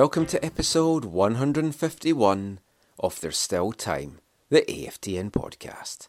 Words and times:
Welcome 0.00 0.24
to 0.24 0.42
episode 0.42 1.04
151 1.04 2.58
of 3.00 3.20
There's 3.20 3.36
Still 3.36 3.70
Time, 3.70 4.18
the 4.48 4.62
AFTN 4.62 5.30
podcast. 5.30 6.08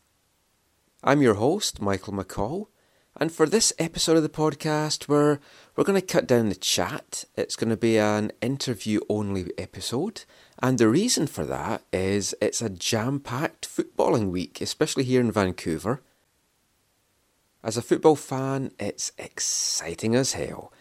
I'm 1.04 1.22
your 1.22 1.34
host, 1.34 1.82
Michael 1.82 2.14
McCall, 2.14 2.68
and 3.18 3.34
for 3.34 3.46
this 3.46 3.74
episode 3.78 4.16
of 4.16 4.24
the 4.24 4.30
podcast, 4.30 5.10
we're, 5.10 5.40
we're 5.76 5.84
going 5.84 6.00
to 6.00 6.08
cut 6.08 6.26
down 6.26 6.48
the 6.48 6.56
chat. 6.56 7.26
It's 7.36 7.58
going 7.58 7.70
to 7.70 7.76
be 7.76 7.98
an 7.98 8.32
interview 8.42 9.02
only 9.10 9.52
episode, 9.58 10.24
and 10.64 10.78
the 10.78 10.88
reason 10.88 11.28
for 11.28 11.44
that 11.44 11.82
is 11.92 12.34
it's 12.42 12.62
a 12.62 12.70
jam 12.70 13.20
packed 13.20 13.68
footballing 13.68 14.32
week, 14.32 14.62
especially 14.62 15.04
here 15.04 15.20
in 15.20 15.34
Vancouver. 15.34 16.02
As 17.62 17.76
a 17.76 17.82
football 17.82 18.16
fan, 18.16 18.72
it's 18.80 19.12
exciting 19.18 20.16
as 20.16 20.32
hell. 20.32 20.72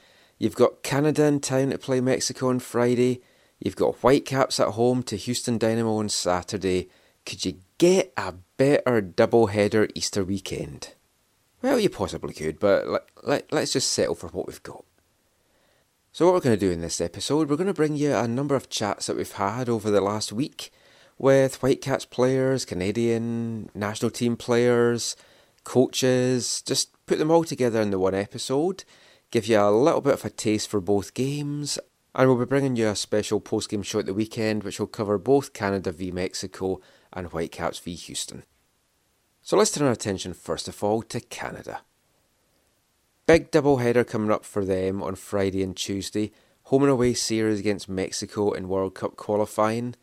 You've 0.41 0.57
got 0.57 0.83
Canada 0.83 1.27
in 1.27 1.41
town 1.41 1.69
to 1.69 1.77
play 1.77 2.01
Mexico 2.01 2.49
on 2.49 2.61
Friday. 2.61 3.21
You've 3.59 3.77
got 3.77 3.97
Whitecaps 3.97 4.59
at 4.59 4.69
home 4.69 5.03
to 5.03 5.17
Houston 5.17 5.59
Dynamo 5.59 5.97
on 5.97 6.09
Saturday. 6.09 6.89
Could 7.27 7.45
you 7.45 7.59
get 7.77 8.11
a 8.17 8.33
better 8.57 9.03
double 9.03 9.49
header 9.49 9.87
Easter 9.95 10.25
weekend? 10.25 10.95
Well, 11.61 11.79
you 11.79 11.91
possibly 11.91 12.33
could, 12.33 12.59
but 12.59 12.89
let, 12.89 13.03
let, 13.23 13.53
let's 13.53 13.75
just 13.75 13.91
settle 13.91 14.15
for 14.15 14.29
what 14.29 14.47
we've 14.47 14.63
got. 14.63 14.83
So, 16.11 16.25
what 16.25 16.33
we're 16.33 16.41
going 16.41 16.59
to 16.59 16.67
do 16.67 16.73
in 16.73 16.81
this 16.81 17.03
episode, 17.03 17.51
we're 17.51 17.57
going 17.57 17.67
to 17.67 17.75
bring 17.75 17.97
you 17.97 18.15
a 18.15 18.27
number 18.27 18.55
of 18.55 18.71
chats 18.71 19.09
that 19.09 19.19
we've 19.19 19.31
had 19.31 19.69
over 19.69 19.91
the 19.91 20.01
last 20.01 20.33
week 20.33 20.73
with 21.19 21.57
Whitecaps 21.57 22.07
players, 22.07 22.65
Canadian 22.65 23.69
national 23.75 24.11
team 24.11 24.39
players, 24.39 25.17
coaches, 25.65 26.63
just 26.63 26.95
put 27.05 27.19
them 27.19 27.31
all 27.31 27.45
together 27.45 27.83
in 27.83 27.91
the 27.91 27.99
one 27.99 28.15
episode, 28.15 28.85
give 29.31 29.47
you 29.47 29.59
a 29.61 29.71
little 29.71 30.01
bit 30.01 30.15
of 30.15 30.25
a 30.25 30.31
taste 30.31 30.69
for 30.69 30.81
both 30.81 31.15
games, 31.15 31.79
and 32.15 32.29
we'll 32.29 32.39
be 32.39 32.45
bringing 32.45 32.77
you 32.77 32.89
a 32.89 32.97
special 32.97 33.41
post 33.41 33.71
game 33.71 33.83
show 33.83 34.01
at 34.01 34.07
the 34.07 34.15
weekend 34.15 34.65
which 34.65 34.81
will 34.81 34.87
cover 34.87 35.19
both 35.19 35.53
Canada 35.53 35.93
v 35.93 36.11
Mexico 36.11 36.81
and 37.13 37.29
Whitecaps 37.29 37.79
v 37.79 37.95
Houston. 37.95 38.45
So 39.43 39.57
let's 39.57 39.71
turn 39.71 39.87
our 39.87 39.93
attention 39.93 40.35
first 40.35 40.69
of 40.69 40.83
all 40.83 41.03
to 41.03 41.21
Canada. 41.21 41.83
Big 43.27 43.51
double 43.51 43.77
header 43.77 44.05
coming 44.05 44.33
up 44.33 44.45
for 44.45 44.65
them 44.65 45.03
on 45.03 45.15
Friday 45.15 45.63
and 45.63 45.77
Tuesday. 45.77 46.33
Home 46.65 46.83
and 46.83 46.93
away 46.93 47.15
series 47.15 47.61
against 47.61 47.89
Mexico 47.89 48.53
in 48.53 48.69
World 48.69 48.95
Cup 48.95 49.17
qualifying. 49.17 49.95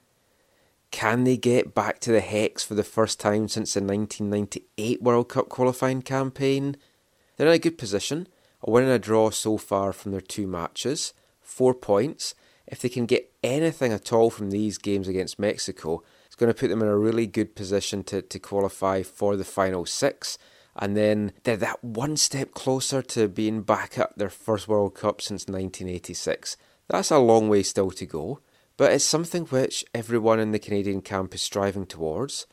Can 0.91 1.25
they 1.25 1.37
get 1.37 1.75
back 1.75 1.99
to 1.99 2.11
the 2.11 2.21
Hex 2.21 2.63
for 2.63 2.73
the 2.73 2.83
first 2.83 3.19
time 3.19 3.47
since 3.47 3.73
the 3.73 3.81
1998 3.81 5.01
World 5.01 5.29
Cup 5.29 5.49
qualifying 5.49 6.01
campaign? 6.01 6.77
They're 7.35 7.47
in 7.47 7.53
a 7.53 7.59
good 7.59 7.77
position, 7.77 8.27
a 8.63 8.71
win 8.71 8.83
and 8.83 8.93
a 8.93 8.99
draw 8.99 9.29
so 9.29 9.57
far 9.57 9.93
from 9.93 10.11
their 10.11 10.21
two 10.21 10.47
matches, 10.47 11.13
four 11.41 11.73
points. 11.73 12.33
If 12.67 12.81
they 12.81 12.89
can 12.89 13.05
get 13.05 13.31
anything 13.43 13.93
at 13.93 14.11
all 14.11 14.29
from 14.29 14.49
these 14.49 14.77
games 14.77 15.07
against 15.07 15.39
Mexico, 15.39 16.03
it's 16.25 16.35
going 16.35 16.51
to 16.51 16.59
put 16.59 16.67
them 16.67 16.81
in 16.81 16.87
a 16.87 16.97
really 16.97 17.27
good 17.27 17.55
position 17.55 18.03
to, 18.05 18.21
to 18.21 18.39
qualify 18.39 19.03
for 19.03 19.35
the 19.35 19.45
final 19.45 19.85
six. 19.85 20.37
And 20.75 20.95
then 20.95 21.31
they're 21.43 21.57
that 21.57 21.83
one 21.83 22.17
step 22.17 22.53
closer 22.53 23.01
to 23.01 23.27
being 23.27 23.61
back 23.61 23.97
at 23.97 24.17
their 24.17 24.29
first 24.29 24.67
World 24.67 24.95
Cup 24.95 25.21
since 25.21 25.47
1986. 25.47 26.57
That's 26.87 27.11
a 27.11 27.17
long 27.17 27.49
way 27.49 27.63
still 27.63 27.91
to 27.91 28.05
go, 28.05 28.39
but 28.77 28.91
it's 28.91 29.03
something 29.03 29.45
which 29.45 29.83
everyone 29.93 30.39
in 30.39 30.51
the 30.51 30.59
Canadian 30.59 31.01
camp 31.01 31.33
is 31.33 31.41
striving 31.41 31.85
towards. 31.85 32.45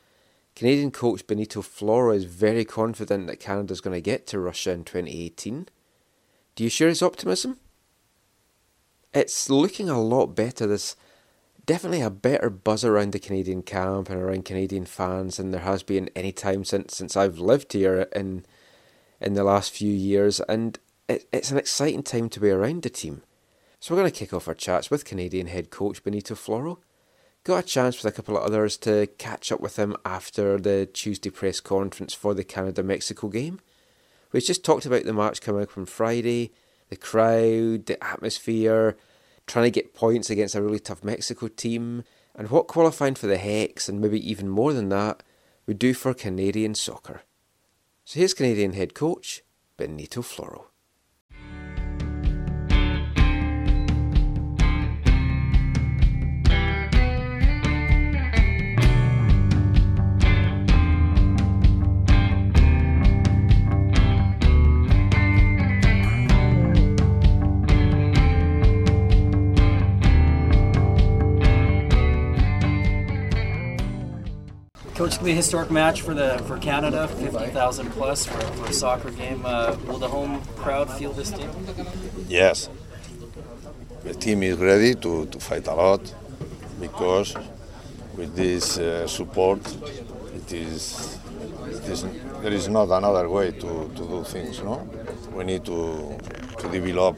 Canadian 0.57 0.91
coach 0.91 1.27
Benito 1.27 1.61
Floro 1.61 2.15
is 2.15 2.25
very 2.25 2.65
confident 2.65 3.27
that 3.27 3.41
Canada's 3.41 3.81
going 3.81 3.95
to 3.95 4.01
get 4.01 4.27
to 4.29 4.39
Russia 4.39 4.71
in 4.71 4.85
2018. 4.85 5.69
Do 6.55 6.65
you 6.65 6.71
share 6.71 6.89
his 6.89 7.03
optimism? 7.03 7.59
It's 9.13 9.51
looking 9.51 9.89
a 9.89 10.01
lot 10.01 10.35
better. 10.35 10.67
There's 10.67 10.97
definitely 11.67 12.01
a 12.01 12.11
better 12.11 12.51
buzz 12.51 12.85
around 12.85 13.13
the 13.13 13.19
Canadian 13.19 13.63
camp 13.63 14.11
and 14.11 14.21
around 14.21 14.45
Canadian 14.45 14.87
fans 14.87 15.37
than 15.37 15.51
there 15.51 15.63
has 15.63 15.83
been 15.83 16.11
any 16.15 16.33
time 16.33 16.65
since 16.65 16.97
since 16.97 17.17
I've 17.17 17.39
lived 17.39 17.73
here 17.73 18.07
in 18.15 18.45
in 19.21 19.35
the 19.35 19.45
last 19.45 19.73
few 19.73 19.93
years, 19.93 20.41
and 20.41 20.79
it, 21.09 21.27
it's 21.33 21.51
an 21.51 21.59
exciting 21.59 22.03
time 22.03 22.29
to 22.29 22.41
be 22.41 22.51
around 22.51 22.83
the 22.83 22.91
team. 22.91 23.23
So 23.81 23.95
we're 23.95 24.01
going 24.01 24.13
to 24.13 24.19
kick 24.19 24.33
off 24.33 24.49
our 24.49 24.55
chats 24.55 24.91
with 24.91 25.05
Canadian 25.05 25.47
head 25.47 25.71
coach 25.71 26.03
Benito 26.03 26.35
Floro. 26.35 26.79
Got 27.45 27.65
a 27.65 27.67
chance 27.67 28.03
with 28.03 28.13
a 28.13 28.17
couple 28.17 28.37
of 28.37 28.43
others 28.43 28.77
to 28.79 29.07
catch 29.19 29.53
up 29.53 29.61
with 29.61 29.77
him 29.77 29.97
after 30.05 30.59
the 30.59 30.87
Tuesday 30.87 31.31
press 31.31 31.61
conference 31.61 32.15
for 32.15 32.33
the 32.33 32.45
Canada 32.45 32.83
Mexico 32.83 33.29
game. 33.29 33.61
We 34.35 34.41
just 34.41 34.65
talked 34.65 34.85
about 34.85 35.05
the 35.05 35.13
match 35.13 35.41
coming 35.41 35.63
up 35.63 35.79
on 35.79 35.87
Friday, 35.87 36.51
the 36.89 36.97
crowd, 36.97 37.87
the 37.87 37.97
atmosphere, 38.03 38.97
trying 39.47 39.67
to 39.67 39.71
get 39.71 39.95
points 39.95 40.29
against 40.29 40.57
a 40.57 40.63
really 40.63 40.81
tough 40.81 41.05
Mexico 41.05 41.47
team, 41.47 42.03
and 42.35 42.51
what 42.51 42.67
qualifying 42.67 43.15
for 43.15 43.29
the 43.29 43.37
Hex, 43.37 43.89
and 43.89 44.01
maybe 44.01 44.29
even 44.29 44.49
more 44.49 44.73
than 44.73 44.89
that, 44.89 45.23
would 45.69 45.79
do 45.79 45.95
for 45.95 46.13
Canadian 46.15 46.75
soccer. 46.75 47.23
So 48.05 48.19
here's 48.19 48.35
Canadian 48.35 48.73
head 48.73 48.93
coach 48.93 49.43
Benito 49.77 50.21
Floro. 50.21 50.65
Be 75.25 75.33
a 75.33 75.35
historic 75.35 75.71
match 75.71 76.03
for 76.03 76.13
the 76.13 76.39
for 76.47 76.59
Canada, 76.59 77.09
fifty 77.09 77.47
thousand 77.47 77.91
plus 77.93 78.27
for, 78.27 78.41
for 78.57 78.67
a 78.67 78.73
soccer 78.73 79.11
game. 79.11 79.41
Uh, 79.45 79.75
will 79.87 79.99
the 79.99 80.09
home 80.09 80.43
crowd 80.57 80.91
feel 80.99 81.13
this 81.13 81.31
team? 81.31 81.51
Yes. 82.29 82.69
The 84.03 84.13
team 84.13 84.43
is 84.43 84.59
ready 84.59 84.95
to, 84.97 85.25
to 85.27 85.39
fight 85.41 85.67
a 85.67 85.75
lot 85.75 86.15
because 86.79 87.35
with 88.19 88.37
this 88.37 88.79
uh, 88.79 89.07
support, 89.07 89.61
it 90.37 90.53
is, 90.53 91.19
it 91.69 91.89
is 91.89 92.05
there 92.43 92.53
is 92.53 92.69
not 92.69 92.91
another 92.91 93.27
way 93.31 93.51
to, 93.51 93.91
to 93.97 94.03
do 94.13 94.25
things. 94.25 94.63
No, 94.63 94.87
we 95.33 95.45
need 95.45 95.65
to 95.65 96.19
to 96.59 96.69
develop 96.69 97.17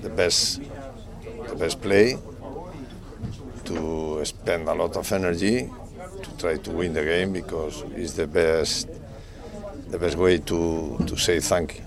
the 0.00 0.08
best 0.08 0.62
the 1.48 1.56
best 1.56 1.82
play, 1.82 2.16
to 3.64 4.24
spend 4.24 4.66
a 4.68 4.74
lot 4.74 4.96
of 4.96 5.12
energy 5.12 5.70
to 6.26 6.36
try 6.38 6.56
to 6.56 6.70
win 6.70 6.92
the 6.92 7.04
game 7.04 7.32
because 7.32 7.82
it's 7.94 8.12
the 8.12 8.26
best 8.26 8.88
the 9.88 9.98
best 9.98 10.16
way 10.16 10.38
to, 10.38 10.98
to 11.06 11.16
say 11.16 11.38
thank 11.40 11.78
you 11.78 11.84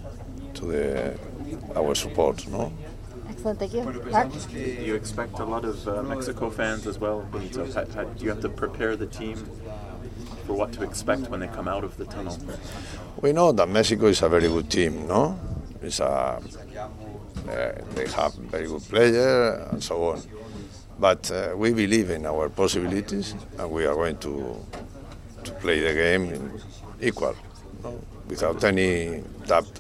to 0.53 0.65
the 0.65 1.19
our 1.75 1.95
support. 1.95 2.47
No. 2.47 2.71
Excellent, 3.29 3.59
thank 3.59 3.73
you. 3.73 3.83
Mark? 4.11 4.31
You 4.53 4.95
expect 4.95 5.39
a 5.39 5.45
lot 5.45 5.63
of 5.65 5.87
uh, 5.87 6.03
Mexico 6.03 6.49
fans 6.49 6.87
as 6.87 6.97
well, 6.99 7.21
Benito. 7.31 7.65
How, 7.71 7.85
how, 7.95 8.03
do 8.03 8.23
you 8.23 8.29
have 8.29 8.41
to 8.41 8.49
prepare 8.49 8.95
the 8.95 9.05
team 9.05 9.35
for 10.45 10.53
what 10.53 10.73
to 10.73 10.83
expect 10.83 11.29
when 11.29 11.39
they 11.39 11.47
come 11.47 11.67
out 11.67 11.83
of 11.83 11.95
the 11.97 12.05
tunnel? 12.05 12.37
We 13.21 13.33
know 13.33 13.51
that 13.51 13.69
Mexico 13.69 14.07
is 14.07 14.21
a 14.21 14.29
very 14.29 14.47
good 14.47 14.69
team, 14.69 15.07
no? 15.07 15.39
It's 15.81 15.99
a, 15.99 16.05
uh, 16.05 16.41
they 17.95 18.07
have 18.07 18.33
very 18.35 18.67
good 18.67 18.81
players 18.83 19.67
and 19.71 19.83
so 19.83 20.03
on. 20.09 20.21
But 20.99 21.31
uh, 21.31 21.53
we 21.55 21.71
believe 21.71 22.09
in 22.09 22.25
our 22.25 22.49
possibilities 22.49 23.35
and 23.57 23.71
we 23.71 23.85
are 23.85 23.95
going 23.95 24.17
to, 24.17 24.65
to 25.45 25.51
play 25.53 25.79
the 25.79 25.93
game 25.93 26.51
equal, 27.01 27.35
no? 27.83 27.99
without 28.27 28.63
any 28.63 29.23
doubt. 29.47 29.71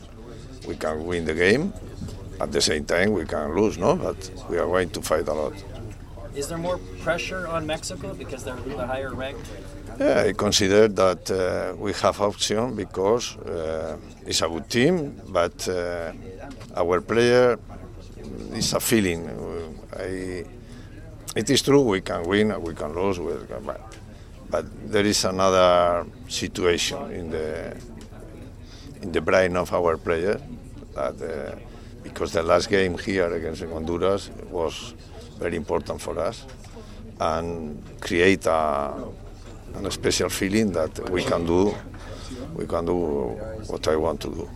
We 0.67 0.75
can 0.75 1.05
win 1.05 1.25
the 1.25 1.33
game. 1.33 1.73
At 2.39 2.51
the 2.53 2.61
same 2.61 2.85
time, 2.85 3.11
we 3.11 3.25
can 3.25 3.53
lose, 3.53 3.77
no? 3.77 3.95
But 3.95 4.31
we 4.49 4.57
are 4.57 4.65
going 4.65 4.89
to 4.91 5.01
fight 5.01 5.27
a 5.27 5.33
lot. 5.33 5.53
Is 6.35 6.47
there 6.47 6.57
more 6.57 6.77
pressure 7.01 7.47
on 7.47 7.65
Mexico 7.65 8.13
because 8.13 8.45
they're 8.45 8.55
the 8.55 8.87
higher 8.87 9.13
ranked? 9.13 9.45
Yeah, 9.99 10.23
I 10.27 10.31
consider 10.31 10.87
that 10.87 11.29
uh, 11.29 11.75
we 11.75 11.91
have 11.93 12.21
option 12.21 12.75
because 12.75 13.35
uh, 13.37 13.97
it's 14.25 14.41
a 14.41 14.47
good 14.47 14.69
team, 14.69 15.19
but 15.27 15.67
uh, 15.67 16.13
our 16.77 17.01
player 17.01 17.59
is 18.53 18.71
a 18.73 18.79
feeling. 18.79 19.27
I, 19.97 20.45
it 21.35 21.49
is 21.49 21.61
true 21.61 21.81
we 21.81 22.01
can 22.01 22.23
win, 22.23 22.61
we 22.61 22.73
can 22.73 22.93
lose, 22.93 23.19
but, 23.65 23.81
but 24.49 24.91
there 24.91 25.05
is 25.05 25.23
another 25.25 26.05
situation 26.27 27.11
in 27.11 27.29
the 27.29 27.75
in 29.01 29.11
the 29.11 29.21
brain 29.21 29.55
of 29.55 29.71
our 29.73 29.97
player 29.97 30.41
that 30.93 31.21
uh, 31.21 31.55
because 32.03 32.33
the 32.33 32.43
last 32.43 32.69
game 32.69 32.97
here 32.97 33.31
against 33.33 33.63
Honduras 33.63 34.29
was 34.49 34.93
very 35.39 35.55
important 35.55 36.01
for 36.01 36.19
us 36.19 36.45
and 37.19 37.81
create 38.01 38.45
a, 38.45 38.93
a 39.75 39.91
special 39.91 40.29
feeling 40.29 40.71
that 40.73 41.09
we 41.09 41.23
can 41.23 41.45
do 41.45 41.73
we 42.55 42.65
can 42.65 42.85
do 42.85 42.95
what 43.67 43.87
I 43.87 43.95
want 43.95 44.19
to 44.21 44.29
do. 44.29 44.49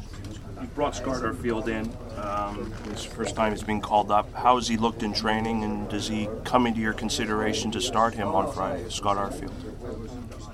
Brought 0.76 0.96
Scott 0.96 1.22
Arfield 1.22 1.68
in. 1.68 1.92
Um, 2.18 2.74
his 2.90 3.04
first 3.04 3.36
time 3.36 3.52
he's 3.52 3.62
been 3.62 3.80
called 3.80 4.10
up. 4.10 4.34
How 4.34 4.56
has 4.56 4.68
he 4.68 4.76
looked 4.76 5.04
in 5.04 5.14
training, 5.14 5.64
and 5.64 5.88
does 5.88 6.08
he 6.08 6.28
come 6.46 6.66
into 6.66 6.80
your 6.80 6.94
consideration 6.94 7.70
to 7.72 7.82
start 7.82 8.16
him 8.16 8.30
on 8.30 8.52
Friday, 8.52 8.90
Scott 8.90 9.18
Arfield? 9.18 9.54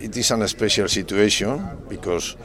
It 0.01 0.17
is 0.17 0.31
an 0.31 0.45
special 0.47 0.89
situation 0.89 1.77
because 1.87 2.35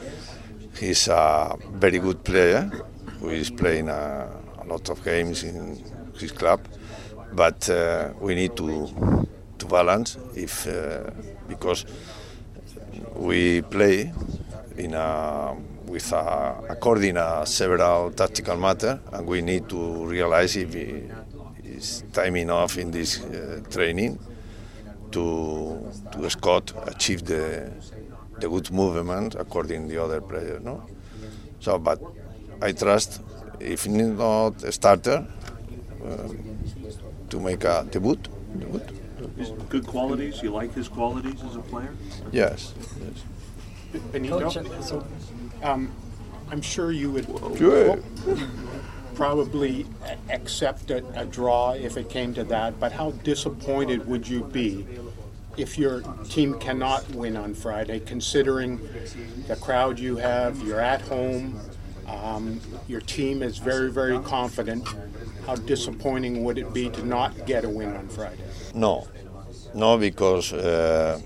he's 0.79 1.09
a 1.09 1.57
very 1.73 1.99
good 1.99 2.23
player 2.23 2.71
who 3.19 3.29
is 3.29 3.49
playing 3.49 3.89
a, 3.89 4.29
a 4.59 4.65
lot 4.65 4.89
of 4.89 5.03
games 5.03 5.43
in 5.43 5.83
his 6.17 6.31
club, 6.31 6.61
but 7.33 7.69
uh, 7.69 8.13
we 8.21 8.35
need 8.35 8.55
to 8.55 9.27
to 9.57 9.65
balance 9.65 10.17
if 10.33 10.65
uh, 10.67 11.09
because 11.49 11.85
we 13.15 13.61
play 13.61 14.13
in 14.77 14.93
a 14.93 15.55
with 15.87 16.11
a, 16.11 16.63
according 16.69 17.17
a 17.17 17.45
several 17.45 18.11
tactical 18.11 18.57
matter, 18.57 18.99
and 19.11 19.27
we 19.27 19.41
need 19.41 19.69
to 19.69 20.05
realize 20.05 20.55
if 20.55 20.75
it's 21.63 22.03
time 22.13 22.35
enough 22.35 22.77
in 22.77 22.91
this 22.91 23.21
uh, 23.23 23.61
training 23.69 24.19
to 25.11 25.91
to 26.11 26.29
Scott 26.29 26.73
achieve 26.87 27.25
the 27.25 27.71
the 28.39 28.49
good 28.49 28.71
movement 28.71 29.35
according 29.35 29.87
the 29.87 29.97
other 29.97 30.21
player. 30.21 30.59
No, 30.59 30.83
so 31.59 31.77
but 31.79 31.99
I 32.61 32.71
trust 32.71 33.21
if 33.59 33.87
not 33.87 34.63
a 34.63 34.71
starter 34.71 35.25
um, 36.03 36.57
to 37.29 37.39
make 37.39 37.63
a 37.63 37.85
debut. 37.91 38.17
debut. 38.57 38.81
Good 39.69 39.87
qualities. 39.87 40.41
You 40.43 40.51
like 40.51 40.73
his 40.73 40.87
qualities 40.87 41.41
as 41.43 41.55
a 41.55 41.59
player? 41.59 41.93
Yes. 42.31 42.73
yes. 42.99 44.01
Benito, 44.11 44.49
so 44.81 45.05
um, 45.63 45.91
I'm 46.51 46.61
sure 46.61 46.91
you 46.91 47.11
would 47.11 47.25
Sure. 47.57 47.97
probably 49.15 49.85
accept 50.29 50.91
a, 50.91 51.03
a 51.19 51.25
draw 51.25 51.71
if 51.71 51.97
it 51.97 52.09
came 52.09 52.33
to 52.33 52.43
that, 52.45 52.79
but 52.79 52.91
how 52.91 53.11
disappointed 53.11 54.07
would 54.07 54.27
you 54.27 54.43
be 54.43 54.85
if 55.57 55.77
your 55.77 56.01
team 56.29 56.59
cannot 56.59 57.09
win 57.11 57.37
on 57.37 57.53
Friday, 57.53 57.99
considering 58.01 58.79
the 59.47 59.55
crowd 59.55 59.97
you 59.99 60.17
have, 60.17 60.61
you're 60.61 60.81
at 60.81 61.01
home, 61.01 61.59
um, 62.07 62.59
your 62.87 63.01
team 63.01 63.41
is 63.41 63.57
very, 63.57 63.89
very 63.89 64.19
confident. 64.19 64.85
How 65.45 65.55
disappointing 65.55 66.43
would 66.43 66.57
it 66.57 66.73
be 66.73 66.89
to 66.89 67.05
not 67.05 67.45
get 67.45 67.63
a 67.63 67.69
win 67.69 67.95
on 67.95 68.09
Friday? 68.09 68.43
No, 68.73 69.07
no, 69.73 69.97
because 69.97 70.51
uh, 70.51 71.21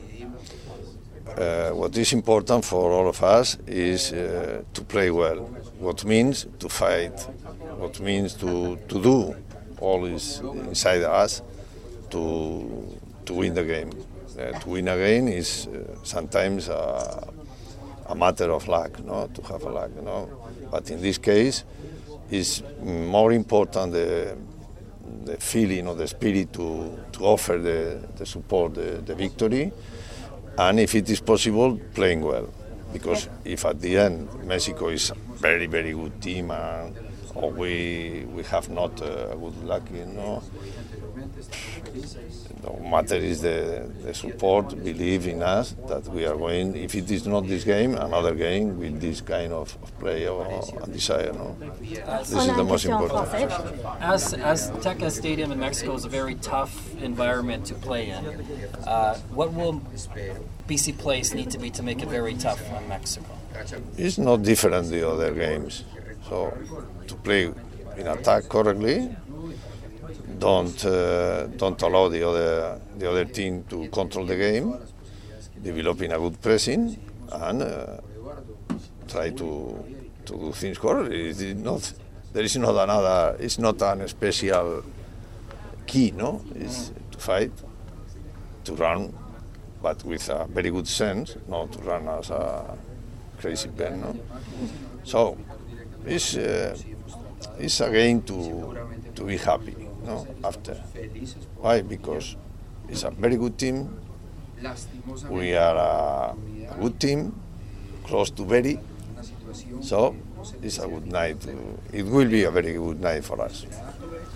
uh, 1.37 1.69
what 1.71 1.97
is 1.97 2.13
important 2.13 2.65
for 2.65 2.91
all 2.91 3.07
of 3.07 3.21
us 3.23 3.57
is 3.67 4.13
uh, 4.13 4.63
to 4.73 4.81
play 4.83 5.11
well. 5.11 5.37
What 5.79 6.03
means 6.05 6.47
to 6.59 6.69
fight, 6.69 7.19
what 7.77 7.99
means 7.99 8.33
to, 8.35 8.77
to 8.87 9.01
do 9.01 9.35
all 9.79 10.05
is 10.05 10.39
inside 10.39 11.03
us 11.03 11.41
to, 12.09 12.97
to 13.25 13.33
win 13.33 13.53
the 13.53 13.63
game. 13.63 13.91
Uh, 14.37 14.57
to 14.59 14.69
win 14.69 14.87
again 14.87 15.27
is 15.27 15.67
uh, 15.67 15.95
sometimes 16.03 16.69
a, 16.69 17.27
a 18.07 18.15
matter 18.15 18.51
of 18.51 18.67
luck, 18.67 19.03
no? 19.03 19.27
to 19.33 19.41
have 19.43 19.63
a 19.63 19.69
luck. 19.69 19.91
No? 20.01 20.29
But 20.71 20.89
in 20.91 21.01
this 21.01 21.17
case, 21.17 21.63
it's 22.29 22.61
more 22.83 23.31
important 23.33 23.93
the, 23.93 24.37
the 25.25 25.37
feeling 25.37 25.87
or 25.87 25.95
the 25.95 26.07
spirit 26.07 26.53
to, 26.53 26.97
to 27.11 27.25
offer 27.25 27.57
the, 27.57 28.07
the 28.15 28.25
support, 28.25 28.75
the, 28.75 29.01
the 29.05 29.15
victory, 29.15 29.71
and 30.59 30.79
if 30.79 30.93
it 30.93 31.09
is 31.09 31.21
possible, 31.21 31.79
playing 31.93 32.21
well. 32.21 32.49
Because 32.91 33.29
if 33.45 33.65
at 33.65 33.79
the 33.79 33.97
end 33.97 34.27
Mexico 34.43 34.89
is 34.89 35.11
a 35.11 35.15
very, 35.35 35.67
very 35.67 35.93
good 35.93 36.21
team 36.21 36.51
and 36.51 36.95
or 37.35 37.51
we, 37.51 38.25
we 38.33 38.43
have 38.43 38.69
not 38.69 39.01
uh, 39.01 39.33
good 39.35 39.63
luck, 39.63 39.83
you 39.93 40.05
know, 40.05 40.43
no 42.63 42.77
matter 42.89 43.15
is 43.15 43.41
the, 43.41 43.89
the 44.03 44.13
support, 44.13 44.69
believe 44.83 45.27
in 45.27 45.41
us 45.41 45.75
that 45.87 46.05
we 46.07 46.25
are 46.25 46.35
going, 46.35 46.75
if 46.75 46.93
it 46.95 47.09
is 47.09 47.25
not 47.25 47.47
this 47.47 47.63
game, 47.63 47.95
another 47.95 48.35
game 48.35 48.77
with 48.77 48.99
this 48.99 49.21
kind 49.21 49.53
of, 49.53 49.77
of 49.81 49.99
play 49.99 50.27
or, 50.27 50.45
and 50.81 50.93
desire. 50.93 51.31
No? 51.33 51.55
This 51.79 52.31
is 52.31 52.55
the 52.55 52.63
most 52.63 52.85
important. 52.85 53.51
As 54.01 54.33
Azteca 54.33 55.09
Stadium 55.09 55.51
in 55.51 55.59
Mexico 55.59 55.93
is 55.93 56.05
a 56.05 56.09
very 56.09 56.35
tough 56.35 56.73
environment 57.01 57.65
to 57.67 57.75
play 57.75 58.09
in. 58.09 58.25
Uh, 58.85 59.17
what 59.33 59.53
will 59.53 59.81
BC 60.67 60.97
Place 60.97 61.33
need 61.33 61.49
to 61.51 61.57
be 61.57 61.69
to 61.71 61.83
make 61.83 62.01
it 62.01 62.09
very 62.09 62.33
tough 62.33 62.61
on 62.73 62.87
Mexico? 62.87 63.27
It's 63.97 64.17
not 64.17 64.43
different 64.43 64.89
the 64.89 65.07
other 65.09 65.33
games. 65.33 65.83
So 66.27 66.55
to 67.07 67.15
play 67.15 67.51
in 67.97 68.07
attack 68.07 68.49
correctly, 68.49 69.15
don't 70.39 70.85
uh, 70.85 71.47
don't 71.57 71.81
allow 71.81 72.07
the 72.07 72.27
other 72.27 72.79
the 72.97 73.09
other 73.09 73.25
team 73.25 73.63
to 73.69 73.87
control 73.89 74.25
the 74.25 74.35
game, 74.35 74.75
developing 75.61 76.11
a 76.11 76.17
good 76.17 76.41
pressing, 76.41 76.97
and 77.31 77.61
uh, 77.61 77.97
try 79.07 79.29
to 79.31 79.83
to 80.25 80.33
do 80.37 80.51
things 80.53 80.77
correctly. 80.77 81.29
It 81.29 81.41
is 81.41 81.55
not 81.55 81.93
there 82.33 82.43
is 82.43 82.55
not 82.57 82.75
another. 82.75 83.35
It's 83.39 83.59
not 83.59 83.81
an 83.81 84.07
special 84.07 84.83
key. 85.85 86.11
No, 86.11 86.41
it's 86.55 86.91
to 87.11 87.17
fight, 87.17 87.51
to 88.63 88.73
run, 88.75 89.13
but 89.81 90.03
with 90.05 90.29
a 90.29 90.45
very 90.45 90.71
good 90.71 90.87
sense, 90.87 91.35
not 91.47 91.73
to 91.73 91.79
run 91.79 92.07
as 92.07 92.29
a 92.29 92.77
crazy 93.39 93.69
pen. 93.69 94.01
No, 94.01 94.15
so 95.03 95.37
it's 96.05 96.37
uh, 96.37 96.77
it's 97.57 97.81
again 97.81 98.21
to 98.23 98.77
to 99.15 99.23
be 99.23 99.37
happy 99.37 99.78
no, 100.05 100.27
after. 100.43 100.73
Why? 101.57 101.81
Because 101.81 102.35
it's 102.87 103.03
a 103.03 103.11
very 103.11 103.37
good 103.37 103.57
team. 103.57 103.99
We 105.29 105.55
are 105.55 105.75
a, 105.75 106.35
a 106.71 106.77
good 106.79 106.99
team, 106.99 107.39
close 108.03 108.29
to 108.31 108.45
very. 108.45 108.79
So 109.81 110.15
it's 110.61 110.79
a 110.79 110.87
good 110.87 111.07
night. 111.07 111.37
It 111.93 112.05
will 112.05 112.29
be 112.29 112.43
a 112.43 112.51
very 112.51 112.73
good 112.73 112.99
night 112.99 113.23
for 113.23 113.41
us. 113.41 113.65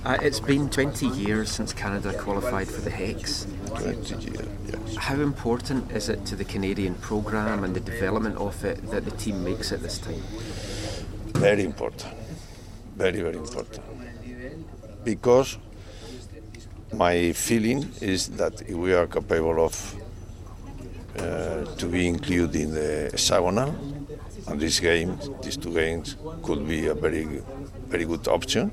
Uh, 0.05 0.17
it's 0.21 0.39
been 0.41 0.69
20 0.69 1.07
years 1.07 1.49
since 1.49 1.71
Canada 1.71 2.13
qualified 2.13 2.67
for 2.67 2.81
the 2.81 2.89
Hex. 2.89 3.47
20 3.67 4.15
years, 4.15 4.47
yes. 4.67 4.95
How 4.97 5.15
important 5.15 5.91
is 5.93 6.09
it 6.09 6.25
to 6.25 6.35
the 6.35 6.43
Canadian 6.43 6.95
programme 6.95 7.63
and 7.63 7.73
the 7.73 7.79
development 7.79 8.35
of 8.37 8.65
it 8.65 8.85
that 8.91 9.05
the 9.05 9.11
team 9.11 9.43
makes 9.45 9.71
it 9.71 9.81
this 9.81 9.99
time? 9.99 10.21
Very 11.35 11.63
important. 11.63 12.13
Very, 12.97 13.21
very 13.21 13.37
important. 13.37 13.79
Because 15.03 15.57
my 16.93 17.33
feeling 17.33 17.89
is 18.01 18.29
that 18.37 18.63
we 18.69 18.93
are 18.93 19.07
capable 19.07 19.65
of 19.65 19.95
uh, 21.17 21.65
to 21.77 21.85
be 21.87 22.07
included 22.07 22.55
in 22.55 22.73
the 22.73 23.09
hexagonal, 23.11 23.75
and 24.47 24.59
this 24.59 24.79
game, 24.79 25.17
these 25.41 25.57
two 25.57 25.73
games, 25.73 26.17
could 26.41 26.67
be 26.67 26.87
a 26.87 26.93
very, 26.93 27.41
very 27.87 28.05
good 28.05 28.27
option. 28.27 28.71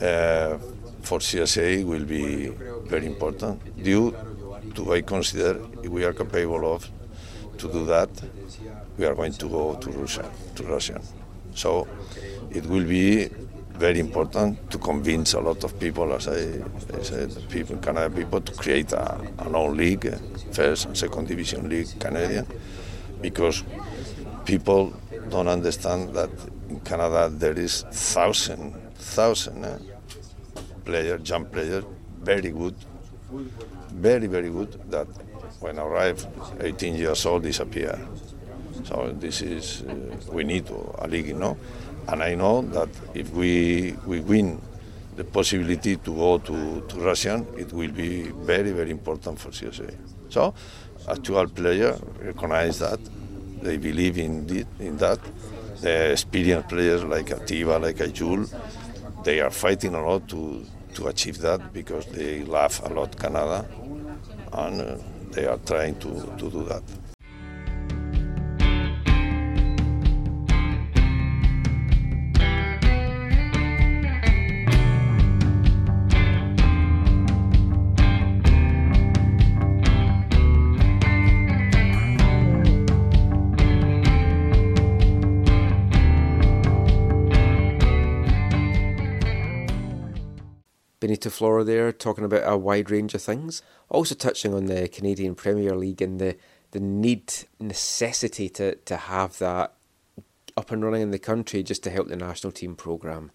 uh, 0.00 0.58
for 1.02 1.18
CSA 1.18 1.84
will 1.84 2.04
be 2.04 2.48
very 2.86 3.06
important 3.06 3.60
due 3.82 4.14
to 4.74 4.92
I 4.92 5.02
consider 5.02 5.58
we 5.84 6.04
are 6.04 6.12
capable 6.12 6.74
of 6.74 6.88
to 7.58 7.72
do 7.72 7.84
that, 7.86 8.10
we 8.96 9.04
are 9.04 9.14
going 9.14 9.32
to 9.32 9.48
go 9.48 9.74
to 9.74 9.90
Russia, 9.90 10.30
to 10.54 10.62
Russia. 10.62 11.00
So 11.54 11.88
it 12.50 12.64
will 12.66 12.84
be 12.84 13.28
very 13.78 14.00
important 14.00 14.70
to 14.70 14.78
convince 14.78 15.34
a 15.34 15.40
lot 15.40 15.62
of 15.64 15.78
people, 15.78 16.12
as 16.12 16.26
I, 16.28 16.60
I 16.98 17.02
said, 17.02 17.48
people, 17.48 17.76
Canada 17.76 18.14
people, 18.14 18.40
to 18.40 18.52
create 18.52 18.92
a, 18.92 19.20
an 19.38 19.54
own 19.54 19.76
league, 19.76 20.12
first 20.52 20.86
and 20.86 20.96
second 20.96 21.28
division 21.28 21.68
league 21.68 21.88
Canadian, 22.00 22.46
because 23.20 23.62
people 24.44 24.92
don't 25.30 25.48
understand 25.48 26.14
that 26.14 26.30
in 26.68 26.80
Canada 26.80 27.28
there 27.28 27.58
is 27.58 27.82
thousand, 27.92 28.74
thousand 28.96 29.64
eh, 29.64 29.78
players, 30.84 31.28
young 31.28 31.46
players, 31.46 31.84
very 32.20 32.50
good, 32.50 32.74
very 33.92 34.26
very 34.26 34.50
good 34.50 34.72
that 34.90 35.06
when 35.60 35.78
arrive 35.78 36.26
18 36.60 36.94
years 36.94 37.26
old 37.26 37.42
disappear. 37.42 37.98
So 38.84 39.14
this 39.18 39.42
is 39.42 39.82
uh, 39.82 39.94
we 40.32 40.44
need 40.44 40.68
a 40.70 41.06
league, 41.06 41.26
you 41.28 41.34
know. 41.34 41.56
And 42.08 42.22
I 42.22 42.34
know 42.34 42.62
that 42.62 42.88
if 43.14 43.30
we 43.32 43.94
we 44.06 44.20
win 44.20 44.60
the 45.16 45.24
possibility 45.24 45.96
to 45.96 46.14
go 46.14 46.38
to, 46.38 46.80
to 46.88 46.96
Russian, 47.00 47.46
it 47.56 47.72
will 47.72 47.90
be 47.92 48.22
very 48.52 48.72
very 48.72 48.90
important 48.90 49.38
for 49.38 49.50
CSA. 49.50 49.94
So 50.30 50.54
actual 51.08 51.48
players 51.48 52.00
recognize 52.20 52.78
that 52.78 53.00
they 53.62 53.76
believe 53.76 54.18
in 54.18 54.46
the, 54.46 54.64
in 54.80 54.96
that. 54.98 55.18
The 55.80 56.10
experienced 56.10 56.70
players 56.70 57.04
like 57.04 57.26
Atiba, 57.30 57.78
like 57.80 57.98
Ajul, 57.98 58.48
they 59.22 59.38
are 59.40 59.50
fighting 59.50 59.94
a 59.94 60.04
lot 60.04 60.26
to 60.30 60.64
to 60.94 61.06
achieve 61.06 61.38
that 61.38 61.72
because 61.72 62.06
they 62.06 62.42
love 62.42 62.80
a 62.84 62.88
lot 62.92 63.16
Canada 63.16 63.64
and 64.52 64.80
uh, 64.80 64.96
they 65.30 65.46
are 65.46 65.58
trying 65.58 65.94
to, 66.00 66.08
to 66.38 66.50
do 66.50 66.64
that. 66.64 66.82
Benito 91.18 91.30
Floro 91.30 91.66
there 91.66 91.90
talking 91.90 92.24
about 92.24 92.50
a 92.50 92.56
wide 92.56 92.90
range 92.90 93.12
of 93.14 93.22
things. 93.22 93.62
Also 93.88 94.14
touching 94.14 94.54
on 94.54 94.66
the 94.66 94.88
Canadian 94.88 95.34
Premier 95.34 95.74
League 95.74 96.00
and 96.00 96.20
the, 96.20 96.36
the 96.70 96.80
need, 96.80 97.32
necessity 97.58 98.48
to, 98.50 98.76
to 98.76 98.96
have 98.96 99.38
that 99.38 99.74
up 100.56 100.70
and 100.70 100.84
running 100.84 101.02
in 101.02 101.10
the 101.10 101.18
country 101.18 101.62
just 101.62 101.82
to 101.82 101.90
help 101.90 102.08
the 102.08 102.16
national 102.16 102.52
team 102.52 102.76
programme. 102.76 103.32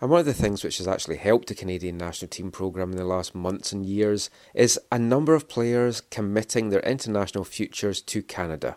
And 0.00 0.10
one 0.10 0.20
of 0.20 0.26
the 0.26 0.34
things 0.34 0.62
which 0.62 0.78
has 0.78 0.86
actually 0.86 1.16
helped 1.16 1.48
the 1.48 1.54
Canadian 1.54 1.98
national 1.98 2.28
team 2.28 2.50
programme 2.52 2.92
in 2.92 2.96
the 2.96 3.04
last 3.04 3.34
months 3.34 3.72
and 3.72 3.84
years 3.84 4.30
is 4.54 4.78
a 4.90 4.98
number 4.98 5.34
of 5.34 5.48
players 5.48 6.00
committing 6.00 6.70
their 6.70 6.80
international 6.80 7.44
futures 7.44 8.00
to 8.02 8.22
Canada. 8.22 8.76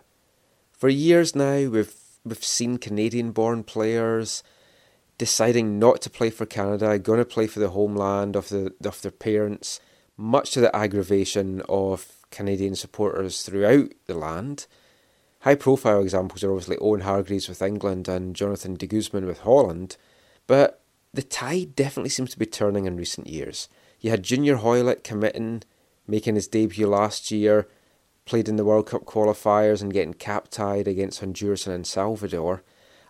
For 0.72 0.88
years 0.88 1.34
now, 1.34 1.68
we've 1.68 1.94
we've 2.24 2.44
seen 2.44 2.78
Canadian 2.78 3.30
born 3.30 3.62
players 3.62 4.42
deciding 5.18 5.78
not 5.78 6.00
to 6.02 6.10
play 6.10 6.30
for 6.30 6.46
Canada, 6.46 6.98
going 6.98 7.18
to 7.18 7.24
play 7.24 7.46
for 7.46 7.60
the 7.60 7.70
homeland 7.70 8.36
of 8.36 8.48
the 8.48 8.74
of 8.84 9.00
their 9.02 9.10
parents, 9.10 9.80
much 10.16 10.50
to 10.52 10.60
the 10.60 10.74
aggravation 10.74 11.62
of 11.68 12.26
Canadian 12.30 12.74
supporters 12.74 13.42
throughout 13.42 13.92
the 14.06 14.14
land. 14.14 14.66
High 15.40 15.54
profile 15.54 16.02
examples 16.02 16.42
are 16.42 16.50
obviously 16.50 16.76
Owen 16.78 17.02
Hargreaves 17.02 17.48
with 17.48 17.62
England 17.62 18.08
and 18.08 18.34
Jonathan 18.34 18.74
de 18.74 18.86
Guzman 18.86 19.26
with 19.26 19.40
Holland, 19.40 19.96
but 20.46 20.82
the 21.14 21.22
tide 21.22 21.74
definitely 21.76 22.10
seems 22.10 22.30
to 22.30 22.38
be 22.38 22.46
turning 22.46 22.84
in 22.84 22.96
recent 22.96 23.26
years. 23.26 23.68
You 24.00 24.10
had 24.10 24.22
Junior 24.22 24.56
Hoilett 24.56 25.04
committing, 25.04 25.62
making 26.06 26.34
his 26.34 26.48
debut 26.48 26.86
last 26.86 27.30
year, 27.30 27.68
played 28.24 28.48
in 28.48 28.56
the 28.56 28.64
World 28.64 28.86
Cup 28.86 29.04
qualifiers 29.04 29.80
and 29.80 29.92
getting 29.92 30.14
cap 30.14 30.48
tied 30.48 30.88
against 30.88 31.20
Honduras 31.20 31.66
and 31.66 31.78
El 31.78 31.84
Salvador, 31.84 32.62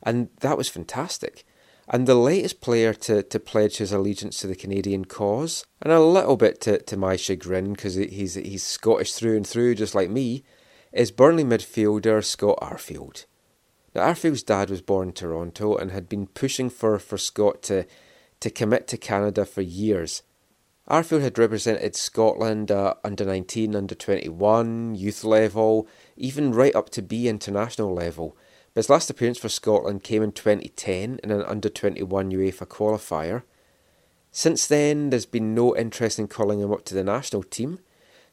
and 0.03 0.29
that 0.41 0.59
was 0.59 0.69
fantastic 0.69 1.45
and 1.89 2.07
the 2.07 2.15
latest 2.15 2.61
player 2.61 2.93
to, 2.93 3.23
to 3.23 3.39
pledge 3.39 3.77
his 3.77 3.93
allegiance 3.93 4.39
to 4.39 4.47
the 4.47 4.57
Canadian 4.57 5.05
cause, 5.05 5.65
and 5.81 5.93
a 5.93 6.01
little 6.01 6.37
bit 6.37 6.61
to, 6.63 6.81
to 6.83 6.97
my 6.97 7.17
chagrin 7.17 7.73
because 7.73 7.95
he's, 7.95 8.35
he's 8.35 8.63
Scottish 8.63 9.13
through 9.13 9.37
and 9.37 9.47
through, 9.47 9.77
just 9.77 9.95
like 9.95 10.11
me, 10.11 10.43
is 10.93 11.13
Burnley 11.13 11.45
midfielder 11.45 12.25
Scott 12.25 12.59
Arfield. 12.61 13.27
Now, 13.95 14.03
Arfield's 14.13 14.43
dad 14.43 14.69
was 14.69 14.83
born 14.83 15.09
in 15.09 15.15
Toronto 15.15 15.77
and 15.77 15.93
had 15.93 16.09
been 16.09 16.27
pushing 16.27 16.71
for, 16.71 16.99
for 16.99 17.17
Scott 17.17 17.63
to, 17.65 17.87
to 18.41 18.51
commit 18.51 18.89
to 18.89 18.97
Canada 18.97 19.45
for 19.45 19.63
years. 19.63 20.23
Arfield 20.89 21.23
had 21.23 21.39
represented 21.39 21.97
Scotland 21.97 22.71
uh, 22.71 22.95
under 23.05 23.25
19, 23.25 23.75
under 23.75 23.95
21, 23.95 24.95
youth 24.95 25.25
level, 25.25 25.89
even 26.17 26.53
right 26.53 26.75
up 26.75 26.91
to 26.91 27.03
B 27.03 27.29
international 27.29 27.95
level 27.95 28.37
his 28.77 28.91
last 28.91 29.09
appearance 29.09 29.39
for 29.39 29.49
Scotland 29.49 30.03
came 30.03 30.23
in 30.23 30.33
2010 30.33 31.21
in 31.25 31.31
an 31.31 31.43
under 31.43 31.71
21 31.71 32.31
UEFA 32.31 32.67
qualifier. 32.67 33.43
Since 34.31 34.67
then, 34.67 35.09
there's 35.09 35.25
been 35.25 35.55
no 35.55 35.75
interest 35.75 36.19
in 36.19 36.29
calling 36.29 36.61
him 36.61 36.71
up 36.71 36.85
to 36.85 36.95
the 36.95 37.03
national 37.03 37.43
team, 37.43 37.79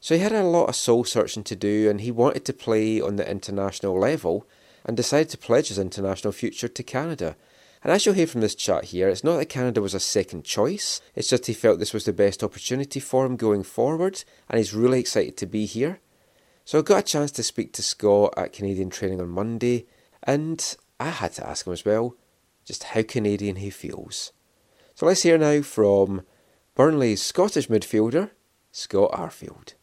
so 0.00 0.14
he 0.14 0.20
had 0.20 0.32
a 0.32 0.44
lot 0.44 0.68
of 0.68 0.76
soul 0.76 1.02
searching 1.04 1.44
to 1.44 1.56
do 1.56 1.88
and 1.88 2.02
he 2.02 2.10
wanted 2.10 2.44
to 2.44 2.52
play 2.52 3.00
on 3.00 3.16
the 3.16 3.28
international 3.28 3.98
level 3.98 4.46
and 4.84 4.98
decided 4.98 5.30
to 5.30 5.38
pledge 5.38 5.68
his 5.68 5.78
international 5.78 6.30
future 6.30 6.68
to 6.68 6.82
Canada. 6.82 7.36
And 7.82 7.90
as 7.90 8.04
you'll 8.04 8.14
hear 8.14 8.26
from 8.26 8.42
this 8.42 8.54
chat 8.54 8.84
here, 8.84 9.08
it's 9.08 9.24
not 9.24 9.38
that 9.38 9.46
Canada 9.46 9.80
was 9.80 9.94
a 9.94 10.00
second 10.00 10.44
choice, 10.44 11.00
it's 11.14 11.28
just 11.28 11.46
he 11.46 11.54
felt 11.54 11.78
this 11.78 11.94
was 11.94 12.04
the 12.04 12.12
best 12.12 12.44
opportunity 12.44 13.00
for 13.00 13.24
him 13.24 13.36
going 13.36 13.62
forward, 13.62 14.24
and 14.50 14.58
he's 14.58 14.74
really 14.74 15.00
excited 15.00 15.38
to 15.38 15.46
be 15.46 15.64
here. 15.64 16.00
So 16.66 16.78
I 16.78 16.82
got 16.82 17.00
a 17.00 17.02
chance 17.02 17.30
to 17.32 17.42
speak 17.42 17.72
to 17.72 17.82
Scott 17.82 18.34
at 18.36 18.52
Canadian 18.52 18.90
training 18.90 19.22
on 19.22 19.30
Monday, 19.30 19.86
and 20.24 20.76
I 20.98 21.10
had 21.10 21.32
to 21.34 21.46
ask 21.46 21.66
him 21.66 21.72
as 21.72 21.84
well 21.84 22.16
just 22.64 22.84
how 22.84 23.02
Canadian 23.02 23.56
he 23.56 23.70
feels. 23.70 24.32
So 24.94 25.06
let's 25.06 25.22
hear 25.22 25.38
now 25.38 25.62
from 25.62 26.22
Burnley's 26.74 27.22
Scottish 27.22 27.68
midfielder, 27.68 28.30
Scott 28.72 29.12
Arfield. 29.12 29.74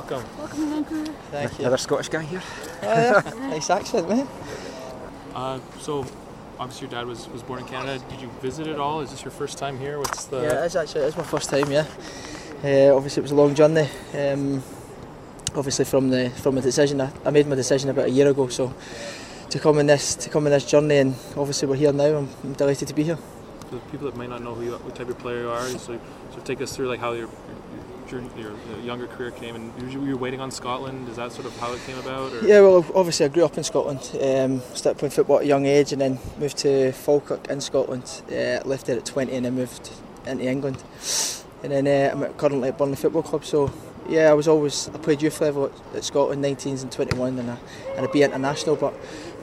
Welcome. 0.00 0.22
Thank 1.30 1.58
you. 1.58 1.58
Another 1.58 1.76
Scottish 1.76 2.08
guy 2.08 2.22
here. 2.22 2.42
Oh, 2.82 2.86
yeah. 2.86 3.32
nice 3.48 3.68
accent, 3.68 4.08
mate. 4.08 4.26
Uh, 5.34 5.60
so, 5.78 6.06
obviously, 6.58 6.88
your 6.88 6.98
dad 6.98 7.06
was, 7.06 7.28
was 7.28 7.42
born 7.42 7.60
in 7.60 7.66
Canada. 7.66 8.02
Did 8.08 8.22
you 8.22 8.30
visit 8.40 8.66
at 8.66 8.78
all? 8.78 9.02
Is 9.02 9.10
this 9.10 9.22
your 9.22 9.30
first 9.30 9.58
time 9.58 9.78
here? 9.78 9.98
What's 9.98 10.24
the. 10.24 10.40
Yeah, 10.40 10.64
it's 10.64 10.74
actually 10.74 11.02
it's 11.02 11.18
my 11.18 11.22
first 11.22 11.50
time. 11.50 11.70
Yeah. 11.70 11.86
Uh, 12.64 12.96
obviously, 12.96 13.20
it 13.20 13.24
was 13.24 13.32
a 13.32 13.34
long 13.34 13.54
journey. 13.54 13.88
Um, 14.14 14.62
obviously, 15.54 15.84
from 15.84 16.08
the 16.08 16.30
from 16.30 16.56
a 16.56 16.62
decision, 16.62 17.02
I, 17.02 17.12
I 17.26 17.30
made 17.30 17.46
my 17.46 17.54
decision 17.54 17.90
about 17.90 18.06
a 18.06 18.10
year 18.10 18.28
ago. 18.28 18.48
So, 18.48 18.72
to 19.50 19.58
come 19.58 19.80
in 19.80 19.86
this 19.86 20.14
to 20.14 20.30
come 20.30 20.46
in 20.46 20.52
this 20.52 20.64
journey, 20.64 20.96
and 20.96 21.14
obviously 21.36 21.68
we're 21.68 21.76
here 21.76 21.92
now. 21.92 22.16
I'm, 22.16 22.28
I'm 22.42 22.54
delighted 22.54 22.88
to 22.88 22.94
be 22.94 23.04
here. 23.04 23.18
For 23.68 23.74
the 23.74 23.80
people 23.90 24.06
that 24.06 24.16
might 24.16 24.30
not 24.30 24.42
know 24.42 24.54
who 24.54 24.64
you, 24.64 24.72
what 24.72 24.96
type 24.96 25.10
of 25.10 25.18
player 25.18 25.42
you 25.42 25.50
are, 25.50 25.68
so 25.68 25.78
sort 25.78 26.00
of 26.38 26.44
take 26.44 26.62
us 26.62 26.74
through 26.74 26.88
like 26.88 27.00
how 27.00 27.12
your 27.12 27.28
your, 28.10 28.22
your, 28.36 28.52
younger 28.82 29.06
career 29.06 29.30
came, 29.30 29.54
and 29.54 29.92
you 29.92 30.00
were 30.00 30.16
waiting 30.16 30.40
on 30.40 30.50
Scotland. 30.50 31.08
Is 31.08 31.16
that 31.16 31.32
sort 31.32 31.46
of 31.46 31.56
how 31.58 31.72
it 31.72 31.80
came 31.86 31.98
about? 31.98 32.32
Or? 32.32 32.46
Yeah, 32.46 32.60
well, 32.60 32.84
obviously 32.94 33.26
I 33.26 33.28
grew 33.28 33.44
up 33.44 33.56
in 33.56 33.64
Scotland. 33.64 34.00
Um, 34.20 34.60
started 34.74 34.98
playing 34.98 35.12
football 35.12 35.38
at 35.38 35.44
a 35.44 35.46
young 35.46 35.66
age, 35.66 35.92
and 35.92 36.00
then 36.00 36.18
moved 36.38 36.58
to 36.58 36.92
Falkirk 36.92 37.48
in 37.48 37.60
Scotland. 37.60 38.22
Uh, 38.30 38.60
left 38.64 38.86
there 38.86 38.96
at 38.96 39.04
20, 39.04 39.32
and 39.32 39.46
then 39.46 39.54
moved 39.54 39.90
into 40.26 40.44
England. 40.44 40.82
And 41.62 41.72
then 41.72 41.86
uh, 41.86 42.24
I'm 42.26 42.34
currently 42.34 42.68
at 42.68 42.78
Burnley 42.78 42.96
Football 42.96 43.22
Club. 43.22 43.44
So 43.44 43.72
yeah, 44.08 44.30
I 44.30 44.34
was 44.34 44.48
always 44.48 44.88
I 44.88 44.98
played 44.98 45.22
youth 45.22 45.40
level 45.40 45.66
at, 45.66 45.96
at 45.96 46.04
Scotland, 46.04 46.44
19s 46.44 46.82
and 46.82 46.90
21, 46.90 47.38
and 47.38 47.50
I 47.50 47.58
and 47.96 48.06
I 48.06 48.10
be 48.10 48.22
international, 48.22 48.76
but 48.76 48.94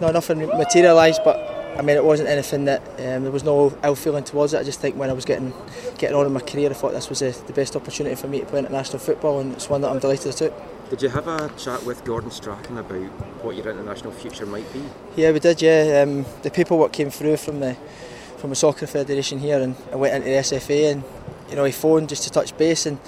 no 0.01 0.11
nothing 0.11 0.39
materialised. 0.39 1.21
But 1.23 1.56
I 1.77 1.83
mean, 1.83 1.95
it 1.95 2.03
wasn't 2.03 2.29
anything 2.29 2.65
that 2.65 2.81
um, 2.81 3.23
there 3.23 3.31
was 3.31 3.43
no 3.43 3.77
ill 3.83 3.95
feeling 3.95 4.23
towards 4.23 4.53
it. 4.53 4.59
I 4.59 4.63
just 4.63 4.79
think 4.79 4.95
when 4.95 5.11
I 5.11 5.13
was 5.13 5.25
getting 5.25 5.53
getting 5.99 6.15
on 6.15 6.25
in 6.25 6.33
my 6.33 6.39
career, 6.39 6.71
I 6.71 6.73
thought 6.73 6.93
this 6.93 7.07
was 7.07 7.21
a, 7.21 7.31
the 7.45 7.53
best 7.53 7.75
opportunity 7.75 8.15
for 8.15 8.27
me 8.27 8.39
to 8.39 8.45
play 8.47 8.59
international 8.59 8.97
football, 8.97 9.39
and 9.39 9.53
it's 9.53 9.69
one 9.69 9.81
that 9.81 9.91
I'm 9.91 9.99
delighted 9.99 10.33
to. 10.33 10.51
Did 10.89 11.01
you 11.03 11.09
have 11.09 11.27
a 11.27 11.49
chat 11.57 11.83
with 11.85 12.03
Gordon 12.03 12.31
Strachan 12.31 12.77
about 12.79 13.09
what 13.43 13.55
your 13.55 13.69
international 13.69 14.11
future 14.11 14.45
might 14.45 14.71
be? 14.73 14.81
Yeah, 15.15 15.31
we 15.31 15.39
did. 15.39 15.61
Yeah, 15.61 16.03
um, 16.03 16.25
the 16.41 16.49
paperwork 16.49 16.93
came 16.93 17.11
through 17.11 17.37
from 17.37 17.59
the 17.59 17.77
from 18.37 18.49
the 18.49 18.55
soccer 18.55 18.87
federation 18.87 19.37
here, 19.37 19.59
and 19.59 19.75
I 19.91 19.97
went 19.97 20.15
into 20.15 20.29
the 20.29 20.37
SFA, 20.37 20.93
and 20.93 21.03
you 21.49 21.55
know 21.55 21.63
he 21.63 21.71
phoned 21.71 22.09
just 22.09 22.23
to 22.23 22.31
touch 22.31 22.57
base, 22.57 22.87
and 22.87 22.99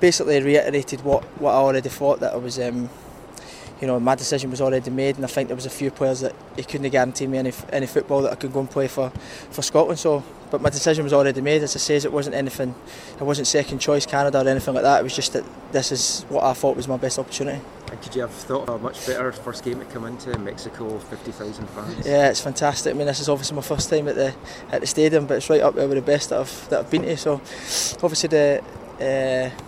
basically 0.00 0.42
reiterated 0.42 1.04
what, 1.04 1.24
what 1.40 1.52
I 1.52 1.56
already 1.56 1.88
thought 1.88 2.20
that 2.20 2.34
I 2.34 2.36
was. 2.36 2.58
Um, 2.58 2.90
you 3.80 3.86
know, 3.86 3.98
my 3.98 4.14
decision 4.14 4.50
was 4.50 4.60
already 4.60 4.90
made, 4.90 5.16
and 5.16 5.24
I 5.24 5.28
think 5.28 5.48
there 5.48 5.56
was 5.56 5.66
a 5.66 5.70
few 5.70 5.90
players 5.90 6.20
that 6.20 6.34
he 6.56 6.62
couldn't 6.62 6.90
guarantee 6.90 7.26
me 7.26 7.38
any 7.38 7.52
any 7.72 7.86
football 7.86 8.22
that 8.22 8.32
I 8.32 8.34
could 8.34 8.52
go 8.52 8.60
and 8.60 8.70
play 8.70 8.88
for, 8.88 9.10
for 9.50 9.62
Scotland. 9.62 9.98
So, 9.98 10.22
but 10.50 10.60
my 10.60 10.68
decision 10.68 11.02
was 11.04 11.12
already 11.12 11.40
made. 11.40 11.62
As 11.62 11.74
I 11.74 11.78
say, 11.78 11.96
it 11.96 12.12
wasn't 12.12 12.36
anything. 12.36 12.74
It 13.18 13.22
wasn't 13.22 13.46
second 13.46 13.78
choice 13.78 14.04
Canada 14.04 14.44
or 14.44 14.48
anything 14.48 14.74
like 14.74 14.82
that. 14.82 15.00
It 15.00 15.02
was 15.02 15.16
just 15.16 15.32
that 15.32 15.44
this 15.72 15.92
is 15.92 16.26
what 16.28 16.44
I 16.44 16.52
thought 16.52 16.76
was 16.76 16.88
my 16.88 16.98
best 16.98 17.18
opportunity. 17.18 17.60
And 17.90 18.02
could 18.02 18.14
you 18.14 18.20
have 18.20 18.30
thought 18.30 18.68
of 18.68 18.74
a 18.74 18.78
much 18.78 19.06
better 19.06 19.32
first 19.32 19.64
game 19.64 19.80
to 19.80 19.86
come 19.86 20.04
into 20.04 20.38
Mexico, 20.38 20.98
fifty 20.98 21.32
thousand 21.32 21.66
fans? 21.70 22.06
Yeah, 22.06 22.28
it's 22.28 22.40
fantastic. 22.40 22.94
I 22.94 22.98
mean, 22.98 23.06
this 23.06 23.20
is 23.20 23.30
obviously 23.30 23.56
my 23.56 23.62
first 23.62 23.88
time 23.88 24.08
at 24.08 24.14
the 24.14 24.34
at 24.70 24.82
the 24.82 24.86
stadium, 24.86 25.26
but 25.26 25.38
it's 25.38 25.48
right 25.48 25.62
up 25.62 25.74
there 25.74 25.88
with 25.88 25.96
the 25.96 26.02
best 26.02 26.30
that 26.30 26.40
I've 26.40 26.68
that 26.68 26.80
I've 26.80 26.90
been 26.90 27.02
to. 27.02 27.16
So, 27.16 27.40
obviously 28.02 28.28
the. 28.28 28.62
Uh, 29.00 29.62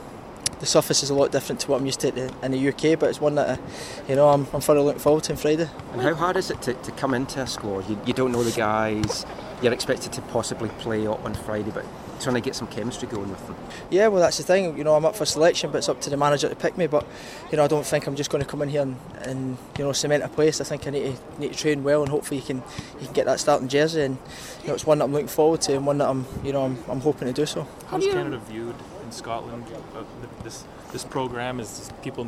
the 0.62 0.66
surface 0.66 1.02
is 1.02 1.10
a 1.10 1.14
lot 1.14 1.32
different 1.32 1.60
to 1.60 1.70
what 1.72 1.80
I'm 1.80 1.86
used 1.86 1.98
to 2.00 2.30
in 2.44 2.52
the 2.52 2.68
UK, 2.68 2.96
but 2.96 3.10
it's 3.10 3.20
one 3.20 3.34
that 3.34 3.58
I, 3.58 4.08
you 4.08 4.14
know 4.14 4.28
I'm, 4.28 4.46
I'm 4.52 4.60
thoroughly 4.60 4.84
looking 4.86 5.00
forward 5.00 5.24
to 5.24 5.32
on 5.32 5.36
Friday. 5.36 5.68
And 5.92 6.00
how 6.00 6.14
hard 6.14 6.36
is 6.36 6.52
it 6.52 6.62
to, 6.62 6.74
to 6.74 6.92
come 6.92 7.14
into 7.14 7.42
a 7.42 7.48
squad? 7.48 7.90
You, 7.90 7.98
you 8.06 8.12
don't 8.12 8.30
know 8.30 8.44
the 8.44 8.56
guys. 8.56 9.26
You're 9.60 9.72
expected 9.72 10.12
to 10.12 10.22
possibly 10.22 10.68
play 10.68 11.04
up 11.04 11.24
on 11.24 11.34
Friday, 11.34 11.72
but 11.72 11.84
trying 12.20 12.34
to 12.34 12.40
get 12.40 12.54
some 12.54 12.68
chemistry 12.68 13.08
going 13.08 13.28
with 13.28 13.44
them. 13.46 13.56
Yeah, 13.90 14.06
well 14.06 14.22
that's 14.22 14.36
the 14.38 14.44
thing. 14.44 14.78
You 14.78 14.84
know, 14.84 14.94
I'm 14.94 15.04
up 15.04 15.16
for 15.16 15.24
selection, 15.24 15.72
but 15.72 15.78
it's 15.78 15.88
up 15.88 16.00
to 16.02 16.10
the 16.10 16.16
manager 16.16 16.48
to 16.48 16.54
pick 16.54 16.78
me. 16.78 16.86
But 16.86 17.06
you 17.50 17.56
know, 17.56 17.64
I 17.64 17.66
don't 17.66 17.84
think 17.84 18.06
I'm 18.06 18.14
just 18.14 18.30
going 18.30 18.44
to 18.44 18.48
come 18.48 18.62
in 18.62 18.68
here 18.68 18.82
and, 18.82 18.96
and 19.22 19.58
you 19.76 19.84
know 19.84 19.92
cement 19.92 20.22
a 20.22 20.28
place. 20.28 20.60
I 20.60 20.64
think 20.64 20.86
I 20.86 20.90
need 20.90 21.16
to 21.16 21.40
need 21.40 21.52
to 21.52 21.58
train 21.58 21.82
well, 21.82 22.02
and 22.02 22.10
hopefully 22.10 22.38
you 22.38 22.46
can 22.46 22.62
you 23.00 23.06
can 23.06 23.14
get 23.14 23.26
that 23.26 23.40
starting 23.40 23.66
jersey. 23.66 24.02
And 24.02 24.16
you 24.62 24.68
know, 24.68 24.74
it's 24.74 24.86
one 24.86 24.98
that 24.98 25.06
I'm 25.06 25.12
looking 25.12 25.26
forward 25.26 25.60
to, 25.62 25.74
and 25.74 25.86
one 25.86 25.98
that 25.98 26.08
I'm 26.08 26.24
you 26.44 26.52
know 26.52 26.62
I'm, 26.62 26.78
I'm 26.88 27.00
hoping 27.00 27.26
to 27.26 27.34
do 27.34 27.46
so. 27.46 27.66
How's 27.88 28.06
Canada 28.06 28.38
viewed 28.38 28.76
in 29.02 29.12
Scotland? 29.12 29.64
Uh, 29.94 30.04
This 30.42 30.64
this 30.92 31.04
program 31.04 31.60
is 31.60 31.90
people 32.02 32.26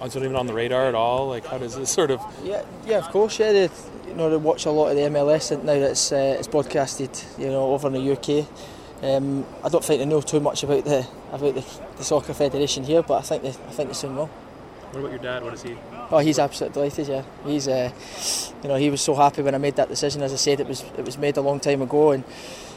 not 0.00 0.16
even 0.16 0.36
on 0.36 0.46
the 0.46 0.52
radar 0.52 0.88
at 0.88 0.94
all. 0.94 1.28
Like, 1.28 1.46
how 1.46 1.58
does 1.58 1.76
this 1.76 1.90
sort 1.90 2.10
of? 2.10 2.20
Yeah, 2.42 2.64
yeah, 2.84 2.98
of 2.98 3.08
course. 3.10 3.38
Yeah, 3.38 3.52
they, 3.52 3.70
you 4.08 4.14
know, 4.14 4.30
they 4.30 4.36
watch 4.36 4.66
a 4.66 4.70
lot 4.70 4.88
of 4.88 4.96
the 4.96 5.02
MLS 5.02 5.52
and 5.52 5.64
now 5.64 5.74
that 5.74 5.92
it's 5.92 6.12
uh, 6.12 6.36
it's 6.38 6.48
broadcasted, 6.48 7.10
you 7.38 7.46
know, 7.46 7.72
over 7.72 7.88
in 7.88 7.94
the 7.94 8.12
UK. 8.12 8.46
Um, 9.02 9.44
I 9.64 9.68
don't 9.68 9.84
think 9.84 10.00
they 10.00 10.06
know 10.06 10.20
too 10.20 10.40
much 10.40 10.62
about 10.62 10.84
the 10.84 11.06
about 11.32 11.54
the, 11.54 11.64
the 11.96 12.04
soccer 12.04 12.34
federation 12.34 12.84
here, 12.84 13.02
but 13.02 13.18
I 13.18 13.22
think 13.22 13.42
they 13.42 13.50
I 13.50 13.72
think 13.72 13.88
they 13.88 13.94
soon 13.94 14.16
will. 14.16 14.26
What 14.26 15.00
about 15.00 15.10
your 15.10 15.20
dad? 15.20 15.42
What 15.42 15.54
is 15.54 15.62
he? 15.62 15.76
Oh, 16.10 16.18
he's 16.18 16.38
absolutely 16.38 16.74
delighted. 16.74 17.08
Yeah, 17.08 17.22
he's 17.46 17.66
uh, 17.66 17.90
you 18.62 18.68
know 18.68 18.76
he 18.76 18.90
was 18.90 19.00
so 19.00 19.14
happy 19.14 19.42
when 19.42 19.54
I 19.54 19.58
made 19.58 19.76
that 19.76 19.88
decision. 19.88 20.22
As 20.22 20.32
I 20.32 20.36
said, 20.36 20.60
it 20.60 20.68
was 20.68 20.82
it 20.98 21.04
was 21.04 21.16
made 21.16 21.36
a 21.36 21.40
long 21.40 21.60
time 21.60 21.82
ago, 21.82 22.10
and 22.10 22.24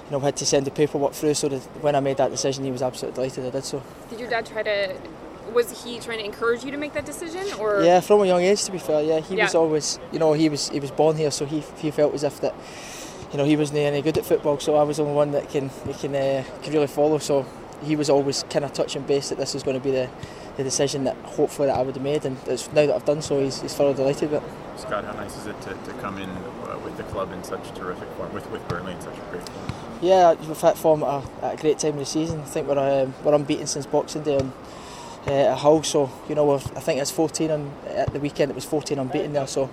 you 0.06 0.12
know 0.12 0.20
had 0.20 0.36
to 0.38 0.46
send 0.46 0.66
the 0.66 0.72
paperwork 0.72 1.14
through. 1.14 1.34
So 1.34 1.50
that 1.50 1.62
when 1.82 1.96
I 1.96 2.00
made 2.00 2.18
that 2.18 2.32
decision, 2.32 2.64
he 2.64 2.72
was 2.72 2.82
absolutely 2.82 3.16
delighted. 3.16 3.46
I 3.46 3.50
did 3.50 3.64
so. 3.66 3.82
Did 4.10 4.20
your 4.20 4.30
dad 4.30 4.46
try 4.46 4.64
to? 4.64 4.96
Was 5.54 5.84
he 5.84 6.00
trying 6.00 6.18
to 6.20 6.26
encourage 6.26 6.64
you 6.64 6.72
to 6.72 6.78
make 6.78 6.94
that 6.94 7.06
decision, 7.06 7.46
or? 7.60 7.82
Yeah, 7.84 8.00
from 8.02 8.22
a 8.22 8.26
young 8.26 8.42
age. 8.42 8.64
To 8.66 8.72
be 8.72 8.80
fair, 8.80 9.02
yeah, 9.02 9.20
he 9.20 9.36
Yeah. 9.36 9.44
was 9.46 9.56
always 9.56 10.00
you 10.12 10.20
know 10.20 10.34
he 10.34 10.50
was 10.50 10.70
he 10.70 10.80
was 10.80 10.92
born 10.92 11.16
here, 11.18 11.32
so 11.32 11.46
he 11.46 11.64
he 11.78 11.92
felt 11.92 12.14
as 12.14 12.24
if 12.24 12.42
that. 12.42 12.54
You 13.32 13.40
know, 13.40 13.44
he 13.46 13.58
wasn't 13.58 13.80
any 13.80 14.02
good 14.02 14.18
at 14.18 14.26
football, 14.26 14.60
so 14.60 14.76
I 14.76 14.84
was 14.84 14.96
the 14.98 15.04
only 15.04 15.16
one 15.16 15.32
that 15.32 15.50
can 15.50 15.70
he 15.86 15.94
can 15.94 16.16
uh, 16.16 16.44
can 16.64 16.72
really 16.72 16.88
follow. 16.88 17.18
So 17.18 17.46
he 17.84 17.96
was 17.98 18.10
always 18.10 18.44
kind 18.50 18.64
of 18.64 18.72
touching 18.72 19.02
base 19.02 19.28
that 19.30 19.38
this 19.38 19.54
was 19.54 19.62
going 19.62 19.76
to 19.78 19.84
be 19.84 19.92
the, 19.92 20.10
the 20.56 20.64
decision 20.64 21.04
that 21.04 21.18
hopefully 21.18 21.68
that 21.68 21.76
I 21.78 21.82
would 21.82 21.96
have 21.96 22.04
made, 22.04 22.24
and 22.26 22.38
it's 22.48 22.68
now 22.72 22.86
that 22.86 22.96
I've 22.96 23.04
done 23.06 23.22
so, 23.22 23.42
he's, 23.42 23.62
he's 23.62 23.74
thoroughly 23.74 23.96
delighted 23.96 24.32
with 24.32 24.42
it. 24.44 24.80
Scott, 24.80 25.04
how 25.04 25.12
nice 25.14 25.36
is 25.38 25.48
it 25.48 25.60
to, 25.64 25.70
to 25.74 25.94
come 26.00 26.18
in 26.18 26.30
uh, 26.30 26.80
with 26.86 26.96
the 26.96 27.04
club 27.04 27.34
in 27.34 27.44
such 27.44 27.74
terrific 27.76 28.08
form, 28.12 28.32
with, 28.34 28.50
with 28.52 28.66
Burnley 28.70 28.94
in 28.94 29.02
such 29.02 29.18
a 29.18 29.32
great 29.32 29.48
form? 29.50 29.65
Yeah, 30.02 30.34
we've 30.34 30.60
had 30.60 30.78
form 30.78 31.04
at 31.04 31.24
a, 31.42 31.46
at 31.46 31.54
a 31.54 31.62
great 31.62 31.80
time 31.80 31.94
of 31.94 32.00
the 32.00 32.06
season. 32.06 32.42
I 32.42 32.44
think 32.44 32.68
we're 32.68 32.78
um, 32.78 33.14
we're 33.24 33.34
unbeaten 33.34 33.66
since 33.66 33.86
Boxing 33.86 34.24
Day 34.24 34.38
on, 34.38 34.52
uh, 35.26 35.32
at 35.32 35.58
Hull. 35.58 35.84
So 35.84 36.12
you 36.28 36.36
know, 36.36 36.54
I 36.54 36.58
think 36.58 37.00
it's 37.02 37.12
14 37.12 37.50
on, 37.50 37.74
at 37.88 38.12
the 38.12 38.20
weekend. 38.20 38.52
It 38.52 38.56
was 38.56 38.66
14 38.66 39.00
unbeaten 39.00 39.34
there. 39.34 39.48
So 39.48 39.64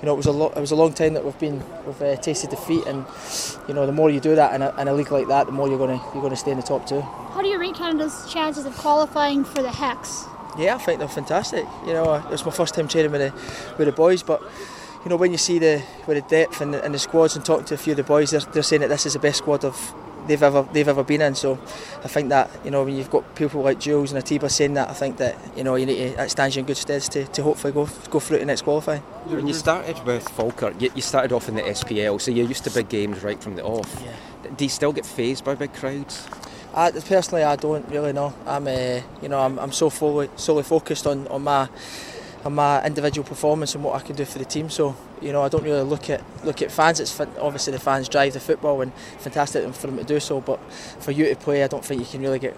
you 0.00 0.06
know, 0.06 0.14
it 0.14 0.16
was 0.16 0.26
a 0.26 0.32
lot. 0.32 0.56
It 0.56 0.60
was 0.60 0.70
a 0.70 0.76
long 0.76 0.92
time 0.92 1.14
that 1.14 1.24
we've 1.24 1.38
been 1.38 1.62
we've 1.84 2.00
uh, 2.00 2.16
tasted 2.16 2.50
defeat, 2.50 2.86
and 2.86 3.04
you 3.66 3.74
know, 3.74 3.84
the 3.84 3.92
more 3.92 4.08
you 4.08 4.20
do 4.20 4.36
that 4.36 4.54
in 4.54 4.62
a, 4.62 4.74
in 4.80 4.88
a 4.88 4.94
league 4.94 5.10
like 5.10 5.26
that, 5.28 5.46
the 5.46 5.52
more 5.52 5.68
you're 5.68 5.78
to 5.78 6.00
you're 6.14 6.30
to 6.30 6.36
stay 6.36 6.52
in 6.52 6.58
the 6.58 6.62
top 6.62 6.86
two. 6.86 7.00
How 7.00 7.42
do 7.42 7.48
you 7.48 7.58
rate 7.58 7.74
Canada's 7.74 8.30
chances 8.32 8.64
of 8.64 8.76
qualifying 8.76 9.44
for 9.44 9.62
the 9.62 9.72
Hex? 9.72 10.24
Yeah, 10.56 10.76
I 10.76 10.78
think 10.78 11.00
they're 11.00 11.08
fantastic. 11.08 11.66
You 11.86 11.94
know, 11.94 12.04
uh, 12.04 12.28
it's 12.30 12.44
my 12.44 12.52
first 12.52 12.74
time 12.74 12.86
training 12.86 13.10
with 13.10 13.20
the 13.20 13.76
with 13.78 13.86
the 13.86 13.92
boys, 13.92 14.22
but 14.22 14.42
you 15.04 15.08
know 15.08 15.16
when 15.16 15.32
you 15.32 15.38
see 15.38 15.58
the 15.58 15.82
with 16.06 16.22
the 16.22 16.28
depth 16.28 16.60
and 16.60 16.74
the, 16.74 16.84
and 16.84 16.94
the 16.94 16.98
squads 16.98 17.36
and 17.36 17.44
talking 17.44 17.64
to 17.66 17.74
a 17.74 17.78
few 17.78 17.92
of 17.92 17.96
the 17.96 18.02
boys, 18.02 18.30
they're, 18.30 18.40
they're 18.40 18.62
saying 18.62 18.82
that 18.82 18.88
this 18.88 19.06
is 19.06 19.14
the 19.14 19.18
best 19.18 19.38
squad 19.38 19.64
of 19.64 19.94
they've 20.26 20.42
ever 20.42 20.66
they've 20.72 20.88
ever 20.88 21.02
been 21.04 21.20
in. 21.20 21.34
So 21.34 21.54
I 22.04 22.08
think 22.08 22.28
that 22.28 22.50
you 22.64 22.70
know 22.70 22.84
when 22.84 22.96
you've 22.96 23.10
got 23.10 23.34
people 23.34 23.62
like 23.62 23.80
Jules 23.80 24.12
and 24.12 24.22
Atiba 24.22 24.48
saying 24.48 24.74
that, 24.74 24.88
I 24.88 24.92
think 24.92 25.16
that 25.18 25.36
you 25.56 25.64
know 25.64 25.74
you 25.74 25.86
need 25.86 26.10
to 26.10 26.16
that 26.16 26.30
stands 26.30 26.56
you 26.56 26.60
in 26.60 26.66
good 26.66 26.76
stead 26.76 27.02
to, 27.02 27.24
to 27.26 27.42
hopefully 27.42 27.72
go 27.72 27.88
go 28.10 28.20
through 28.20 28.38
to 28.38 28.40
the 28.40 28.46
next 28.46 28.62
qualifying. 28.62 29.02
When 29.26 29.46
you 29.46 29.54
started 29.54 30.04
with 30.04 30.28
Falkirk, 30.28 30.80
you, 30.80 30.90
you 30.94 31.02
started 31.02 31.32
off 31.32 31.48
in 31.48 31.56
the 31.56 31.62
SPL, 31.62 32.20
so 32.20 32.30
you're 32.30 32.46
used 32.46 32.64
to 32.64 32.70
big 32.70 32.88
games 32.88 33.22
right 33.22 33.42
from 33.42 33.56
the 33.56 33.64
off. 33.64 34.02
Do 34.56 34.64
you 34.64 34.70
still 34.70 34.92
get 34.92 35.06
phased 35.06 35.44
by 35.44 35.54
big 35.54 35.72
crowds? 35.72 36.28
I, 36.74 36.90
personally, 36.90 37.44
I 37.44 37.56
don't 37.56 37.86
really 37.88 38.12
know. 38.14 38.34
I'm, 38.46 38.66
uh, 38.66 39.00
you 39.20 39.28
know, 39.28 39.38
I'm, 39.38 39.58
I'm 39.58 39.72
so 39.72 39.90
fully, 39.90 40.30
solely 40.36 40.62
focused 40.62 41.06
on, 41.06 41.28
on 41.28 41.42
my 41.42 41.68
and 42.44 42.54
my 42.54 42.84
individual 42.84 43.26
performance 43.26 43.74
and 43.74 43.84
what 43.84 43.94
I 43.94 44.04
can 44.04 44.16
do 44.16 44.24
for 44.24 44.38
the 44.38 44.44
team. 44.44 44.68
So 44.68 44.96
you 45.22 45.32
know, 45.32 45.42
I 45.42 45.48
don't 45.48 45.64
really 45.64 45.82
look 45.82 46.10
at 46.10 46.22
look 46.44 46.62
at 46.62 46.70
fans. 46.70 47.00
It's 47.00 47.12
fan- 47.12 47.32
obviously 47.40 47.72
the 47.72 47.78
fans 47.78 48.08
drive 48.08 48.32
the 48.32 48.40
football 48.40 48.80
and 48.80 48.92
fantastic 49.18 49.72
for 49.74 49.86
them 49.86 49.98
to 49.98 50.04
do 50.04 50.20
so. 50.20 50.40
But 50.40 50.58
for 50.72 51.12
you 51.12 51.28
to 51.28 51.36
play, 51.36 51.62
I 51.64 51.68
don't 51.68 51.84
think 51.84 52.00
you 52.00 52.06
can 52.06 52.20
really 52.22 52.38
get 52.38 52.56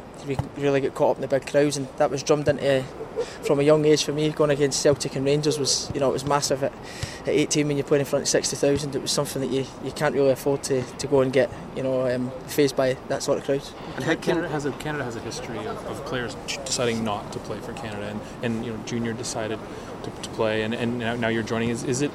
really 0.57 0.81
get 0.81 0.95
caught 0.95 1.13
up 1.13 1.17
in 1.17 1.23
the 1.23 1.29
big 1.29 1.47
crowds. 1.47 1.77
And 1.77 1.89
that 1.97 2.11
was 2.11 2.23
drummed 2.23 2.49
into 2.49 2.85
from 3.47 3.61
a 3.61 3.63
young 3.63 3.85
age 3.85 4.05
for 4.05 4.13
me. 4.13 4.31
Going 4.31 4.51
against 4.51 4.81
Celtic 4.81 5.17
and 5.17 5.25
Rangers 5.25 5.59
was, 5.59 5.91
you 5.95 6.01
know, 6.01 6.11
it 6.11 6.13
was 6.13 6.25
massive 6.25 6.63
at, 6.63 6.73
at 7.23 7.29
18 7.29 7.69
when 7.69 7.77
you're 7.77 7.85
playing 7.85 8.01
in 8.01 8.07
front 8.07 8.23
of 8.23 8.29
60,000. 8.29 8.95
It 8.95 9.03
was 9.03 9.11
something 9.11 9.43
that 9.43 9.51
you, 9.51 9.67
you 9.85 9.93
can't 9.93 10.15
really 10.15 10.31
afford 10.31 10.63
to, 10.65 10.83
to 10.83 11.07
go 11.07 11.21
and 11.21 11.33
get, 11.33 11.51
you 11.77 11.83
know, 11.83 12.13
um, 12.13 12.31
faced 12.47 12.77
by 12.77 12.97
that 13.09 13.23
sort 13.23 13.39
of 13.39 13.45
crowds. 13.45 13.73
And 13.97 14.23
Canada 14.23 14.49
has 14.49 14.65
a 14.65 14.73
Canada 14.73 15.05
has 15.05 15.17
a 15.17 15.21
history 15.21 15.59
of, 15.59 15.87
of 15.87 16.05
players 16.07 16.35
deciding 16.65 17.05
not 17.05 17.33
to 17.33 17.39
play 17.41 17.59
for 17.61 17.73
Canada, 17.75 18.09
and, 18.09 18.21
and 18.43 18.65
you 18.65 18.73
know 18.73 18.79
Junior 18.85 19.13
decided 19.13 19.59
to, 20.03 20.11
to 20.11 20.29
play, 20.31 20.63
and, 20.63 20.75
and 20.75 20.99
now, 20.99 21.17
now 21.17 21.29
you're 21.29 21.43
joining. 21.43 21.71
Is, 21.71 21.85
is 21.85 22.03
it? 22.03 22.11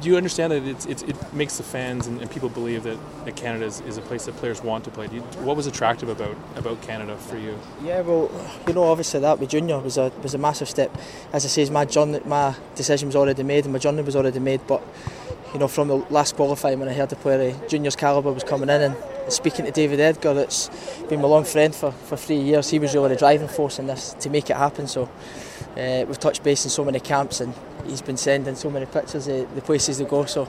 Do 0.00 0.08
you 0.08 0.16
understand 0.16 0.52
that 0.52 0.64
it's, 0.64 0.86
it's, 0.86 1.02
it 1.02 1.32
makes 1.32 1.56
the 1.56 1.62
fans 1.62 2.06
and, 2.06 2.20
and 2.20 2.30
people 2.30 2.48
believe 2.48 2.82
that, 2.84 2.98
that 3.24 3.36
Canada 3.36 3.64
is, 3.64 3.80
is 3.82 3.96
a 3.96 4.02
place 4.02 4.26
that 4.26 4.36
players 4.36 4.62
want 4.62 4.84
to 4.84 4.90
play? 4.90 5.08
You, 5.12 5.20
what 5.42 5.56
was 5.56 5.66
attractive 5.66 6.08
about 6.08 6.36
about 6.56 6.80
Canada 6.82 7.16
for 7.16 7.36
you? 7.36 7.58
Yeah, 7.82 8.00
well, 8.00 8.30
you 8.66 8.74
know, 8.74 8.84
obviously 8.84 9.20
that 9.20 9.38
with 9.38 9.50
junior 9.50 9.78
was 9.78 9.98
a 9.98 10.12
was 10.22 10.34
a 10.34 10.38
massive 10.38 10.68
step. 10.68 10.96
As 11.32 11.44
I 11.44 11.48
say, 11.48 11.68
my 11.70 11.84
journey, 11.84 12.20
my 12.24 12.54
decision 12.74 13.08
was 13.08 13.16
already 13.16 13.42
made, 13.42 13.64
and 13.64 13.72
my 13.72 13.78
journey 13.78 14.02
was 14.02 14.16
already 14.16 14.40
made. 14.40 14.66
But 14.66 14.82
you 15.52 15.60
know, 15.60 15.68
from 15.68 15.88
the 15.88 15.96
last 16.10 16.36
qualifying 16.36 16.78
when 16.80 16.88
I 16.88 16.92
heard 16.92 17.10
the 17.10 17.16
player 17.16 17.54
juniors 17.68 17.96
calibre 17.96 18.32
was 18.32 18.44
coming 18.44 18.68
in, 18.68 18.80
and 18.82 18.96
speaking 19.28 19.64
to 19.64 19.70
David 19.70 20.00
Edgar, 20.00 20.34
that's 20.34 20.68
been 21.08 21.20
my 21.20 21.28
long 21.28 21.44
friend 21.44 21.74
for, 21.74 21.92
for 21.92 22.16
three 22.16 22.40
years. 22.40 22.70
He 22.70 22.78
was 22.78 22.94
really 22.94 23.10
the 23.10 23.16
driving 23.16 23.48
force 23.48 23.78
in 23.78 23.86
this 23.86 24.14
to 24.20 24.30
make 24.30 24.50
it 24.50 24.56
happen. 24.56 24.86
So 24.86 25.08
uh, 25.76 26.04
we've 26.06 26.18
touched 26.18 26.42
base 26.42 26.64
in 26.64 26.70
so 26.70 26.84
many 26.84 27.00
camps, 27.00 27.40
and 27.40 27.54
he's 27.86 28.02
been 28.02 28.16
sending 28.16 28.54
so 28.54 28.70
many 28.70 28.86
pictures 28.86 29.26
of 29.28 29.54
the 29.54 29.62
places 29.62 29.98
they 29.98 30.04
go. 30.04 30.24
So. 30.24 30.48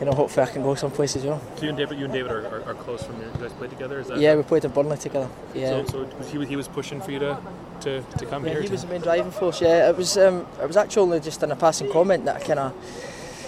You 0.00 0.04
know, 0.04 0.12
hopefully 0.12 0.46
I 0.46 0.50
can 0.52 0.62
go 0.62 0.76
some 0.76 0.92
places 0.92 1.24
as 1.24 1.28
well. 1.28 1.42
So 1.56 1.62
you 1.64 1.70
and 1.70 1.76
David, 1.76 1.98
you 1.98 2.04
and 2.04 2.14
David 2.14 2.30
are, 2.30 2.46
are, 2.46 2.62
are 2.66 2.74
close 2.74 3.02
from 3.02 3.20
your, 3.20 3.32
you 3.32 3.38
guys 3.40 3.52
played 3.54 3.70
together. 3.70 3.98
Is 3.98 4.06
that 4.06 4.18
Yeah, 4.18 4.36
we 4.36 4.44
played 4.44 4.64
in 4.64 4.70
Burnley 4.70 4.96
together. 4.96 5.28
Yeah. 5.56 5.84
So, 5.86 6.06
so 6.06 6.22
he, 6.30 6.38
was- 6.38 6.48
he 6.48 6.54
was 6.54 6.68
pushing 6.68 7.00
for 7.00 7.10
you 7.10 7.18
to 7.18 7.36
to, 7.80 8.02
to 8.02 8.26
come 8.26 8.44
Yeah, 8.46 8.52
here. 8.52 8.62
he 8.62 8.68
was 8.68 8.82
the 8.82 8.86
main 8.86 9.00
driving 9.00 9.32
force. 9.32 9.60
Yeah, 9.60 9.88
it 9.90 9.96
was. 9.96 10.16
Um, 10.16 10.46
it 10.62 10.68
was 10.68 10.76
actually 10.76 11.18
just 11.18 11.42
in 11.42 11.50
a 11.50 11.56
passing 11.56 11.90
comment 11.90 12.26
that 12.26 12.36
I 12.36 12.38
kind 12.38 12.60
of. 12.60 12.72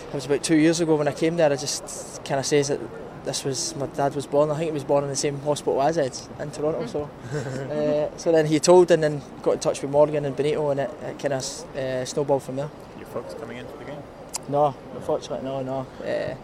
It 0.08 0.14
was 0.14 0.26
about 0.26 0.42
two 0.42 0.56
years 0.56 0.80
ago 0.80 0.96
when 0.96 1.06
I 1.06 1.12
came 1.12 1.36
there. 1.36 1.52
I 1.52 1.54
just 1.54 1.84
kind 2.24 2.40
of 2.40 2.46
says 2.46 2.66
that 2.66 2.80
this 3.24 3.44
was 3.44 3.74
my 3.76 3.86
dad 3.86 4.14
was 4.14 4.26
born. 4.26 4.50
I 4.50 4.54
think 4.54 4.66
he 4.66 4.72
was 4.72 4.84
born 4.84 5.04
in 5.04 5.10
the 5.10 5.16
same 5.16 5.40
hospital 5.40 5.80
as 5.82 5.98
Ed 5.98 6.16
in 6.38 6.50
Toronto. 6.50 6.86
So, 6.86 7.10
uh, 7.32 8.16
so 8.18 8.32
then 8.32 8.46
he 8.46 8.58
told, 8.60 8.90
and 8.90 9.02
then 9.02 9.22
got 9.42 9.52
in 9.52 9.60
touch 9.60 9.82
with 9.82 9.90
Morgan 9.90 10.24
and 10.24 10.36
Benito, 10.36 10.70
and 10.70 10.80
it, 10.80 10.90
it 11.02 11.18
kind 11.18 11.34
of 11.34 11.76
uh, 11.76 12.04
snowballed 12.04 12.42
from 12.42 12.56
there. 12.56 12.70
Your 12.98 13.06
folks 13.06 13.34
coming 13.34 13.58
into 13.58 13.76
the 13.76 13.84
game? 13.84 14.02
No, 14.48 14.74
unfortunately, 14.94 15.44
no, 15.44 15.62
no, 15.62 15.86
uh, 16.04 16.34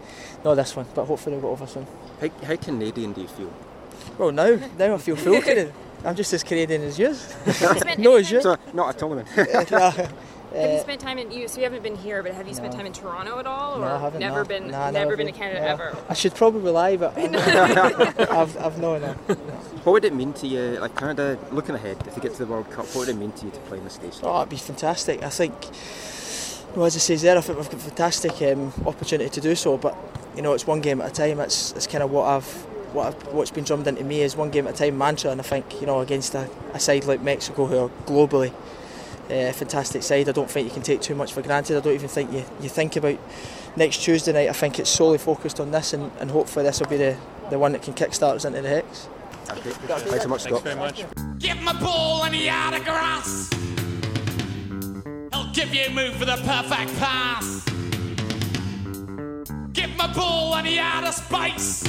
no 0.45 0.55
this 0.55 0.77
one. 0.77 0.87
But 0.95 1.07
hopefully 1.07 1.37
we'll 1.37 1.57
get 1.57 1.63
over 1.63 1.67
soon. 1.67 1.87
How, 2.21 2.29
how 2.47 2.57
Canadian 2.57 3.13
do 3.13 3.23
you 3.23 3.29
feel? 3.29 3.53
Well, 4.19 4.33
now, 4.33 4.59
now 4.79 4.95
I 4.95 4.99
feel 4.99 5.17
full 5.17 5.41
Canadian. 5.41 5.73
I'm 6.05 6.15
just 6.15 6.33
as 6.33 6.45
Canadian 6.45 6.83
as 6.83 6.99
yours. 6.99 7.35
no, 7.99 8.17
as 8.17 8.31
you. 8.31 8.41
So, 8.41 8.57
not 8.73 8.95
at 8.95 9.03
all 9.03 9.15
then. 9.17 9.27
Yeah. 10.57 10.63
Have 10.63 10.71
you 10.73 10.77
Uh, 10.79 10.81
spent 10.81 11.01
time 11.01 11.19
in 11.19 11.31
you? 11.31 11.47
So 11.49 11.59
you 11.59 11.65
haven't 11.65 11.83
been 11.83 11.97
here, 11.97 12.23
but 12.23 12.33
have 12.35 12.49
you 12.49 12.55
spent 12.55 12.73
time 12.73 12.87
in 12.87 12.93
Toronto 12.93 13.39
at 13.39 13.47
all, 13.47 13.77
or 13.77 13.81
No, 13.81 13.87
I 13.87 13.99
haven't. 14.01 14.21
never 14.21 14.39
no. 14.43 14.45
been? 14.45 14.71
Nah, 14.71 14.91
never 14.91 15.17
been 15.17 15.27
to 15.27 15.33
Canada 15.33 15.61
no. 15.61 15.67
ever. 15.67 15.97
I 16.09 16.15
should 16.15 16.35
probably 16.35 16.73
lie, 16.73 16.97
but 16.97 17.17
I've, 17.19 18.57
I've 18.59 18.79
no, 18.79 18.99
no. 18.99 19.13
What 19.85 19.93
would 19.93 20.05
it 20.05 20.15
mean 20.15 20.33
to 20.35 20.47
you, 20.47 20.79
like 20.81 20.97
Canada, 20.97 21.39
looking 21.53 21.75
ahead, 21.75 21.97
if 22.07 22.17
you 22.17 22.23
get 22.23 22.33
to 22.33 22.39
the 22.39 22.47
World 22.47 22.71
Cup, 22.71 22.87
what 22.87 22.97
would 23.07 23.09
it 23.09 23.17
mean 23.17 23.33
to 23.33 23.45
you 23.47 23.51
to 23.53 23.61
play 23.61 23.79
in 23.79 23.85
the 23.85 23.91
station? 23.91 24.21
Oh, 24.25 24.39
it'd 24.39 24.49
be 24.49 24.57
fantastic. 24.57 25.23
I 25.23 25.29
think, 25.29 25.55
well, 26.75 26.87
as 26.87 26.97
I 26.97 26.99
say 26.99 27.17
there, 27.17 27.39
I 27.39 27.41
think 27.41 27.59
we've 27.59 27.71
got 27.71 27.75
a 27.81 27.85
fantastic 27.85 28.43
um, 28.43 28.73
opportunity 28.85 29.31
to 29.31 29.41
do 29.41 29.55
so. 29.55 29.77
But 29.79 29.97
you 30.35 30.43
know, 30.43 30.53
it's 30.55 30.67
one 30.67 30.81
game 30.81 31.01
at 31.01 31.11
a 31.11 31.15
time. 31.15 31.41
It's, 31.41 31.73
it's 31.73 31.87
kind 31.87 32.03
of 32.03 32.11
what 32.11 32.25
I've, 32.27 32.45
what 32.93 33.07
I've, 33.07 33.33
what's 33.33 33.51
been 33.51 33.65
drummed 33.65 33.87
into 33.87 34.05
me 34.05 34.23
is 34.23 34.37
one 34.37 34.51
game 34.51 34.67
at 34.67 34.75
a 34.75 34.77
time 34.77 34.99
mantra. 34.99 35.31
And 35.31 35.41
I 35.41 35.45
think 35.45 35.81
you 35.81 35.87
know, 35.87 36.01
against 36.01 36.35
a, 36.35 36.51
a 36.75 36.81
side 36.81 37.05
like 37.05 37.23
Mexico, 37.23 37.67
who 37.67 37.79
are 37.79 37.89
globally 38.07 38.53
uh, 39.31 39.53
fantastic 39.53 40.03
side, 40.03 40.29
I 40.29 40.33
don't 40.33 40.51
think 40.51 40.69
you 40.69 40.75
can 40.75 40.83
take 40.83 41.01
too 41.01 41.15
much 41.15 41.33
for 41.33 41.43
granted. 41.43 41.77
I 41.77 41.81
don't 41.81 41.95
even 41.95 42.09
think 42.09 42.33
you, 42.33 42.45
you 42.61 42.69
think 42.69 42.97
about 42.97 43.19
next 43.77 43.99
Tuesday 44.03 44.33
night. 44.33 44.49
I 44.49 44.53
think 44.53 44.79
it's 44.79 44.91
solely 44.91 45.19
focused 45.19 45.61
on 45.61 45.71
this, 45.71 45.93
and, 45.93 46.11
and 46.21 46.31
hopefully 46.31 46.65
this 46.65 46.81
will 46.81 46.89
be 46.89 46.97
the, 46.97 47.17
the 47.51 47.59
one 47.59 47.73
that 47.73 47.83
can 47.83 47.95
kickstart 47.95 48.37
us 48.37 48.45
into 48.45 48.63
the 48.63 48.69
hex. 48.69 49.09
Okay. 49.51 49.71
Thanks 49.71 50.23
so 50.23 50.29
much, 50.29 50.43
Scott. 50.43 50.63
Thanks 50.63 50.63
very 50.63 50.77
much. 50.77 51.05
Give 51.39 51.57
him 51.57 51.69
a 51.69 51.75
ball 51.75 52.25
and 52.25 52.35
he 52.35 52.49
out 52.49 52.75
of 52.75 52.85
grass. 52.85 53.51
He'll 55.33 55.53
give 55.53 55.73
you 55.73 55.85
a 55.87 55.91
move 55.91 56.17
for 56.17 56.25
the 56.25 56.37
perfect 56.37 56.99
pass. 56.99 57.65
Give 59.73 59.91
him 59.91 60.01
a 60.01 60.13
ball 60.13 60.57
and 60.57 60.67
he 60.67 60.79
out 60.79 61.05
of 61.05 61.15
space. 61.15 61.85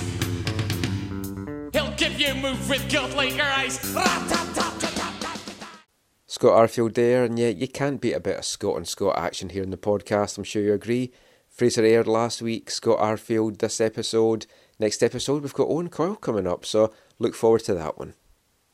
He'll 1.74 1.96
give 1.96 2.20
you 2.20 2.28
a 2.28 2.36
move 2.36 2.70
with 2.70 2.90
good 2.92 3.14
league 3.16 3.40
eyes. 3.40 3.80
Scott 6.38 6.70
Arfield 6.70 6.94
there, 6.94 7.24
and 7.24 7.40
yeah, 7.40 7.48
you 7.48 7.68
can't 7.68 8.00
beat 8.00 8.14
a 8.14 8.20
bit 8.20 8.38
of 8.38 8.46
Scott 8.46 8.78
and 8.78 8.88
Scott 8.88 9.18
action 9.18 9.50
here 9.50 9.64
in 9.64 9.72
the 9.72 9.76
podcast, 9.76 10.38
I'm 10.38 10.44
sure 10.44 10.62
you 10.62 10.72
agree. 10.72 11.12
Fraser 11.50 11.84
Aird 11.84 12.06
last 12.06 12.44
week, 12.44 12.70
Scott 12.70 13.00
Arfield 13.00 13.58
this 13.58 13.82
episode. 13.82 14.46
Next 14.78 15.02
episode, 15.02 15.42
we've 15.42 15.52
got 15.52 15.68
Owen 15.68 15.90
Coyle 15.90 16.16
coming 16.16 16.46
up, 16.46 16.64
so 16.64 16.94
look 17.18 17.34
forward 17.34 17.64
to 17.64 17.74
that 17.74 17.98
one. 17.98 18.14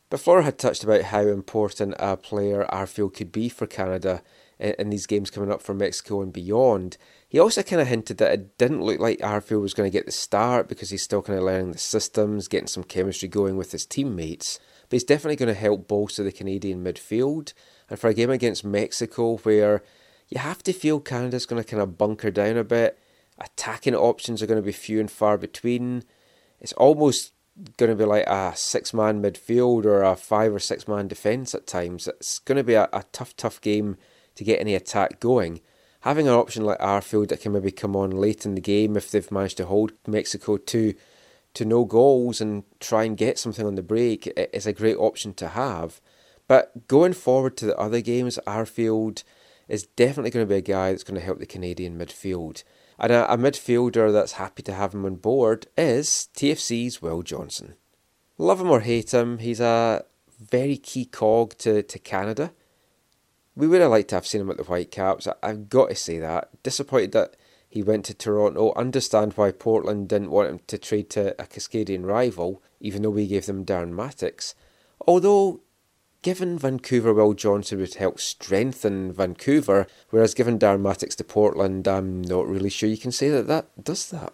Before 0.09 0.41
I 0.41 0.43
had 0.43 0.59
touched 0.59 0.83
about 0.83 1.03
how 1.03 1.21
important 1.21 1.95
a 1.99 2.17
player 2.17 2.65
Arfield 2.69 3.13
could 3.13 3.31
be 3.31 3.47
for 3.47 3.65
Canada 3.65 4.23
in, 4.59 4.75
in 4.77 4.89
these 4.89 5.07
games 5.07 5.31
coming 5.31 5.49
up 5.49 5.61
for 5.61 5.73
Mexico 5.73 6.21
and 6.21 6.33
beyond. 6.33 6.97
He 7.29 7.39
also 7.39 7.63
kind 7.63 7.81
of 7.81 7.87
hinted 7.87 8.17
that 8.17 8.33
it 8.33 8.57
didn't 8.57 8.83
look 8.83 8.99
like 8.99 9.19
Arfield 9.19 9.61
was 9.61 9.73
going 9.73 9.89
to 9.89 9.97
get 9.97 10.05
the 10.05 10.11
start 10.11 10.67
because 10.67 10.89
he's 10.89 11.01
still 11.01 11.21
kind 11.21 11.39
of 11.39 11.45
learning 11.45 11.71
the 11.71 11.77
systems, 11.77 12.49
getting 12.49 12.67
some 12.67 12.83
chemistry 12.83 13.29
going 13.29 13.55
with 13.55 13.71
his 13.71 13.85
teammates. 13.85 14.59
But 14.93 14.97
he's 14.97 15.05
definitely 15.05 15.37
going 15.37 15.51
to 15.51 15.59
help 15.59 15.87
bolster 15.87 16.21
the 16.21 16.31
Canadian 16.31 16.83
midfield. 16.83 17.53
And 17.89 17.97
for 17.97 18.09
a 18.11 18.13
game 18.13 18.29
against 18.29 18.63
Mexico, 18.63 19.37
where 19.37 19.81
you 20.29 20.37
have 20.37 20.61
to 20.61 20.71
feel 20.71 20.99
Canada's 20.99 21.47
going 21.47 21.63
to 21.63 21.67
kind 21.67 21.81
of 21.81 21.97
bunker 21.97 22.29
down 22.29 22.57
a 22.57 22.63
bit, 22.63 22.99
attacking 23.39 23.95
options 23.95 24.43
are 24.43 24.45
going 24.45 24.61
to 24.61 24.63
be 24.63 24.71
few 24.71 24.99
and 24.99 25.09
far 25.09 25.39
between. 25.39 26.03
It's 26.61 26.73
almost 26.73 27.33
going 27.77 27.89
to 27.89 27.95
be 27.95 28.05
like 28.05 28.27
a 28.27 28.53
six 28.55 28.93
man 28.93 29.19
midfield 29.19 29.85
or 29.85 30.03
a 30.03 30.15
five 30.15 30.53
or 30.53 30.59
six 30.59 30.87
man 30.87 31.07
defence 31.07 31.55
at 31.55 31.65
times. 31.65 32.07
It's 32.07 32.37
going 32.37 32.57
to 32.57 32.63
be 32.63 32.75
a, 32.75 32.87
a 32.93 33.03
tough, 33.11 33.35
tough 33.35 33.59
game 33.61 33.97
to 34.35 34.43
get 34.43 34.59
any 34.59 34.75
attack 34.75 35.19
going. 35.19 35.59
Having 36.01 36.27
an 36.27 36.35
option 36.35 36.65
like 36.65 36.77
Arfield 36.77 37.29
that 37.29 37.41
can 37.41 37.53
maybe 37.53 37.71
come 37.71 37.95
on 37.95 38.11
late 38.11 38.45
in 38.45 38.53
the 38.53 38.61
game 38.61 38.95
if 38.95 39.09
they've 39.09 39.31
managed 39.31 39.57
to 39.57 39.65
hold 39.65 39.93
Mexico 40.05 40.57
to 40.57 40.93
to 41.53 41.65
no 41.65 41.85
goals 41.85 42.41
and 42.41 42.63
try 42.79 43.03
and 43.03 43.17
get 43.17 43.37
something 43.37 43.65
on 43.65 43.75
the 43.75 43.83
break 43.83 44.31
is 44.35 44.65
a 44.65 44.73
great 44.73 44.97
option 44.97 45.33
to 45.35 45.49
have. 45.49 46.01
But 46.47 46.87
going 46.87 47.13
forward 47.13 47.57
to 47.57 47.65
the 47.65 47.77
other 47.77 48.01
games, 48.01 48.39
Arfield 48.45 49.23
is 49.67 49.85
definitely 49.85 50.31
going 50.31 50.45
to 50.45 50.49
be 50.49 50.57
a 50.57 50.61
guy 50.61 50.91
that's 50.91 51.03
going 51.03 51.19
to 51.19 51.25
help 51.25 51.39
the 51.39 51.45
Canadian 51.45 51.97
midfield. 51.97 52.63
And 52.99 53.11
a, 53.11 53.31
a 53.31 53.37
midfielder 53.37 54.11
that's 54.11 54.33
happy 54.33 54.63
to 54.63 54.73
have 54.73 54.93
him 54.93 55.05
on 55.05 55.15
board 55.15 55.67
is 55.77 56.27
TFC's 56.35 57.01
Will 57.01 57.21
Johnson. 57.21 57.75
Love 58.37 58.59
him 58.59 58.71
or 58.71 58.81
hate 58.81 59.13
him, 59.13 59.37
he's 59.37 59.59
a 59.59 60.05
very 60.39 60.77
key 60.77 61.05
cog 61.05 61.57
to, 61.59 61.83
to 61.83 61.99
Canada. 61.99 62.51
We 63.55 63.67
would 63.67 63.81
have 63.81 63.91
liked 63.91 64.09
to 64.09 64.15
have 64.15 64.27
seen 64.27 64.41
him 64.41 64.49
at 64.49 64.57
the 64.57 64.63
Whitecaps. 64.63 65.27
I've 65.43 65.69
got 65.69 65.89
to 65.89 65.95
say 65.95 66.17
that. 66.17 66.49
Disappointed 66.63 67.11
that 67.11 67.35
he 67.73 67.81
went 67.81 68.05
to 68.05 68.13
Toronto. 68.13 68.71
Understand 68.75 69.33
why 69.33 69.51
Portland 69.51 70.07
didn't 70.07 70.29
want 70.29 70.47
him 70.47 70.59
to 70.67 70.77
trade 70.77 71.09
to 71.09 71.31
a 71.41 71.47
Cascadian 71.47 72.05
rival, 72.05 72.61
even 72.79 73.01
though 73.01 73.09
we 73.09 73.25
gave 73.25 73.47
them 73.47 73.65
Darren 73.65 73.95
Mattocks. 73.95 74.53
Although, 75.07 75.61
given 76.21 76.59
Vancouver, 76.59 77.15
Will 77.15 77.33
Johnson 77.33 77.79
would 77.79 77.95
help 77.95 78.19
strengthen 78.19 79.11
Vancouver, 79.11 79.87
whereas 80.11 80.35
given 80.35 80.59
Darren 80.59 80.81
Mattocks 80.81 81.15
to 81.15 81.23
Portland, 81.23 81.87
I'm 81.87 82.21
not 82.21 82.47
really 82.47 82.69
sure 82.69 82.87
you 82.87 82.95
can 82.95 83.11
say 83.11 83.29
that 83.29 83.47
that 83.47 83.83
does 83.83 84.07
that. 84.11 84.33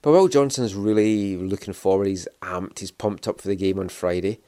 But 0.00 0.12
Will 0.12 0.28
Johnson's 0.28 0.76
really 0.76 1.36
looking 1.36 1.74
forward. 1.74 2.06
He's 2.06 2.28
amped. 2.42 2.78
He's 2.78 2.92
pumped 2.92 3.26
up 3.26 3.40
for 3.40 3.48
the 3.48 3.56
game 3.56 3.80
on 3.80 3.88
Friday. 3.88 4.38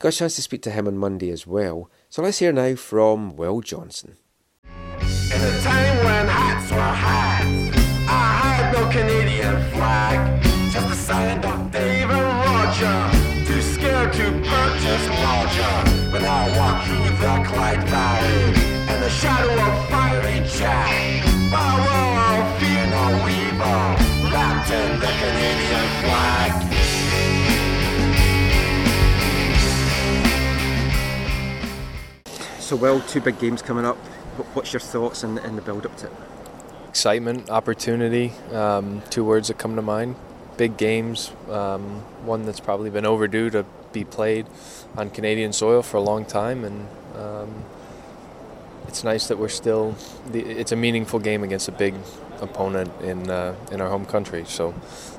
Got 0.00 0.14
a 0.14 0.16
chance 0.16 0.34
to 0.34 0.42
speak 0.42 0.62
to 0.62 0.72
him 0.72 0.88
on 0.88 0.98
Monday 0.98 1.30
as 1.30 1.46
well. 1.46 1.88
So 2.08 2.22
let's 2.22 2.40
hear 2.40 2.52
now 2.52 2.74
from 2.74 3.36
Will 3.36 3.60
Johnson. 3.60 4.16
In 4.64 5.40
a 5.40 5.60
time 5.62 6.04
when 6.04 6.26
hats 6.26 6.72
were 6.72 6.78
hats, 6.78 7.21
So, 32.58 32.76
well, 32.76 33.00
two 33.02 33.20
big 33.20 33.38
games 33.38 33.60
coming 33.60 33.84
up. 33.84 33.96
What's 34.54 34.72
your 34.72 34.80
thoughts 34.80 35.24
in, 35.24 35.38
in 35.38 35.56
the 35.56 35.62
build 35.62 35.84
up 35.84 35.96
to 35.98 36.06
it? 36.06 36.12
excitement, 36.92 37.48
opportunity, 37.48 38.30
um, 38.52 39.02
two 39.08 39.24
words 39.24 39.48
that 39.48 39.56
come 39.56 39.76
to 39.76 39.82
mind. 39.82 40.14
Big 40.58 40.76
games, 40.76 41.32
um, 41.48 41.82
one 42.26 42.44
that's 42.44 42.60
probably 42.60 42.90
been 42.90 43.06
overdue 43.06 43.48
to 43.48 43.64
be 43.92 44.04
played 44.04 44.46
on 44.96 45.10
Canadian 45.10 45.52
soil 45.52 45.82
for 45.82 45.96
a 45.96 46.00
long 46.00 46.24
time, 46.24 46.64
and 46.64 46.88
um, 47.16 47.64
it's 48.88 49.04
nice 49.04 49.28
that 49.28 49.38
we're 49.38 49.48
still. 49.48 49.94
It's 50.32 50.72
a 50.72 50.76
meaningful 50.76 51.20
game 51.20 51.42
against 51.42 51.68
a 51.68 51.72
big 51.72 51.94
opponent 52.40 52.90
in 53.02 53.30
uh, 53.30 53.54
in 53.70 53.80
our 53.80 53.88
home 53.88 54.06
country. 54.06 54.44
So, 54.46 54.74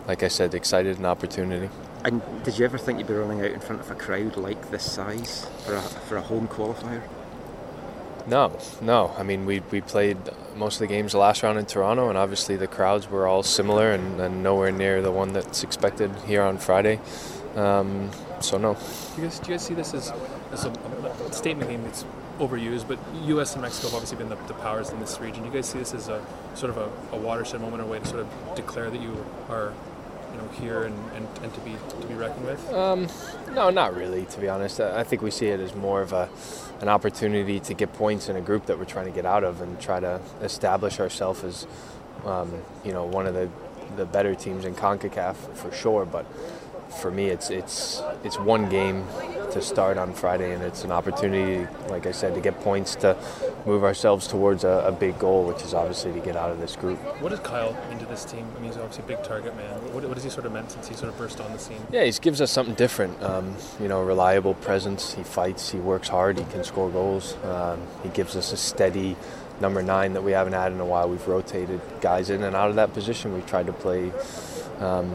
like 0.07 0.23
I 0.23 0.27
said, 0.27 0.53
excited 0.53 0.97
and 0.97 1.05
opportunity. 1.05 1.69
And 2.03 2.21
did 2.43 2.59
you 2.59 2.65
ever 2.65 2.77
think 2.77 2.99
you'd 2.99 3.07
be 3.07 3.13
running 3.13 3.41
out 3.41 3.51
in 3.51 3.62
front 3.62 3.81
of 3.81 3.89
a 3.89 3.95
crowd 3.95 4.36
like 4.36 4.71
this 4.71 4.91
size 4.91 5.47
for 5.65 5.75
a, 5.75 5.81
for 5.81 6.17
a 6.17 6.21
home 6.21 6.49
qualifier? 6.49 7.01
No, 8.27 8.57
no. 8.81 9.13
I 9.17 9.23
mean, 9.23 9.45
we, 9.45 9.62
we 9.71 9.81
played 9.81 10.17
most 10.55 10.75
of 10.75 10.79
the 10.79 10.88
games 10.88 11.12
the 11.13 11.17
last 11.17 11.43
round 11.43 11.59
in 11.59 11.65
Toronto, 11.65 12.09
and 12.09 12.17
obviously 12.17 12.55
the 12.55 12.67
crowds 12.67 13.09
were 13.09 13.27
all 13.27 13.43
similar 13.43 13.91
and, 13.91 14.19
and 14.19 14.43
nowhere 14.43 14.71
near 14.71 15.01
the 15.01 15.12
one 15.12 15.33
that's 15.33 15.63
expected 15.63 16.12
here 16.25 16.41
on 16.41 16.57
Friday. 16.57 16.99
Um, 17.55 18.12
so, 18.43 18.58
no. 18.58 18.73
Do 18.73 19.21
you 19.21 19.27
guys, 19.27 19.39
do 19.39 19.47
you 19.47 19.53
guys 19.53 19.65
see 19.65 19.73
this 19.73 19.93
as, 19.93 20.12
as 20.51 20.65
a, 20.65 20.69
a 20.69 21.34
statement 21.34 21.69
game 21.69 21.84
that's 21.84 22.06
overused? 22.39 22.88
But 22.88 22.99
U.S. 23.25 23.53
and 23.53 23.62
Mexico 23.62 23.88
have 23.88 23.95
obviously 23.95 24.17
been 24.17 24.29
the, 24.29 24.36
the 24.47 24.53
powers 24.56 24.89
in 24.89 24.99
this 24.99 25.19
region. 25.19 25.43
Do 25.43 25.49
you 25.49 25.56
guys 25.56 25.69
see 25.69 25.79
this 25.79 25.93
as 25.93 26.10
a 26.10 26.23
sort 26.56 26.69
of 26.69 26.77
a, 26.77 27.15
a 27.15 27.19
watershed 27.19 27.62
moment, 27.62 27.82
or 27.82 27.86
a 27.86 27.88
way 27.88 27.99
to 27.99 28.06
sort 28.06 28.19
of 28.21 28.56
declare 28.56 28.89
that 28.89 29.01
you 29.01 29.25
are, 29.49 29.73
you 30.32 30.38
know, 30.38 30.47
here 30.60 30.84
and, 30.84 30.95
and, 31.15 31.27
and 31.41 31.53
to 31.53 31.60
be 31.62 31.75
to 32.01 32.08
be 32.08 32.13
reckoned 32.13 32.45
with? 32.45 32.73
Um, 32.73 33.08
no, 33.53 33.69
not 33.69 33.95
really, 33.95 34.25
to 34.25 34.41
be 34.41 34.49
honest. 34.49 34.82
I 34.82 34.99
I 34.99 35.03
think 35.03 35.21
we 35.21 35.32
see 35.32 35.47
it 35.47 35.60
as 35.60 35.73
more 35.73 36.01
of 36.01 36.12
a 36.13 36.29
an 36.84 36.89
opportunity 36.89 37.62
to 37.62 37.73
get 37.73 37.93
points 37.93 38.27
in 38.27 38.36
a 38.36 38.41
group 38.41 38.65
that 38.65 38.77
we're 38.77 38.84
trying 38.84 39.06
to 39.06 39.12
get 39.12 39.25
out 39.25 39.45
of 39.45 39.62
and 39.62 39.79
try 39.79 40.01
to 40.01 40.19
establish 40.41 40.99
ourselves 40.99 41.41
as, 41.45 41.65
um, 42.25 42.51
you 42.84 42.91
know, 42.91 43.06
one 43.06 43.25
of 43.25 43.34
the, 43.34 43.49
the 43.95 44.06
better 44.06 44.36
teams 44.36 44.65
in 44.65 44.75
CONCACAF 44.75 45.36
for 45.56 45.71
sure. 45.71 46.03
But 46.03 46.25
for 47.01 47.12
me, 47.12 47.27
it's 47.27 47.49
it's 47.49 48.01
it's 48.23 48.39
one 48.39 48.69
game 48.69 49.06
to 49.51 49.62
start 49.62 49.97
on 49.97 50.13
Friday, 50.13 50.53
and 50.53 50.63
it's 50.63 50.84
an 50.84 50.91
opportunity, 50.91 51.67
like 51.88 52.08
I 52.08 52.12
said, 52.12 52.34
to 52.34 52.41
get 52.41 52.60
points 52.62 52.95
to 52.95 53.15
move 53.65 53.84
ourselves 53.84 54.27
towards 54.27 54.63
a, 54.63 54.86
a 54.88 54.91
big 54.91 55.19
goal, 55.19 55.45
which 55.45 55.62
is 55.63 55.73
obviously 55.73 56.12
to 56.13 56.19
get 56.19 56.36
out 56.36 56.49
of 56.49 56.60
this 56.60 56.75
group. 56.75 56.97
What 57.21 57.29
does 57.29 57.39
Kyle 57.39 57.77
mean 57.89 57.99
to 57.99 58.06
this 58.06 58.25
team? 58.25 58.47
I 58.58 58.60
mean, 58.60 58.71
he's 58.71 58.77
obviously 58.77 59.03
a 59.06 59.08
big 59.08 59.23
target 59.23 59.56
man. 59.56 59.73
What, 59.93 60.03
what 60.06 60.15
has 60.15 60.23
he 60.23 60.29
sort 60.29 60.45
of 60.45 60.51
meant 60.51 60.71
since 60.71 60.88
he 60.88 60.95
sort 60.95 61.10
of 61.10 61.17
burst 61.17 61.39
on 61.39 61.51
the 61.51 61.60
scene? 61.60 61.82
Yeah, 61.91 62.03
he 62.03 62.12
gives 62.12 62.41
us 62.41 62.51
something 62.51 62.75
different. 62.75 63.21
Um, 63.21 63.56
you 63.79 63.88
know, 63.88 64.01
reliable 64.03 64.56
presence. 64.56 65.13
He 65.13 65.23
fights. 65.23 65.69
He 65.69 65.77
works 65.77 66.08
hard. 66.08 66.39
He 66.39 66.45
can 66.45 66.63
score 66.63 66.89
goals. 66.89 67.38
Um, 67.43 67.79
he 68.01 68.10
gives 68.10 68.36
us 68.36 68.51
a 68.51 68.58
steady 68.58 69.15
number 69.62 69.84
nine 69.84 70.13
that 70.13 70.23
we 70.23 70.32
haven't 70.32 70.53
had 70.53 70.71
in 70.71 70.79
a 70.79 70.86
while. 70.86 71.08
We've 71.08 71.27
rotated 71.27 71.79
guys 72.01 72.29
in 72.29 72.43
and 72.43 72.56
out 72.56 72.69
of 72.69 72.75
that 72.75 72.93
position. 72.93 73.34
We've 73.34 73.45
tried 73.45 73.67
to 73.67 73.73
play 73.73 74.12
um, 74.79 75.12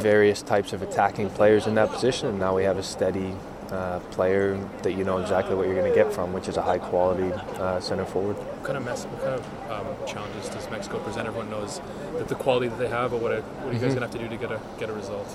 various 0.00 0.42
types 0.42 0.72
of 0.72 0.82
attacking 0.82 1.30
players 1.30 1.66
in 1.66 1.74
that 1.74 1.90
position, 1.90 2.28
and 2.28 2.38
now 2.38 2.54
we 2.56 2.64
have 2.64 2.78
a 2.78 2.82
steady 2.82 3.34
uh, 3.70 3.98
player 4.10 4.58
that 4.82 4.92
you 4.92 5.02
know 5.02 5.16
exactly 5.18 5.54
what 5.54 5.66
you're 5.66 5.74
going 5.74 5.90
to 5.90 5.94
get 5.96 6.12
from, 6.12 6.32
which 6.34 6.46
is 6.46 6.58
a 6.58 6.62
high 6.62 6.78
quality 6.78 7.32
uh, 7.58 7.80
center 7.80 8.04
forward. 8.04 8.36
What 8.36 8.64
kind 8.64 8.76
of 8.76 8.84
mess, 8.84 9.04
what 9.06 9.22
kind 9.22 9.34
of 9.34 9.70
um, 9.70 10.06
challenges 10.06 10.48
does 10.50 10.68
Mexico 10.70 10.98
present? 10.98 11.26
Everyone 11.26 11.48
knows 11.48 11.80
that 12.18 12.28
the 12.28 12.34
quality 12.34 12.68
that 12.68 12.78
they 12.78 12.88
have, 12.88 13.12
but 13.12 13.22
what, 13.22 13.32
are, 13.32 13.40
what 13.40 13.70
are 13.70 13.72
you 13.72 13.78
guys 13.78 13.92
Mhm. 13.94 14.00
going 14.00 14.00
to 14.00 14.00
have 14.00 14.10
to 14.10 14.18
do 14.18 14.28
to 14.28 14.36
get 14.36 14.52
a 14.52 14.60
get 14.78 14.90
a 14.90 14.92
result? 14.92 15.26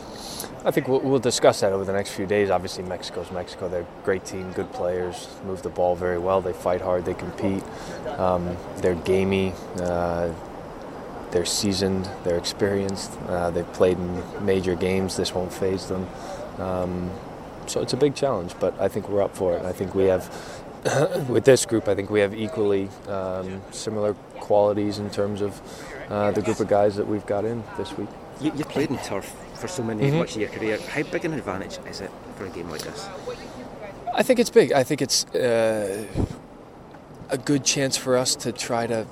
I 0.63 0.69
think 0.71 0.87
we'll, 0.87 0.99
we'll 0.99 1.17
discuss 1.19 1.61
that 1.61 1.73
over 1.73 1.83
the 1.83 1.93
next 1.93 2.11
few 2.11 2.27
days. 2.27 2.51
Obviously, 2.51 2.83
Mexico's 2.83 3.31
Mexico. 3.31 3.69
They're 3.69 3.81
a 3.81 4.03
great 4.05 4.23
team, 4.23 4.51
good 4.51 4.71
players, 4.71 5.27
move 5.45 5.63
the 5.63 5.69
ball 5.69 5.95
very 5.95 6.19
well. 6.19 6.39
They 6.41 6.53
fight 6.53 6.81
hard, 6.81 7.05
they 7.05 7.15
compete. 7.15 7.63
Um, 8.19 8.55
they're 8.77 8.95
gamey, 8.95 9.53
uh, 9.81 10.29
they're 11.31 11.45
seasoned, 11.45 12.09
they're 12.23 12.37
experienced. 12.37 13.11
Uh, 13.27 13.49
they've 13.51 13.71
played 13.73 13.97
in 13.97 14.45
major 14.45 14.75
games. 14.75 15.17
This 15.17 15.33
won't 15.33 15.51
phase 15.53 15.87
them. 15.87 16.07
Um, 16.57 17.11
so 17.67 17.81
it's 17.81 17.93
a 17.93 17.97
big 17.97 18.15
challenge, 18.15 18.53
but 18.59 18.79
I 18.79 18.87
think 18.87 19.09
we're 19.09 19.21
up 19.21 19.35
for 19.35 19.55
it. 19.57 19.65
I 19.65 19.73
think 19.73 19.93
we 19.93 20.05
have, 20.05 20.29
with 21.29 21.43
this 21.43 21.65
group, 21.65 21.87
I 21.87 21.95
think 21.95 22.09
we 22.09 22.21
have 22.21 22.33
equally 22.33 22.89
um, 23.09 23.61
similar 23.71 24.13
qualities 24.39 24.99
in 24.99 25.09
terms 25.09 25.41
of 25.41 25.61
uh, 26.09 26.31
the 26.31 26.41
group 26.41 26.59
of 26.61 26.67
guys 26.69 26.95
that 26.95 27.07
we've 27.07 27.25
got 27.25 27.43
in 27.43 27.63
this 27.77 27.95
week. 27.97 28.07
You, 28.39 28.51
you 28.55 28.63
played 28.63 28.89
in 28.89 28.97
turf 28.99 29.25
for 29.55 29.67
so 29.67 29.83
many 29.83 30.09
Mhm. 30.09 30.19
much 30.19 30.35
of 30.35 30.41
your 30.41 30.49
career. 30.49 30.79
How 30.79 31.03
big 31.03 31.25
an 31.25 31.33
advantage 31.33 31.79
is 31.89 31.99
it 32.01 32.11
for 32.37 32.45
a 32.45 32.49
game 32.49 32.69
like 32.69 32.81
this? 32.83 33.09
I 34.15 34.23
think 34.23 34.39
it's 34.39 34.49
big. 34.51 34.71
I 34.71 34.83
think 34.83 35.01
it's 35.01 35.25
uh, 35.35 36.05
a 37.29 37.37
good 37.37 37.63
chance 37.65 37.97
for 37.97 38.15
us 38.15 38.35
to 38.37 38.51
try 38.51 38.87
to 38.87 39.05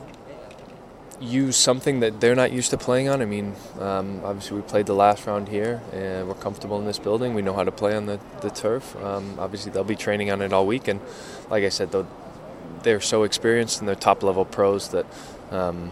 use 1.19 1.55
something 1.55 1.99
that 2.01 2.19
they're 2.19 2.35
not 2.35 2.51
used 2.51 2.71
to 2.71 2.77
playing 2.77 3.09
on. 3.09 3.21
I 3.21 3.25
mean, 3.25 3.55
um, 3.79 4.21
obviously 4.23 4.57
we 4.57 4.63
played 4.63 4.85
the 4.85 4.93
last 4.95 5.25
round 5.25 5.49
here, 5.49 5.81
and 5.93 6.27
we're 6.27 6.35
comfortable 6.35 6.79
in 6.79 6.85
this 6.85 6.99
building. 6.99 7.33
We 7.33 7.41
know 7.41 7.53
how 7.53 7.63
to 7.63 7.71
play 7.71 7.95
on 7.95 8.05
the, 8.05 8.19
the 8.41 8.49
turf. 8.49 8.95
Um, 9.03 9.35
obviously 9.39 9.71
they'll 9.71 9.83
be 9.83 9.95
training 9.95 10.31
on 10.31 10.41
it 10.41 10.53
all 10.53 10.65
week, 10.65 10.87
and 10.87 10.99
like 11.49 11.63
I 11.63 11.69
said, 11.69 11.89
they're 12.83 13.01
so 13.01 13.23
experienced 13.23 13.79
and 13.79 13.87
they're 13.87 13.95
top 13.95 14.23
level 14.23 14.45
pros 14.45 14.89
that. 14.89 15.05
Um, 15.51 15.91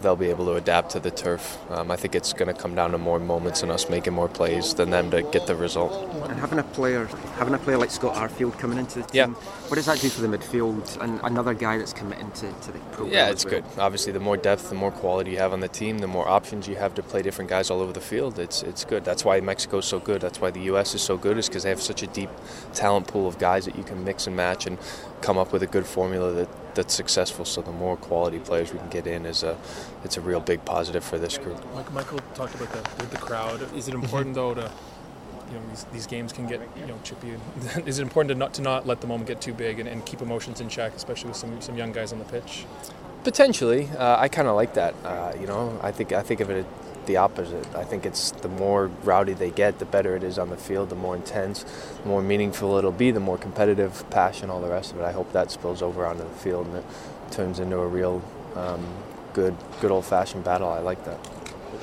They'll 0.00 0.16
be 0.16 0.28
able 0.30 0.46
to 0.46 0.54
adapt 0.54 0.90
to 0.92 1.00
the 1.00 1.10
turf. 1.10 1.58
Um, 1.70 1.90
I 1.90 1.96
think 1.96 2.14
it's 2.14 2.32
going 2.32 2.52
to 2.52 2.60
come 2.60 2.74
down 2.74 2.90
to 2.92 2.98
more 2.98 3.18
moments 3.18 3.62
and 3.62 3.70
us 3.70 3.88
making 3.88 4.12
more 4.14 4.28
plays 4.28 4.74
than 4.74 4.90
them 4.90 5.10
to 5.12 5.22
get 5.22 5.46
the 5.46 5.54
result. 5.54 5.92
And 6.28 6.38
having 6.40 6.58
a 6.58 6.62
player, 6.62 7.06
having 7.36 7.54
a 7.54 7.58
player 7.58 7.78
like 7.78 7.90
Scott 7.90 8.14
Arfield 8.16 8.58
coming 8.58 8.78
into 8.78 9.00
the 9.00 9.04
team, 9.04 9.10
Yeah. 9.12 9.26
what 9.68 9.76
does 9.76 9.86
that 9.86 10.00
do 10.00 10.08
for 10.08 10.20
the 10.22 10.28
midfield? 10.38 11.00
And 11.02 11.20
another 11.22 11.54
guy 11.54 11.78
that's 11.78 11.92
committing 11.92 12.30
to, 12.32 12.52
to 12.52 12.72
the 12.72 12.78
program. 12.92 13.12
Yeah, 13.12 13.30
it's 13.30 13.44
well? 13.44 13.54
good. 13.60 13.64
Obviously, 13.78 14.12
the 14.12 14.20
more 14.20 14.36
depth, 14.36 14.68
the 14.68 14.74
more 14.74 14.90
quality 14.90 15.32
you 15.32 15.38
have 15.38 15.52
on 15.52 15.60
the 15.60 15.68
team, 15.68 15.98
the 15.98 16.06
more 16.08 16.28
options 16.28 16.66
you 16.68 16.76
have 16.76 16.94
to 16.94 17.02
play 17.02 17.22
different 17.22 17.48
guys 17.50 17.70
all 17.70 17.80
over 17.80 17.92
the 17.92 18.00
field. 18.00 18.38
It's 18.38 18.62
it's 18.62 18.84
good. 18.84 19.04
That's 19.04 19.24
why 19.24 19.40
Mexico's 19.40 19.86
so 19.86 19.98
good. 20.00 20.20
That's 20.20 20.40
why 20.40 20.50
the 20.50 20.60
U.S. 20.72 20.94
is 20.94 21.02
so 21.02 21.16
good, 21.16 21.38
is 21.38 21.48
because 21.48 21.62
they 21.64 21.68
have 21.70 21.82
such 21.82 22.02
a 22.02 22.06
deep 22.08 22.30
talent 22.72 23.06
pool 23.08 23.26
of 23.28 23.38
guys 23.38 23.64
that 23.66 23.76
you 23.76 23.82
can 23.84 24.04
mix 24.04 24.26
and 24.26 24.34
match 24.36 24.66
and 24.66 24.78
come 25.20 25.38
up 25.38 25.52
with 25.52 25.62
a 25.62 25.66
good 25.66 25.86
formula 25.86 26.32
that, 26.32 26.48
that's 26.74 26.94
successful. 26.94 27.44
So 27.44 27.62
the 27.62 27.72
more 27.72 27.96
quality 27.96 28.38
players 28.38 28.72
we 28.72 28.78
can 28.78 28.88
get 28.88 29.06
in 29.06 29.26
is 29.26 29.42
a 29.42 29.56
it's 30.04 30.16
a 30.16 30.20
real 30.20 30.40
big 30.40 30.64
positive 30.64 31.04
for 31.04 31.18
this 31.18 31.38
group. 31.38 31.62
Like 31.74 31.92
Michael 31.92 32.20
talked 32.34 32.54
about 32.54 32.72
the, 32.72 33.06
the 33.06 33.16
crowd. 33.16 33.60
Is 33.74 33.88
it 33.88 33.94
important 33.94 34.34
though 34.34 34.54
to 34.54 34.70
you 35.48 35.58
know 35.58 35.66
these, 35.68 35.84
these 35.92 36.06
games 36.06 36.32
can 36.32 36.46
get 36.46 36.60
you 36.76 36.86
know 36.86 36.98
chippy? 37.04 37.34
Is 37.86 37.98
it 37.98 38.02
important 38.02 38.28
to 38.30 38.34
not 38.34 38.54
to 38.54 38.62
not 38.62 38.86
let 38.86 39.00
the 39.00 39.06
moment 39.06 39.28
get 39.28 39.40
too 39.40 39.54
big 39.54 39.80
and, 39.80 39.88
and 39.88 40.04
keep 40.06 40.22
emotions 40.22 40.60
in 40.60 40.68
check, 40.68 40.94
especially 40.94 41.28
with 41.28 41.36
some 41.36 41.60
some 41.60 41.76
young 41.76 41.92
guys 41.92 42.12
on 42.12 42.18
the 42.18 42.24
pitch? 42.24 42.64
Potentially, 43.24 43.88
uh, 43.98 44.16
I 44.18 44.28
kind 44.28 44.48
of 44.48 44.56
like 44.56 44.74
that. 44.74 44.94
Uh, 45.04 45.32
you 45.40 45.46
know, 45.46 45.78
I 45.82 45.92
think 45.92 46.12
I 46.12 46.22
think 46.22 46.40
of 46.40 46.50
it 46.50 46.66
the 47.06 47.16
opposite. 47.16 47.66
I 47.74 47.84
think 47.84 48.06
it's 48.06 48.30
the 48.30 48.48
more 48.48 48.86
rowdy 49.04 49.32
they 49.32 49.50
get, 49.50 49.78
the 49.78 49.84
better 49.84 50.16
it 50.16 50.22
is 50.22 50.38
on 50.38 50.50
the 50.50 50.56
field, 50.56 50.88
the 50.88 50.94
more 50.96 51.16
intense, 51.16 51.64
the 52.02 52.08
more 52.08 52.22
meaningful 52.22 52.76
it'll 52.76 52.92
be, 52.92 53.10
the 53.10 53.20
more 53.20 53.38
competitive, 53.38 54.08
passion, 54.10 54.50
all 54.50 54.60
the 54.60 54.68
rest 54.68 54.92
of 54.92 55.00
it. 55.00 55.04
I 55.04 55.12
hope 55.12 55.32
that 55.32 55.50
spills 55.50 55.82
over 55.82 56.06
onto 56.06 56.22
the 56.24 56.34
field 56.36 56.66
and 56.66 56.76
it 56.76 56.84
turns 57.30 57.58
into 57.58 57.78
a 57.78 57.86
real 57.88 58.22
um, 58.56 58.84
good, 59.32 59.56
good 59.80 59.90
old-fashioned 59.90 60.44
battle. 60.44 60.68
I 60.68 60.80
like 60.80 61.04
that. 61.04 61.18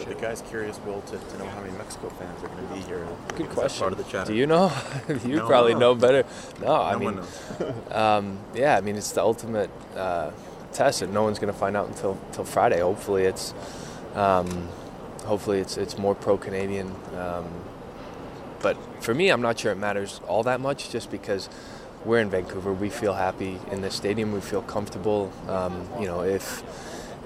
The 0.07 0.15
guys 0.15 0.41
curious, 0.47 0.79
Will, 0.85 1.01
to, 1.01 1.17
to 1.17 1.37
know 1.37 1.45
how 1.47 1.61
many 1.61 1.75
Mexico 1.77 2.09
fans 2.09 2.43
are 2.43 2.47
going 2.47 2.67
to 2.67 2.73
be 2.73 2.79
here? 2.81 3.05
Good 3.35 3.47
Is 3.47 3.53
question. 3.53 3.79
Part 3.81 3.91
of 3.93 3.97
the 3.97 4.05
chatter. 4.05 4.31
Do 4.31 4.37
you 4.37 4.47
know? 4.47 4.71
you 5.25 5.37
No, 5.37 5.47
probably 5.47 5.73
no. 5.73 5.79
know 5.79 5.95
better. 5.95 6.25
No, 6.61 6.73
I 6.73 6.95
mean, 6.95 7.03
one 7.03 7.15
knows. 7.17 7.71
um, 7.91 8.39
yeah, 8.55 8.77
I 8.77 8.81
mean, 8.81 8.95
it's 8.95 9.11
the 9.11 9.21
ultimate 9.21 9.69
uh, 9.95 10.31
test, 10.71 11.01
and 11.01 11.13
no 11.13 11.23
one's 11.23 11.37
going 11.39 11.51
to 11.51 11.59
find 11.59 11.75
out 11.75 11.87
until 11.87 12.17
until 12.27 12.45
Friday. 12.45 12.79
Hopefully, 12.79 13.23
it's 13.23 13.53
um, 14.15 14.69
hopefully 15.29 15.59
it's 15.59 15.77
it's 15.77 15.97
more 15.97 16.15
pro 16.15 16.37
Canadian. 16.37 16.93
Um, 17.15 17.45
but 18.61 18.75
for 19.01 19.13
me, 19.13 19.29
I'm 19.29 19.41
not 19.41 19.57
sure 19.59 19.71
it 19.71 19.77
matters 19.77 20.19
all 20.27 20.43
that 20.43 20.59
much, 20.59 20.89
just 20.89 21.09
because 21.09 21.47
we're 22.03 22.19
in 22.19 22.29
Vancouver. 22.29 22.73
We 22.73 22.89
feel 22.89 23.13
happy 23.13 23.57
in 23.71 23.81
the 23.81 23.91
stadium. 23.91 24.33
We 24.33 24.41
feel 24.41 24.61
comfortable. 24.61 25.31
Um, 25.47 25.87
you 25.99 26.07
know, 26.07 26.21
if 26.21 26.63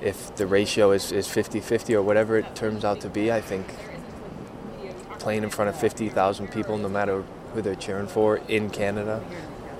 if 0.02 0.36
the 0.36 0.46
ratio 0.46 0.92
is, 0.92 1.13
is 1.13 1.28
50-50 1.30 1.96
or 1.96 2.02
whatever 2.02 2.38
it 2.38 2.56
turns 2.56 2.84
out 2.84 3.00
to 3.02 3.10
be, 3.10 3.32
I 3.32 3.39
think 3.39 3.66
playing 5.18 5.44
in 5.44 5.50
front 5.50 5.70
of 5.70 5.80
50,000 5.80 6.52
people, 6.52 6.78
no 6.78 6.89
matter 6.89 7.24
who 7.54 7.62
they're 7.62 7.76
cheering 7.76 8.08
for 8.08 8.42
in 8.50 8.70
Canada, 8.70 9.24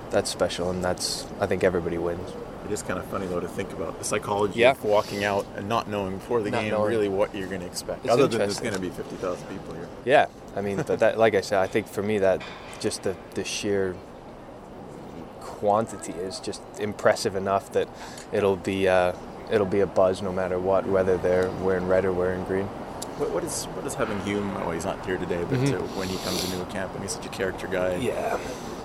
that's 0.08 0.30
special, 0.30 0.70
and 0.70 0.82
that's 0.82 1.26
I 1.40 1.46
think 1.46 1.62
everybody 1.62 1.98
wins. 1.98 2.30
It 2.64 2.72
is 2.72 2.82
kind 2.82 2.98
of 2.98 3.04
funny 3.06 3.26
though 3.26 3.40
to 3.40 3.48
think 3.48 3.72
about 3.72 3.98
the 3.98 4.04
psychology 4.04 4.60
Yeah. 4.60 4.70
of 4.70 4.82
walking 4.84 5.22
out 5.24 5.46
and 5.56 5.68
not 5.68 5.88
knowing 5.88 6.16
before 6.18 6.40
the 6.42 6.50
Not 6.50 6.62
game 6.62 6.70
knowing. 6.70 6.88
really 6.90 7.08
what 7.08 7.34
you're 7.34 7.48
going 7.48 7.60
to 7.60 7.66
expect, 7.66 8.04
It's 8.04 8.12
other 8.12 8.26
than 8.26 8.38
there's 8.38 8.58
going 8.60 8.74
to 8.74 8.80
be 8.80 8.88
fifty 8.90 9.16
thousand 9.16 9.46
people 9.48 9.74
here. 9.74 9.88
Yeah, 10.04 10.26
I 10.56 10.60
mean, 10.62 10.76
but 10.86 10.98
that, 11.00 11.18
like 11.18 11.34
I 11.34 11.40
said, 11.42 11.58
I 11.60 11.66
think 11.66 11.86
for 11.88 12.02
me 12.02 12.18
that 12.18 12.42
just 12.80 13.02
the, 13.02 13.16
the 13.34 13.44
sheer 13.44 13.94
quantity 15.40 16.12
is 16.12 16.40
just 16.40 16.62
impressive 16.78 17.36
enough 17.36 17.72
that 17.72 17.88
it'll 18.32 18.56
be 18.56 18.88
uh, 18.88 19.12
it'll 19.50 19.66
be 19.66 19.80
a 19.80 19.86
buzz 19.86 20.22
no 20.22 20.32
matter 20.32 20.58
what, 20.58 20.86
whether 20.86 21.16
they're 21.16 21.50
wearing 21.62 21.86
red 21.86 22.04
or 22.04 22.12
wearing 22.12 22.44
green. 22.44 22.66
What, 23.18 23.30
what 23.30 23.44
is 23.44 23.64
what 23.66 23.86
is 23.86 23.94
having 23.94 24.20
Hume? 24.22 24.56
Oh, 24.64 24.70
he's 24.72 24.84
not 24.84 25.04
here 25.06 25.16
today, 25.18 25.44
but 25.48 25.58
Mhm. 25.60 25.74
uh, 25.74 25.82
when 25.98 26.08
he 26.08 26.16
comes 26.18 26.42
into 26.44 26.60
a 26.62 26.66
camp 26.66 26.92
and 26.94 27.02
he's 27.02 27.12
such 27.12 27.26
a 27.26 27.28
character 27.28 27.66
guy. 27.66 27.96
Yeah, 27.96 28.38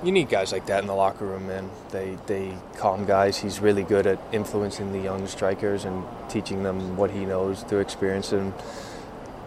you 0.03 0.11
need 0.11 0.29
guys 0.29 0.51
like 0.51 0.65
that 0.67 0.81
in 0.81 0.87
the 0.87 0.95
locker 0.95 1.25
room, 1.25 1.47
man. 1.47 1.69
They 1.91 2.17
they 2.25 2.53
calm 2.77 3.05
guys. 3.05 3.37
He's 3.37 3.59
really 3.59 3.83
good 3.83 4.07
at 4.07 4.19
influencing 4.31 4.91
the 4.91 4.99
young 4.99 5.27
strikers 5.27 5.85
and 5.85 6.03
teaching 6.29 6.63
them 6.63 6.95
what 6.95 7.11
he 7.11 7.25
knows 7.25 7.63
through 7.63 7.79
experience. 7.79 8.31
And 8.31 8.53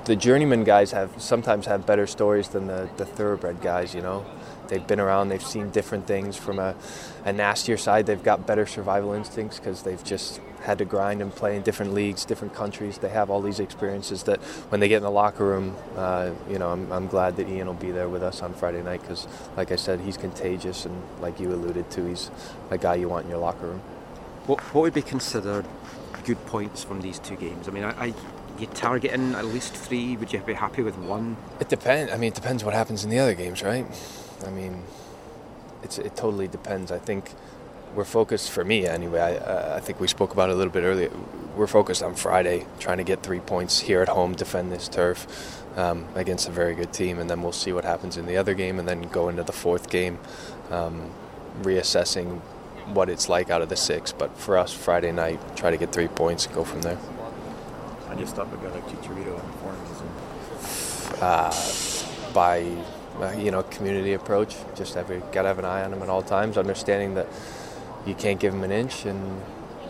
the 0.04 0.16
journeyman 0.16 0.64
guys 0.64 0.92
have 0.92 1.10
sometimes 1.22 1.66
have 1.66 1.86
better 1.86 2.06
stories 2.06 2.48
than 2.48 2.66
the, 2.66 2.88
the 2.96 3.06
thoroughbred 3.06 3.60
guys. 3.62 3.94
You 3.94 4.02
know, 4.02 4.26
they've 4.68 4.86
been 4.86 5.00
around. 5.00 5.28
They've 5.28 5.42
seen 5.42 5.70
different 5.70 6.06
things 6.06 6.36
from 6.36 6.58
a, 6.58 6.74
a 7.24 7.32
nastier 7.32 7.78
side. 7.78 8.06
They've 8.06 8.22
got 8.22 8.46
better 8.46 8.66
survival 8.66 9.12
instincts 9.12 9.58
because 9.58 9.82
they've 9.82 10.02
just 10.04 10.40
had 10.62 10.78
to 10.78 10.84
grind 10.84 11.20
and 11.20 11.34
play 11.34 11.56
in 11.56 11.62
different 11.62 11.92
leagues, 11.92 12.24
different 12.24 12.54
countries. 12.54 12.98
They 12.98 13.08
have 13.08 13.30
all 13.30 13.42
these 13.42 13.60
experiences 13.60 14.22
that 14.24 14.40
when 14.70 14.80
they 14.80 14.88
get 14.88 14.98
in 14.98 15.02
the 15.02 15.10
locker 15.10 15.44
room, 15.44 15.76
uh, 15.96 16.30
you 16.48 16.58
know, 16.58 16.70
I'm, 16.70 16.90
I'm 16.92 17.06
glad 17.06 17.36
that 17.36 17.46
Iain 17.46 17.66
will 17.66 17.74
be 17.74 17.90
there 17.90 18.08
with 18.08 18.22
us 18.22 18.42
on 18.42 18.54
Friday 18.54 18.82
night 18.82 19.02
because, 19.02 19.26
like 19.56 19.72
I 19.72 19.76
said, 19.76 20.00
he's 20.00 20.16
contagious 20.16 20.86
and, 20.86 21.02
like 21.20 21.40
you 21.40 21.52
alluded 21.52 21.90
to, 21.92 22.06
he's 22.06 22.30
a 22.70 22.78
guy 22.78 22.94
you 22.94 23.08
want 23.08 23.24
in 23.24 23.30
your 23.30 23.40
locker 23.40 23.66
room. 23.66 23.80
What, 24.46 24.60
what 24.74 24.82
would 24.82 24.94
be 24.94 25.02
considered 25.02 25.66
good 26.24 26.44
points 26.46 26.84
from 26.84 27.00
these 27.00 27.18
two 27.18 27.36
games? 27.36 27.68
I 27.68 27.70
mean, 27.70 27.84
I, 27.84 28.06
I 28.06 28.14
you 28.58 28.66
targeting 28.66 29.34
at 29.34 29.44
least 29.46 29.74
three. 29.74 30.16
Would 30.16 30.32
you 30.32 30.40
be 30.40 30.54
happy 30.54 30.82
with 30.82 30.96
one? 30.96 31.36
It 31.60 31.68
depends. 31.68 32.12
I 32.12 32.16
mean, 32.16 32.28
it 32.28 32.34
depends 32.34 32.62
what 32.62 32.74
happens 32.74 33.04
in 33.04 33.10
the 33.10 33.18
other 33.18 33.34
games, 33.34 33.62
right? 33.62 33.86
I 34.46 34.50
mean, 34.50 34.82
it's 35.82 35.98
it 35.98 36.16
totally 36.16 36.48
depends. 36.48 36.92
I 36.92 36.98
think 36.98 37.32
we're 37.94 38.04
focused 38.04 38.50
for 38.50 38.64
me 38.64 38.86
anyway. 38.86 39.20
I, 39.20 39.36
uh, 39.36 39.76
I 39.76 39.80
think 39.80 40.00
we 40.00 40.08
spoke 40.08 40.32
about 40.32 40.50
it 40.50 40.54
a 40.54 40.56
little 40.56 40.72
bit 40.72 40.82
earlier. 40.82 41.10
We're 41.56 41.66
focused 41.66 42.02
on 42.02 42.14
Friday, 42.14 42.66
trying 42.78 42.98
to 42.98 43.04
get 43.04 43.22
three 43.22 43.40
points 43.40 43.80
here 43.80 44.00
at 44.00 44.08
home, 44.08 44.34
defend 44.34 44.72
this 44.72 44.88
turf 44.88 45.26
um, 45.76 46.06
against 46.14 46.48
a 46.48 46.50
very 46.50 46.74
good 46.74 46.92
team, 46.92 47.18
and 47.18 47.28
then 47.28 47.42
we'll 47.42 47.52
see 47.52 47.72
what 47.72 47.84
happens 47.84 48.16
in 48.16 48.26
the 48.26 48.36
other 48.36 48.54
game, 48.54 48.78
and 48.78 48.88
then 48.88 49.02
go 49.02 49.28
into 49.28 49.42
the 49.42 49.52
fourth 49.52 49.90
game, 49.90 50.18
um, 50.70 51.10
reassessing 51.60 52.40
what 52.94 53.08
it's 53.10 53.28
like 53.28 53.50
out 53.50 53.62
of 53.62 53.68
the 53.68 53.76
six. 53.76 54.12
But 54.12 54.36
for 54.38 54.56
us, 54.56 54.72
Friday 54.72 55.12
night, 55.12 55.40
try 55.56 55.70
to 55.70 55.76
get 55.76 55.92
three 55.92 56.08
points 56.08 56.46
and 56.46 56.54
go 56.54 56.64
from 56.64 56.82
there. 56.82 56.98
I 58.08 58.14
just 58.14 58.34
stopped 58.34 58.52
and 58.52 58.62
got 58.62 58.76
a 58.76 58.80
chicharito 58.80 59.38
on 59.38 59.52
forums. 59.52 61.22
uh, 61.22 62.32
by 62.32 62.66
uh, 63.20 63.32
you 63.38 63.50
know 63.50 63.62
community 63.64 64.14
approach. 64.14 64.56
Just 64.74 64.96
every 64.96 65.22
gotta 65.32 65.48
have 65.48 65.58
an 65.58 65.64
eye 65.64 65.82
on 65.84 65.92
him 65.92 66.02
at 66.02 66.08
all 66.08 66.22
times, 66.22 66.56
understanding 66.56 67.14
that 67.14 67.28
you 68.06 68.14
can't 68.14 68.40
give 68.40 68.52
him 68.54 68.64
an 68.64 68.72
inch, 68.72 69.04
and 69.04 69.40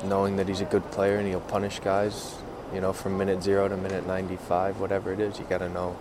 knowing 0.04 0.36
that 0.36 0.48
he's 0.48 0.60
a 0.60 0.64
good 0.66 0.88
player 0.90 1.16
and 1.16 1.28
he'll 1.28 1.40
punish 1.40 1.80
guys. 1.80 2.34
You 2.74 2.80
know, 2.80 2.92
from 2.92 3.18
minute 3.18 3.42
zero 3.42 3.68
to 3.68 3.76
minute 3.76 4.06
95, 4.06 4.80
whatever 4.80 5.12
it 5.12 5.20
is, 5.20 5.38
you 5.38 5.44
gotta 5.48 5.68
know 5.68 5.94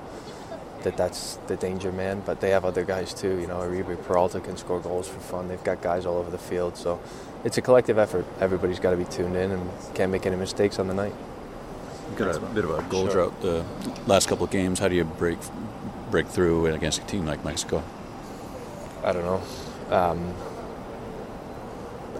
that 0.83 0.95
that's 0.97 1.35
the 1.47 1.55
danger 1.57 1.91
man. 1.91 2.23
But 2.25 2.39
they 2.39 2.49
have 2.51 2.63
other 2.65 2.83
guys 2.85 3.13
too. 3.13 3.39
You 3.39 3.47
know, 3.47 3.57
Oribe 3.59 4.01
Peralta 4.05 4.39
can 4.39 4.55
score 4.57 4.79
goals 4.79 5.07
for 5.07 5.19
fun. 5.19 5.47
They've 5.49 5.63
got 5.63 5.81
guys 5.81 6.05
all 6.05 6.17
over 6.17 6.31
the 6.31 6.37
field, 6.37 6.77
so 6.77 6.99
it's 7.43 7.57
a 7.57 7.61
collective 7.61 7.97
effort. 7.97 8.25
Everybody's 8.39 8.79
got 8.79 8.91
to 8.91 8.97
be 8.97 9.05
tuned 9.05 9.35
in 9.35 9.51
and 9.51 9.69
can't 9.93 10.11
make 10.11 10.25
any 10.25 10.37
mistakes 10.37 10.79
on 10.79 10.87
the 10.87 10.93
night. 10.93 11.13
Got 12.15 12.35
a 12.35 12.39
bit 12.39 12.63
of 12.65 12.71
a 12.71 12.81
goal 12.89 13.05
Sure. 13.05 13.13
drought 13.13 13.41
the 13.41 13.65
last 14.07 14.27
couple 14.27 14.45
of 14.45 14.51
games. 14.51 14.79
How 14.79 14.87
do 14.87 14.95
you 14.95 15.03
break 15.05 15.39
break 16.09 16.27
through 16.27 16.65
against 16.67 17.01
a 17.01 17.05
team 17.05 17.25
like 17.25 17.43
Mexico? 17.45 17.83
I 19.03 19.11
don't 19.13 19.23
know. 19.25 19.41
Um, 19.95 20.33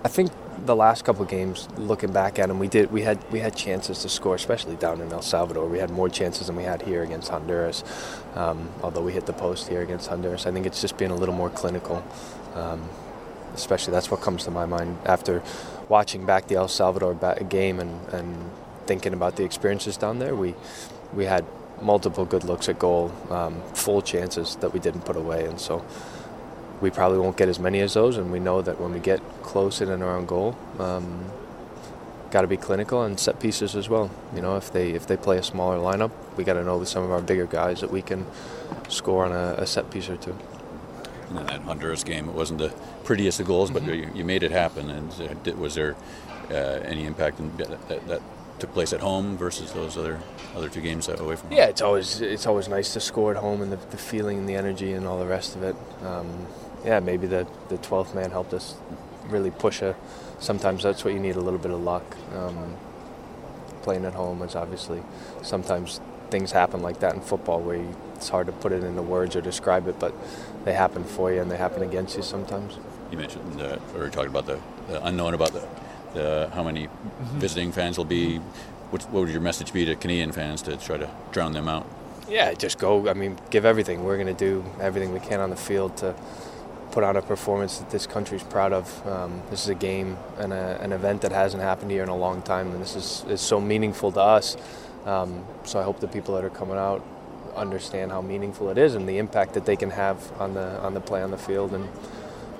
I 0.04 0.08
think 0.08 0.32
the 0.66 0.76
last 0.76 1.06
couple 1.06 1.26
games, 1.26 1.68
looking 1.78 2.12
back 2.12 2.40
at 2.40 2.48
them, 2.48 2.60
we 2.60 2.68
did 2.68 2.92
we 2.92 3.04
had 3.04 3.20
we 3.32 3.40
had 3.40 3.56
chances 3.56 4.00
to 4.00 4.10
score, 4.10 4.36
especially 4.36 4.76
down 4.76 5.02
in 5.02 5.12
El 5.12 5.22
Salvador. 5.22 5.68
We 5.68 5.80
had 5.80 5.90
more 5.92 6.10
chances 6.10 6.48
than 6.48 6.56
we 6.56 6.64
had 6.64 6.82
here 6.82 7.04
against 7.04 7.30
Honduras. 7.30 7.84
Um, 8.36 8.70
although 8.82 9.02
we 9.02 9.14
hit 9.14 9.26
the 9.26 9.34
post 9.34 9.68
here 9.68 9.82
against 9.82 10.10
Honduras, 10.10 10.48
I 10.48 10.52
think 10.52 10.66
it's 10.66 10.82
just 10.82 10.98
being 10.98 11.12
a 11.12 11.16
little 11.16 11.36
more 11.36 11.50
clinical. 11.50 12.04
Um, 12.56 12.90
especially 13.54 13.92
that's 13.92 14.10
what 14.10 14.22
comes 14.22 14.46
to 14.46 14.52
my 14.52 14.66
mind 14.66 14.98
after 15.06 15.44
watching 15.90 16.26
back 16.26 16.48
the 16.48 16.56
El 16.56 16.68
Salvador 16.68 17.14
game 17.50 17.80
and, 17.80 18.08
and 18.14 18.52
thinking 18.88 19.14
about 19.14 19.36
the 19.36 19.44
experiences 19.44 19.98
down 19.98 20.20
there. 20.20 20.36
We 20.36 20.56
we 21.14 21.26
had 21.26 21.46
multiple 21.82 22.26
good 22.26 22.44
looks 22.44 22.70
at 22.70 22.80
goal, 22.80 23.12
um, 23.30 23.62
full 23.74 24.02
chances 24.02 24.56
that 24.58 24.74
we 24.74 24.80
didn't 24.80 25.02
put 25.02 25.16
away, 25.16 25.46
and 25.46 25.60
so 25.60 25.84
we 26.82 26.90
probably 26.90 27.20
won't 27.20 27.38
get 27.38 27.48
as 27.48 27.60
many 27.60 27.80
as 27.80 27.94
those. 27.94 28.18
And 28.18 28.32
we 28.32 28.40
know 28.40 28.62
that 28.62 28.80
when 28.80 28.92
we 28.94 29.00
get 29.00 29.22
close 29.44 29.82
in 29.82 29.90
and 29.90 30.02
around 30.04 30.28
goal, 30.28 30.58
um, 30.80 31.32
got 32.32 32.42
to 32.42 32.48
be 32.48 32.58
clinical 32.58 33.04
and 33.04 33.20
set 33.20 33.40
pieces 33.40 33.76
as 33.76 33.90
well. 33.90 34.10
You 34.34 34.42
know, 34.42 34.56
if 34.58 34.72
they 34.72 34.92
if 34.92 35.06
they 35.06 35.18
play 35.18 35.38
a 35.38 35.44
smaller 35.44 35.78
lineup, 35.78 36.12
we 36.38 36.44
got 36.44 36.54
to 36.54 36.64
know 36.64 36.78
with 36.78 36.88
some 36.90 37.04
of 37.04 37.12
our 37.12 37.22
bigger 37.22 37.46
guys 37.46 37.82
that 37.82 37.92
we 37.92 38.02
can 38.02 38.26
score 38.90 39.26
on 39.26 39.32
a, 39.32 39.62
a 39.62 39.68
set 39.68 39.92
piece 39.92 40.10
or 40.10 40.18
two. 40.18 40.36
And 41.30 41.40
in 41.40 41.46
that 41.46 41.62
Honduras 41.62 42.04
game, 42.04 42.28
it 42.28 42.36
wasn't 42.36 42.60
the 42.60 42.74
prettiest 43.04 43.40
of 43.40 43.48
goals, 43.48 43.72
but 43.72 43.84
you, 43.84 44.10
you 44.14 44.26
made 44.26 44.44
it 44.44 44.52
happen. 44.52 44.90
And 44.90 45.44
did, 45.44 45.58
was 45.58 45.76
there 45.76 45.96
uh, 46.50 46.54
any 46.84 47.06
impact 47.06 47.40
in, 47.40 47.56
that, 47.58 47.88
that, 47.88 48.08
that 48.08 48.22
took 48.60 48.74
place 48.74 48.94
at 48.94 49.00
home 49.00 49.38
versus 49.38 49.72
those 49.74 49.98
other 49.98 50.20
other 50.56 50.70
two 50.70 50.82
games 50.82 51.08
away 51.08 51.36
from 51.36 51.50
home? 51.50 51.58
Yeah, 51.58 51.66
it's 51.66 51.82
always 51.82 52.22
it's 52.22 52.46
always 52.46 52.68
nice 52.68 52.94
to 52.94 53.00
score 53.00 53.32
at 53.32 53.38
home 53.38 53.62
and 53.62 53.72
the, 53.72 53.78
the 53.78 53.98
feeling 53.98 54.38
and 54.40 54.48
the 54.48 54.56
energy 54.56 54.94
and 54.94 55.08
all 55.08 55.20
the 55.20 55.26
rest 55.28 55.56
of 55.56 55.64
it. 55.64 55.76
Um, 56.04 56.48
yeah, 56.86 57.00
maybe 57.00 57.28
the 57.28 57.48
the 57.70 57.78
twelfth 57.78 58.16
man 58.16 58.32
helped 58.32 58.54
us 58.54 58.76
really 59.28 59.52
push 59.52 59.82
a. 59.82 59.96
Sometimes 60.40 60.84
that's 60.84 61.04
what 61.06 61.14
you 61.14 61.20
need 61.20 61.36
a 61.36 61.42
little 61.42 61.60
bit 61.60 61.72
of 61.72 61.82
luck. 61.82 62.18
Um, 62.36 62.76
playing 63.84 64.06
at 64.06 64.14
home 64.14 64.42
is 64.44 64.56
obviously 64.56 65.02
sometimes 65.42 66.00
things 66.30 66.52
happen 66.52 66.82
like 66.82 67.00
that 67.00 67.14
in 67.14 67.22
football 67.22 67.60
where 67.60 67.76
you, 67.78 67.96
it's 68.16 68.30
hard 68.30 68.48
to 68.48 68.54
put 68.54 68.72
it 68.72 68.84
into 68.84 69.02
words 69.02 69.36
or 69.36 69.42
describe 69.42 69.88
it, 69.88 70.00
but 70.00 70.14
they 70.66 70.74
happen 70.74 71.04
for 71.04 71.32
you 71.32 71.42
and 71.42 71.52
they 71.52 71.58
happen 71.58 71.84
against 71.84 72.16
you 72.16 72.24
sometimes. 72.24 72.78
You 73.12 73.18
mentioned, 73.18 73.62
uh, 73.62 73.78
or 73.96 74.10
talked 74.10 74.30
about 74.30 74.46
the, 74.46 74.60
the 74.88 75.06
unknown 75.06 75.34
about 75.34 75.52
the, 75.52 75.68
the 76.14 76.50
how 76.54 76.64
many 76.64 76.88
visiting 77.34 77.72
fans 77.72 77.98
will 77.98 78.06
be. 78.06 78.38
What, 78.92 79.04
what 79.04 79.22
would 79.22 79.30
your 79.30 79.42
message 79.42 79.74
be 79.74 79.86
to 79.86 79.96
Canadian 79.96 80.32
fans 80.32 80.62
to 80.64 80.78
try 80.78 80.98
to 80.98 81.10
drown 81.32 81.54
them 81.54 81.68
out? 81.68 81.86
Yeah, 82.30 82.54
just 82.54 82.78
go. 82.80 83.10
I 83.10 83.14
mean, 83.14 83.38
give 83.50 83.66
everything. 83.66 84.04
We're 84.04 84.18
going 84.18 84.28
to 84.28 84.34
do 84.34 84.64
everything 84.80 85.14
we 85.14 85.20
can 85.20 85.40
on 85.40 85.50
the 85.50 85.56
field 85.56 85.98
to 85.98 86.16
put 86.92 87.04
on 87.04 87.16
a 87.16 87.22
performance 87.22 87.80
that 87.80 87.90
this 87.90 88.06
country's 88.06 88.44
proud 88.44 88.74
of. 88.74 89.08
Um, 89.08 89.42
this 89.50 89.64
is 89.64 89.70
a 89.70 89.76
game 89.76 90.18
and 90.38 90.54
a, 90.54 90.80
an 90.82 90.92
event 90.92 91.22
that 91.22 91.32
hasn't 91.32 91.64
happened 91.64 91.92
here 91.92 92.04
in 92.04 92.10
a 92.10 92.16
long 92.16 92.42
time, 92.42 92.72
and 92.72 92.82
this 92.82 92.96
is, 92.96 93.26
is 93.30 93.42
so 93.42 93.60
meaningful 93.60 94.12
to 94.12 94.22
us. 94.22 94.58
Um, 95.06 95.46
so 95.64 95.80
I 95.80 95.84
hope 95.84 96.00
the 96.00 96.08
people 96.08 96.36
that 96.36 96.44
are 96.46 96.50
coming 96.50 96.78
out 96.78 97.04
understand 97.56 98.12
how 98.12 98.22
meaningful 98.22 98.70
it 98.70 98.78
is 98.78 98.96
and 98.96 99.08
the 99.10 99.18
impact 99.18 99.54
that 99.56 99.66
they 99.66 99.76
can 99.76 99.90
have 99.90 100.32
on 100.40 100.54
the 100.54 100.80
on 100.82 100.94
the 100.94 101.02
play 101.02 101.22
on 101.22 101.32
the 101.32 101.38
field. 101.38 101.74
And 101.74 101.90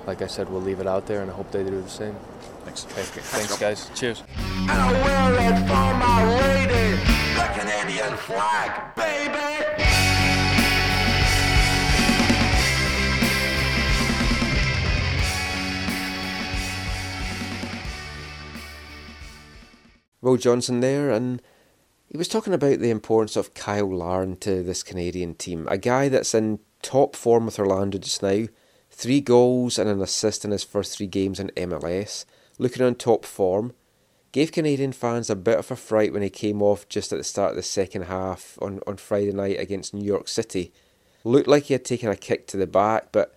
like 0.06 0.22
I 0.22 0.26
said, 0.26 0.48
we'll 0.48 0.60
leave 0.60 0.80
it 0.80 0.86
out 0.86 1.06
there, 1.06 1.22
and 1.22 1.30
I 1.30 1.34
hope 1.34 1.50
they 1.50 1.62
do 1.62 1.80
the 1.80 1.88
same. 1.88 2.16
Thanks. 2.64 2.84
Okay, 2.86 3.20
thanks, 3.20 3.58
guys. 3.58 3.90
Cheers. 3.94 4.22
Will 20.22 20.36
Johnson 20.36 20.80
there, 20.80 21.10
and 21.10 21.42
he 22.08 22.16
was 22.16 22.28
talking 22.28 22.54
about 22.54 22.78
the 22.78 22.90
importance 22.90 23.36
of 23.36 23.50
Cyle 23.54 23.94
Larin 23.94 24.36
to 24.36 24.62
this 24.62 24.84
Canadian 24.84 25.34
team. 25.34 25.66
A 25.68 25.76
guy 25.76 26.08
that's 26.08 26.34
in 26.34 26.60
top 26.80 27.16
form 27.16 27.46
with 27.46 27.58
Orlando 27.58 27.98
just 27.98 28.22
now. 28.22 28.46
Three 28.90 29.20
goals 29.20 29.78
and 29.78 29.90
an 29.90 30.00
assist 30.00 30.44
in 30.44 30.52
his 30.52 30.62
first 30.62 30.96
three 30.96 31.08
games 31.08 31.40
in 31.40 31.48
MLS. 31.56 32.24
Looking 32.58 32.84
on 32.84 32.94
top 32.94 33.24
form. 33.24 33.72
Gave 34.30 34.52
Canadian 34.52 34.92
fans 34.92 35.28
a 35.28 35.36
bit 35.36 35.58
of 35.58 35.70
a 35.70 35.76
fright 35.76 36.12
when 36.12 36.22
he 36.22 36.30
came 36.30 36.62
off 36.62 36.88
just 36.88 37.12
at 37.12 37.18
the 37.18 37.24
start 37.24 37.50
of 37.50 37.56
the 37.56 37.62
second 37.62 38.02
half 38.02 38.58
on, 38.62 38.80
on 38.86 38.96
Friday 38.96 39.32
night 39.32 39.58
against 39.58 39.92
New 39.92 40.04
York 40.04 40.28
City. 40.28 40.72
Looked 41.24 41.48
like 41.48 41.64
he 41.64 41.74
had 41.74 41.84
taken 41.84 42.08
a 42.08 42.16
kick 42.16 42.46
to 42.48 42.56
the 42.56 42.66
back, 42.66 43.08
but 43.12 43.34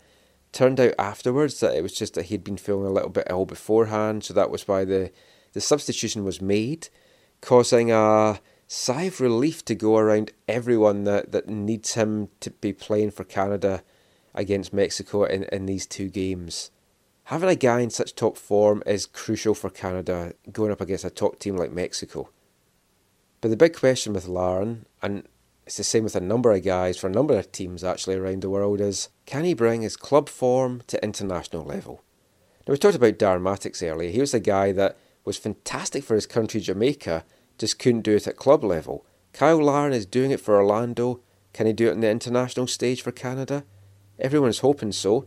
turned 0.53 0.79
out 0.79 0.93
afterwards 0.97 1.59
that 1.59 1.75
it 1.75 1.83
was 1.83 1.93
just 1.93 2.13
that 2.13 2.25
he'd 2.25 2.45
been 2.45 2.57
feeling 2.57 2.85
a 2.85 2.93
little 2.93 3.09
bit 3.09 3.27
ill 3.29 3.45
beforehand, 3.45 4.23
so 4.23 4.33
that 4.33 4.49
was 4.49 4.67
why 4.67 4.85
the, 4.85 5.11
the 5.55 5.61
substitution 5.61 6.25
was 6.25 6.41
made, 6.41 6.89
causing 7.39 7.89
a 7.89 8.41
sigh 8.67 9.03
of 9.03 9.21
relief 9.21 9.63
to 9.63 9.73
go 9.73 9.97
around 9.97 10.33
everyone 10.49 11.05
that, 11.05 11.31
that 11.31 11.47
needs 11.47 11.93
him 11.93 12.27
to 12.41 12.51
be 12.51 12.73
playing 12.73 13.11
for 13.11 13.23
Canada 13.23 13.81
against 14.33 14.73
Mexico 14.73 15.23
in, 15.23 15.43
in 15.45 15.65
these 15.65 15.85
two 15.85 16.09
games. 16.09 16.71
Having 17.29 17.49
a 17.49 17.55
guy 17.55 17.79
in 17.79 17.89
such 17.89 18.15
top 18.15 18.37
form 18.37 18.83
is 18.85 19.05
crucial 19.05 19.55
for 19.55 19.69
Canada 19.69 20.33
going 20.51 20.73
up 20.73 20.81
against 20.81 21.05
a 21.05 21.09
top 21.09 21.39
team 21.39 21.55
like 21.55 21.71
Mexico. 21.71 22.29
But 23.39 23.47
the 23.47 23.57
big 23.57 23.77
question 23.77 24.11
with 24.11 24.27
Larin, 24.27 24.85
and 25.01 25.25
it's 25.65 25.77
the 25.77 25.85
same 25.85 26.03
with 26.03 26.17
a 26.17 26.19
number 26.19 26.51
of 26.51 26.65
guys 26.65 26.97
for 26.97 27.07
a 27.07 27.13
number 27.13 27.37
of 27.39 27.53
teams 27.53 27.81
actually 27.81 28.17
around 28.17 28.41
the 28.41 28.49
world, 28.49 28.81
is 28.81 29.07
can 29.25 29.45
he 29.45 29.53
bring 29.53 29.83
his 29.83 29.95
club 29.95 30.27
form 30.27 30.81
to 30.87 31.01
international 31.01 31.63
level? 31.63 32.03
Now 32.67 32.73
we 32.73 32.77
talked 32.77 32.95
about 32.95 33.19
Darren 33.19 33.41
Mattocks 33.41 33.81
earlier. 33.81 34.11
He 34.11 34.19
was 34.19 34.33
a 34.33 34.39
guy 34.41 34.73
that 34.73 34.97
was 35.25 35.37
fantastic 35.37 36.03
for 36.03 36.15
his 36.15 36.27
country 36.27 36.61
Jamaica, 36.61 37.25
just 37.57 37.79
couldn't 37.79 38.01
do 38.01 38.15
it 38.15 38.27
at 38.27 38.37
club 38.37 38.63
level. 38.63 39.05
Cyle 39.33 39.57
Larin 39.57 39.91
is 39.91 40.05
doing 40.05 40.31
it 40.31 40.39
for 40.39 40.55
Orlando. 40.55 41.19
Can 41.51 41.67
he 41.67 41.73
do 41.73 41.87
it 41.87 41.91
on 41.91 42.01
the 42.01 42.09
international 42.09 42.67
stage 42.67 43.01
for 43.01 43.11
Canada? 43.11 43.65
Everyone's 44.19 44.59
hoping 44.59 44.91
so. 44.91 45.25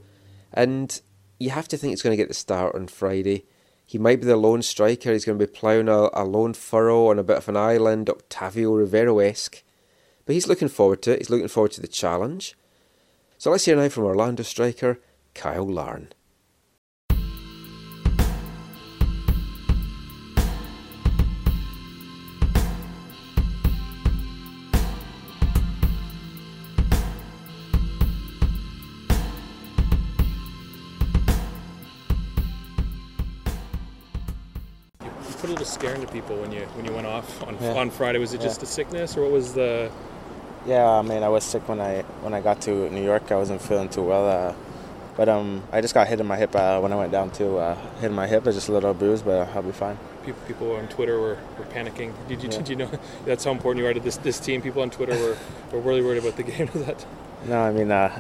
And 0.53 1.01
you 1.39 1.51
have 1.51 1.69
to 1.69 1.77
think 1.77 1.91
he's 1.91 2.03
going 2.03 2.13
to 2.13 2.23
get 2.23 2.29
the 2.29 2.35
start 2.35 2.75
on 2.75 2.87
Friday. 2.89 3.45
He 3.85 3.99
might 3.99 4.21
be 4.21 4.27
the 4.27 4.37
lone 4.37 4.63
striker. 4.63 5.13
He's 5.13 5.25
going 5.25 5.39
to 5.39 5.47
be 5.47 5.53
ploughing 5.53 5.89
a, 5.89 6.11
a 6.13 6.25
lone 6.25 6.55
furrow 6.55 7.09
on 7.09 7.19
a 7.19 7.23
bit 7.23 7.39
of 7.39 7.49
an 7.49 7.57
island, 7.57 8.09
Octavio 8.09 8.73
Rivero 8.73 9.19
esque. 9.19 9.63
But 10.25 10.35
he's 10.35 10.47
looking 10.47 10.69
forward 10.69 11.03
to 11.03 11.13
it. 11.13 11.19
He's 11.19 11.31
looking 11.31 11.49
forward 11.49 11.73
to 11.73 11.81
the 11.81 11.89
challenge. 11.89 12.55
So 13.39 13.51
let's 13.51 13.65
hear 13.65 13.77
now 13.77 13.89
from 13.89 14.05
Orlando 14.05 14.43
striker 14.43 15.01
Cyle 15.35 15.67
Larin. 15.67 16.13
People 36.21 36.37
when 36.43 36.53
you 36.53 36.63
when 36.77 36.85
you 36.85 36.93
went 36.93 37.07
off 37.07 37.29
on 37.47 37.57
Yeah. 37.61 37.75
on 37.83 37.91
Friday. 37.91 38.19
Was 38.19 38.33
it 38.35 38.41
Yeah. 38.41 38.49
just 38.49 38.63
a 38.63 38.67
sickness, 38.67 39.17
or 39.17 39.23
what 39.23 39.33
was 39.33 39.53
the? 39.55 39.91
Yeah, 40.67 40.87
I 41.01 41.03
mean, 41.03 41.23
I 41.23 41.29
was 41.29 41.45
sick 41.45 41.69
when 41.69 41.81
I 41.81 42.03
when 42.25 42.35
I 42.35 42.41
got 42.41 42.61
to 42.63 42.73
New 42.91 43.05
York. 43.05 43.31
I 43.31 43.37
wasn't 43.37 43.61
feeling 43.63 43.89
too 43.89 44.03
well, 44.03 44.27
uh, 44.29 44.53
but 45.17 45.29
um, 45.29 45.63
I 45.73 45.81
just 45.81 45.95
got 45.95 46.07
hit 46.09 46.21
in 46.21 46.27
my 46.27 46.37
hip 46.37 46.55
uh, 46.55 46.79
when 46.81 46.93
I 46.93 46.97
went 46.97 47.13
down 47.13 47.31
too. 47.31 47.59
Uh, 47.59 47.75
hit 48.01 48.11
in 48.11 48.17
my 48.23 48.27
hip, 48.27 48.47
it's 48.47 48.57
just 48.57 48.69
a 48.69 48.73
little 48.73 48.95
bruise, 48.95 49.23
but 49.23 49.49
I'll 49.55 49.63
be 49.63 49.73
fine. 49.73 49.97
People, 50.27 50.43
people 50.47 50.73
on 50.77 50.89
Twitter 50.89 51.17
were, 51.25 51.39
were 51.59 51.65
panicking. 51.77 52.11
Did 52.29 52.43
you, 52.43 52.49
Yeah. 52.51 52.59
did 52.59 52.69
you 52.69 52.77
know 52.77 52.91
that's 53.29 53.45
how 53.45 53.53
important 53.53 53.83
you 53.83 53.89
are 53.91 53.95
to 53.95 54.01
this, 54.01 54.17
this 54.19 54.39
team? 54.41 54.61
People 54.61 54.83
on 54.83 54.91
Twitter 54.91 55.17
were, 55.25 55.37
were 55.73 55.81
really 55.89 56.03
worried 56.03 56.19
about 56.25 56.37
the 56.37 56.43
game. 56.43 56.69
That 56.87 57.07
No, 57.47 57.59
I 57.69 57.71
mean, 57.73 57.91
uh, 57.93 58.11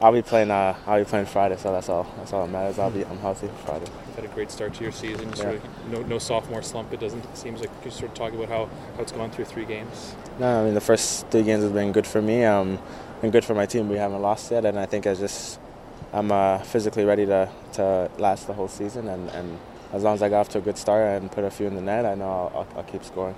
I'll 0.00 0.12
be 0.12 0.22
playing. 0.22 0.50
Uh, 0.50 0.74
I'll 0.86 1.00
be 1.04 1.04
playing 1.04 1.26
Friday, 1.26 1.56
so 1.58 1.72
that's 1.72 1.88
all. 1.90 2.06
That's 2.16 2.32
all 2.32 2.46
that 2.46 2.52
matters. 2.52 2.78
I'll 2.78 2.90
be. 2.90 3.04
I'm 3.04 3.18
healthy 3.18 3.50
Friday. 3.66 3.90
You've 4.20 4.30
had 4.30 4.32
a 4.32 4.34
great 4.34 4.50
start 4.50 4.74
to 4.74 4.82
your 4.82 4.92
season. 4.92 5.28
You 5.30 5.36
Sort 5.36 5.54
of, 5.56 5.88
no, 5.90 6.02
no 6.02 6.18
sophomore 6.18 6.62
slump. 6.62 6.92
It 6.92 7.00
doesn't. 7.00 7.24
It 7.24 7.36
seems 7.36 7.60
like 7.60 7.70
you're 7.82 7.92
sort 7.92 8.10
of 8.10 8.14
talking 8.14 8.38
about 8.38 8.48
how, 8.48 8.66
how 8.96 9.02
it's 9.02 9.12
gone 9.12 9.30
through 9.30 9.46
three 9.46 9.64
games. 9.64 10.14
No, 10.38 10.60
I 10.60 10.64
mean 10.64 10.74
the 10.74 10.80
first 10.80 11.28
three 11.28 11.42
games 11.42 11.62
have 11.62 11.74
been 11.74 11.92
good 11.92 12.06
for 12.06 12.22
me. 12.22 12.44
Um, 12.44 12.78
been 13.20 13.30
good 13.30 13.44
for 13.44 13.54
my 13.54 13.66
team. 13.66 13.88
We 13.88 13.96
haven't 13.96 14.22
lost 14.22 14.50
yet, 14.50 14.64
and 14.64 14.78
I 14.78 14.86
think 14.86 15.06
I 15.06 15.14
just 15.14 15.60
I'm 16.12 16.32
uh, 16.32 16.58
physically 16.58 17.04
ready 17.04 17.26
to, 17.26 17.48
to 17.74 18.10
last 18.18 18.46
the 18.46 18.54
whole 18.54 18.68
season. 18.68 19.08
And, 19.08 19.28
and 19.30 19.58
as 19.92 20.02
long 20.02 20.14
as 20.14 20.22
I 20.22 20.28
got 20.28 20.40
off 20.40 20.48
to 20.50 20.58
a 20.58 20.60
good 20.60 20.78
start 20.78 21.22
and 21.22 21.30
put 21.30 21.44
a 21.44 21.50
few 21.50 21.66
in 21.66 21.74
the 21.74 21.82
net, 21.82 22.04
I 22.04 22.14
know 22.14 22.24
I'll, 22.24 22.52
I'll, 22.54 22.78
I'll 22.78 22.84
keep 22.84 23.04
scoring. 23.04 23.34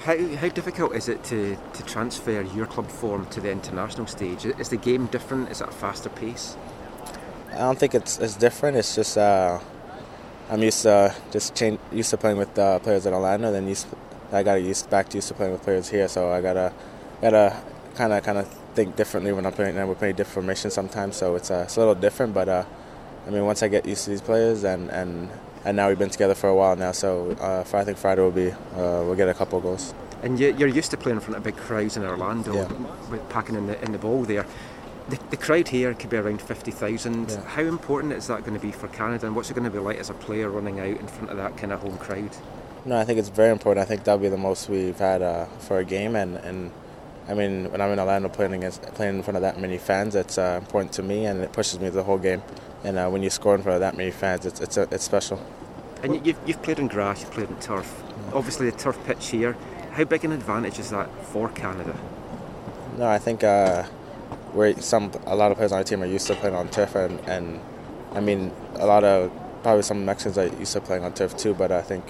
How, 0.00 0.16
how 0.36 0.48
difficult 0.48 0.94
is 0.94 1.08
it 1.08 1.22
to, 1.24 1.56
to 1.74 1.82
transfer 1.84 2.42
your 2.42 2.66
club 2.66 2.88
form 2.90 3.26
to 3.26 3.40
the 3.40 3.50
international 3.50 4.06
stage? 4.06 4.44
Is 4.46 4.68
the 4.68 4.76
game 4.76 5.06
different? 5.06 5.50
Is 5.50 5.60
it 5.60 5.68
a 5.68 5.72
faster 5.72 6.08
pace? 6.08 6.56
I 7.52 7.58
don't 7.58 7.78
think 7.78 7.94
it's 7.94 8.18
it's 8.18 8.36
different. 8.36 8.76
It's 8.76 8.94
just 8.94 9.18
uh, 9.18 9.58
I'm 10.50 10.62
used 10.62 10.82
to 10.82 11.14
just 11.30 11.54
change, 11.54 11.78
used 11.92 12.10
to 12.10 12.16
playing 12.16 12.36
with 12.36 12.58
uh, 12.58 12.78
players 12.80 13.06
in 13.06 13.14
Orlando. 13.14 13.52
Then 13.52 13.68
used 13.68 13.86
I 14.32 14.42
got 14.42 14.54
used 14.54 14.90
back 14.90 15.08
to 15.10 15.16
used 15.16 15.28
to 15.28 15.34
playing 15.34 15.52
with 15.52 15.62
players 15.62 15.88
here. 15.88 16.08
So 16.08 16.30
I 16.32 16.40
gotta 16.40 16.72
gotta 17.22 17.56
kind 17.94 18.12
of 18.12 18.22
kind 18.24 18.38
of 18.38 18.48
think 18.74 18.96
differently 18.96 19.32
when 19.32 19.46
I'm 19.46 19.52
playing. 19.52 19.76
And 19.76 19.88
we're 19.88 19.94
playing 19.94 20.16
different 20.16 20.34
formations 20.34 20.74
sometimes, 20.74 21.16
so 21.16 21.36
it's, 21.36 21.50
uh, 21.50 21.62
it's 21.64 21.76
a 21.76 21.80
little 21.80 21.94
different. 21.94 22.34
But 22.34 22.48
uh, 22.48 22.64
I 23.26 23.30
mean, 23.30 23.44
once 23.44 23.62
I 23.62 23.68
get 23.68 23.86
used 23.86 24.04
to 24.04 24.10
these 24.10 24.20
players, 24.20 24.64
and, 24.64 24.90
and, 24.90 25.28
and 25.64 25.76
now 25.76 25.88
we've 25.88 25.98
been 25.98 26.10
together 26.10 26.34
for 26.34 26.48
a 26.48 26.54
while 26.54 26.74
now, 26.74 26.92
so 26.92 27.32
uh, 27.40 27.64
I 27.76 27.84
think 27.84 27.98
Friday 27.98 28.22
will 28.22 28.30
be 28.30 28.50
uh, 28.50 28.56
we'll 29.04 29.14
get 29.16 29.28
a 29.28 29.34
couple 29.34 29.60
goals. 29.60 29.94
And 30.22 30.38
you- 30.38 30.54
you're 30.58 30.68
used 30.68 30.90
to 30.90 30.96
playing 30.96 31.16
in 31.16 31.20
front 31.20 31.36
of 31.36 31.42
big 31.44 31.56
crowds 31.56 31.96
in 31.96 32.04
Orlando, 32.04 32.54
Yeah. 32.54 32.68
with 33.10 33.26
packing 33.28 33.54
in 33.54 33.66
the 33.68 33.82
in 33.84 33.92
the 33.92 33.98
ball 33.98 34.24
there. 34.24 34.46
The, 35.10 35.18
the 35.30 35.36
crowd 35.36 35.68
here 35.68 35.92
could 35.94 36.08
be 36.10 36.16
around 36.16 36.40
fifty 36.40 36.70
thousand. 36.70 37.30
Yeah. 37.30 37.44
How 37.44 37.62
important 37.62 38.12
is 38.12 38.28
that 38.28 38.40
going 38.44 38.54
to 38.58 38.64
be 38.64 38.72
for 38.72 38.88
Canada, 38.88 39.26
and 39.26 39.34
what's 39.36 39.50
it 39.50 39.54
going 39.54 39.64
to 39.64 39.70
be 39.70 39.78
like 39.78 39.98
as 39.98 40.08
a 40.10 40.14
player 40.14 40.48
running 40.48 40.78
out 40.80 40.86
in 40.86 41.06
front 41.08 41.30
of 41.30 41.36
that 41.36 41.56
kind 41.56 41.72
of 41.72 41.80
home 41.80 41.98
crowd? 41.98 42.30
No, 42.84 42.96
I 42.98 43.04
think 43.04 43.18
it's 43.18 43.28
very 43.28 43.50
important. 43.50 43.82
I 43.84 43.88
think 43.88 44.04
that'll 44.04 44.18
be 44.20 44.28
the 44.28 44.36
most 44.38 44.68
we've 44.68 44.98
had 44.98 45.20
uh, 45.20 45.44
for 45.58 45.78
a 45.78 45.84
game, 45.84 46.14
and, 46.16 46.36
and 46.36 46.70
I 47.28 47.34
mean, 47.34 47.70
when 47.70 47.80
I'm 47.80 47.90
in 47.90 47.98
Orlando 47.98 48.28
playing 48.28 48.54
against 48.54 48.82
playing 48.94 49.16
in 49.16 49.22
front 49.22 49.36
of 49.36 49.42
that 49.42 49.58
many 49.60 49.78
fans, 49.78 50.14
it's 50.14 50.38
uh, 50.38 50.58
important 50.62 50.92
to 50.94 51.02
me, 51.02 51.26
and 51.26 51.40
it 51.42 51.52
pushes 51.52 51.78
me 51.80 51.88
the 51.90 52.04
whole 52.04 52.18
game. 52.18 52.42
And 52.84 52.96
uh, 52.96 53.08
when 53.10 53.22
you 53.22 53.28
score 53.30 53.54
in 53.54 53.62
front 53.62 53.74
of 53.74 53.80
that 53.80 53.96
many 53.96 54.10
fans, 54.10 54.46
it's 54.46 54.60
it's, 54.60 54.76
it's 54.76 55.04
special. 55.04 55.44
And 56.02 56.14
you- 56.14 56.22
you've, 56.24 56.38
you've 56.46 56.62
played 56.62 56.78
in 56.78 56.88
grass, 56.88 57.20
you've 57.20 57.32
played 57.32 57.50
in 57.50 57.56
turf. 57.56 58.02
Obviously, 58.32 58.70
the 58.70 58.76
turf 58.78 58.98
pitch 59.04 59.28
here. 59.28 59.56
How 59.92 60.04
big 60.04 60.24
an 60.24 60.32
advantage 60.32 60.78
is 60.78 60.90
that 60.90 61.10
for 61.26 61.48
Canada? 61.48 61.98
No, 62.96 63.08
I 63.08 63.18
think 63.18 63.42
we're 64.54 64.74
some 64.80 65.12
a 65.26 65.36
lot 65.36 65.50
of 65.50 65.56
players 65.56 65.72
on 65.72 65.78
our 65.78 65.84
team 65.84 66.02
are 66.02 66.06
used 66.06 66.26
to 66.28 66.34
playing 66.34 66.54
on 66.54 66.68
turf, 66.68 66.94
and, 66.94 67.20
and 67.28 67.60
I 68.12 68.20
mean 68.20 68.52
a 68.74 68.86
lot 68.86 69.04
of 69.04 69.30
probably 69.62 69.82
some 69.82 70.04
Mexicans 70.04 70.38
are 70.38 70.46
used 70.58 70.72
to 70.72 70.80
playing 70.80 71.04
on 71.04 71.12
turf 71.12 71.36
too. 71.36 71.54
But 71.54 71.72
I 71.72 71.82
think 71.82 72.04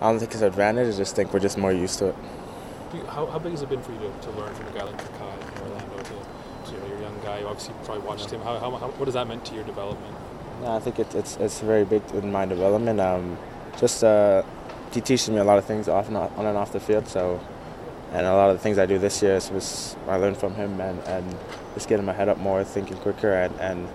I 0.00 0.10
don't 0.10 0.18
think 0.18 0.32
it's 0.32 0.42
an 0.42 0.48
advantage. 0.48 0.94
I 0.94 0.96
just 0.96 1.16
think 1.16 1.32
we're 1.32 1.40
just 1.40 1.58
more 1.58 1.72
used 1.72 1.98
to 2.00 2.08
it. 2.08 2.16
Do 2.90 2.98
you, 2.98 3.06
how, 3.06 3.26
how 3.26 3.38
big 3.38 3.52
has 3.52 3.62
it 3.62 3.68
been 3.68 3.82
for 3.82 3.92
you 3.92 3.98
to, 3.98 4.10
to 4.22 4.30
learn 4.32 4.54
from 4.54 4.68
a 4.68 4.78
guy 4.78 4.84
like 4.84 4.98
Kaká 4.98 5.56
in 5.56 5.62
Orlando? 5.62 5.96
To, 5.96 6.02
to, 6.04 6.72
you 6.72 6.78
know, 6.78 6.86
you're 6.86 6.98
a 6.98 7.00
young 7.00 7.20
guy. 7.22 7.40
You 7.40 7.46
obviously 7.46 7.74
probably 7.84 8.06
watched 8.06 8.30
him. 8.30 8.40
How, 8.42 8.58
how, 8.58 8.70
how, 8.70 8.88
what 8.88 9.06
has 9.06 9.14
that 9.14 9.26
meant 9.26 9.44
to 9.46 9.54
your 9.54 9.64
development? 9.64 10.14
No, 10.62 10.76
I 10.76 10.80
think 10.80 10.98
it's 10.98 11.14
it's 11.14 11.36
it's 11.38 11.60
very 11.60 11.84
big 11.84 12.02
in 12.12 12.30
my 12.30 12.44
development. 12.46 13.00
Um, 13.00 13.38
just 13.78 14.04
uh, 14.04 14.42
he 14.92 15.00
teaches 15.00 15.28
me 15.30 15.38
a 15.38 15.44
lot 15.44 15.58
of 15.58 15.64
things 15.64 15.88
off 15.88 16.08
and 16.08 16.16
on 16.16 16.46
and 16.46 16.56
off 16.56 16.72
the 16.72 16.80
field. 16.80 17.08
So, 17.08 17.40
and 18.14 18.26
a 18.26 18.32
lot 18.32 18.48
of 18.48 18.56
the 18.56 18.62
things 18.62 18.78
I 18.78 18.86
do 18.86 18.98
this 18.98 19.20
year 19.22 19.34
is 19.34 19.50
was 19.50 19.96
I 20.08 20.16
learned 20.16 20.36
from 20.36 20.54
him 20.54 20.80
and, 20.80 21.00
and 21.00 21.36
just 21.74 21.88
getting 21.88 22.06
my 22.06 22.12
head 22.12 22.28
up 22.28 22.38
more, 22.38 22.62
thinking 22.62 22.96
quicker, 22.98 23.34
and 23.34 23.52
and, 23.60 23.88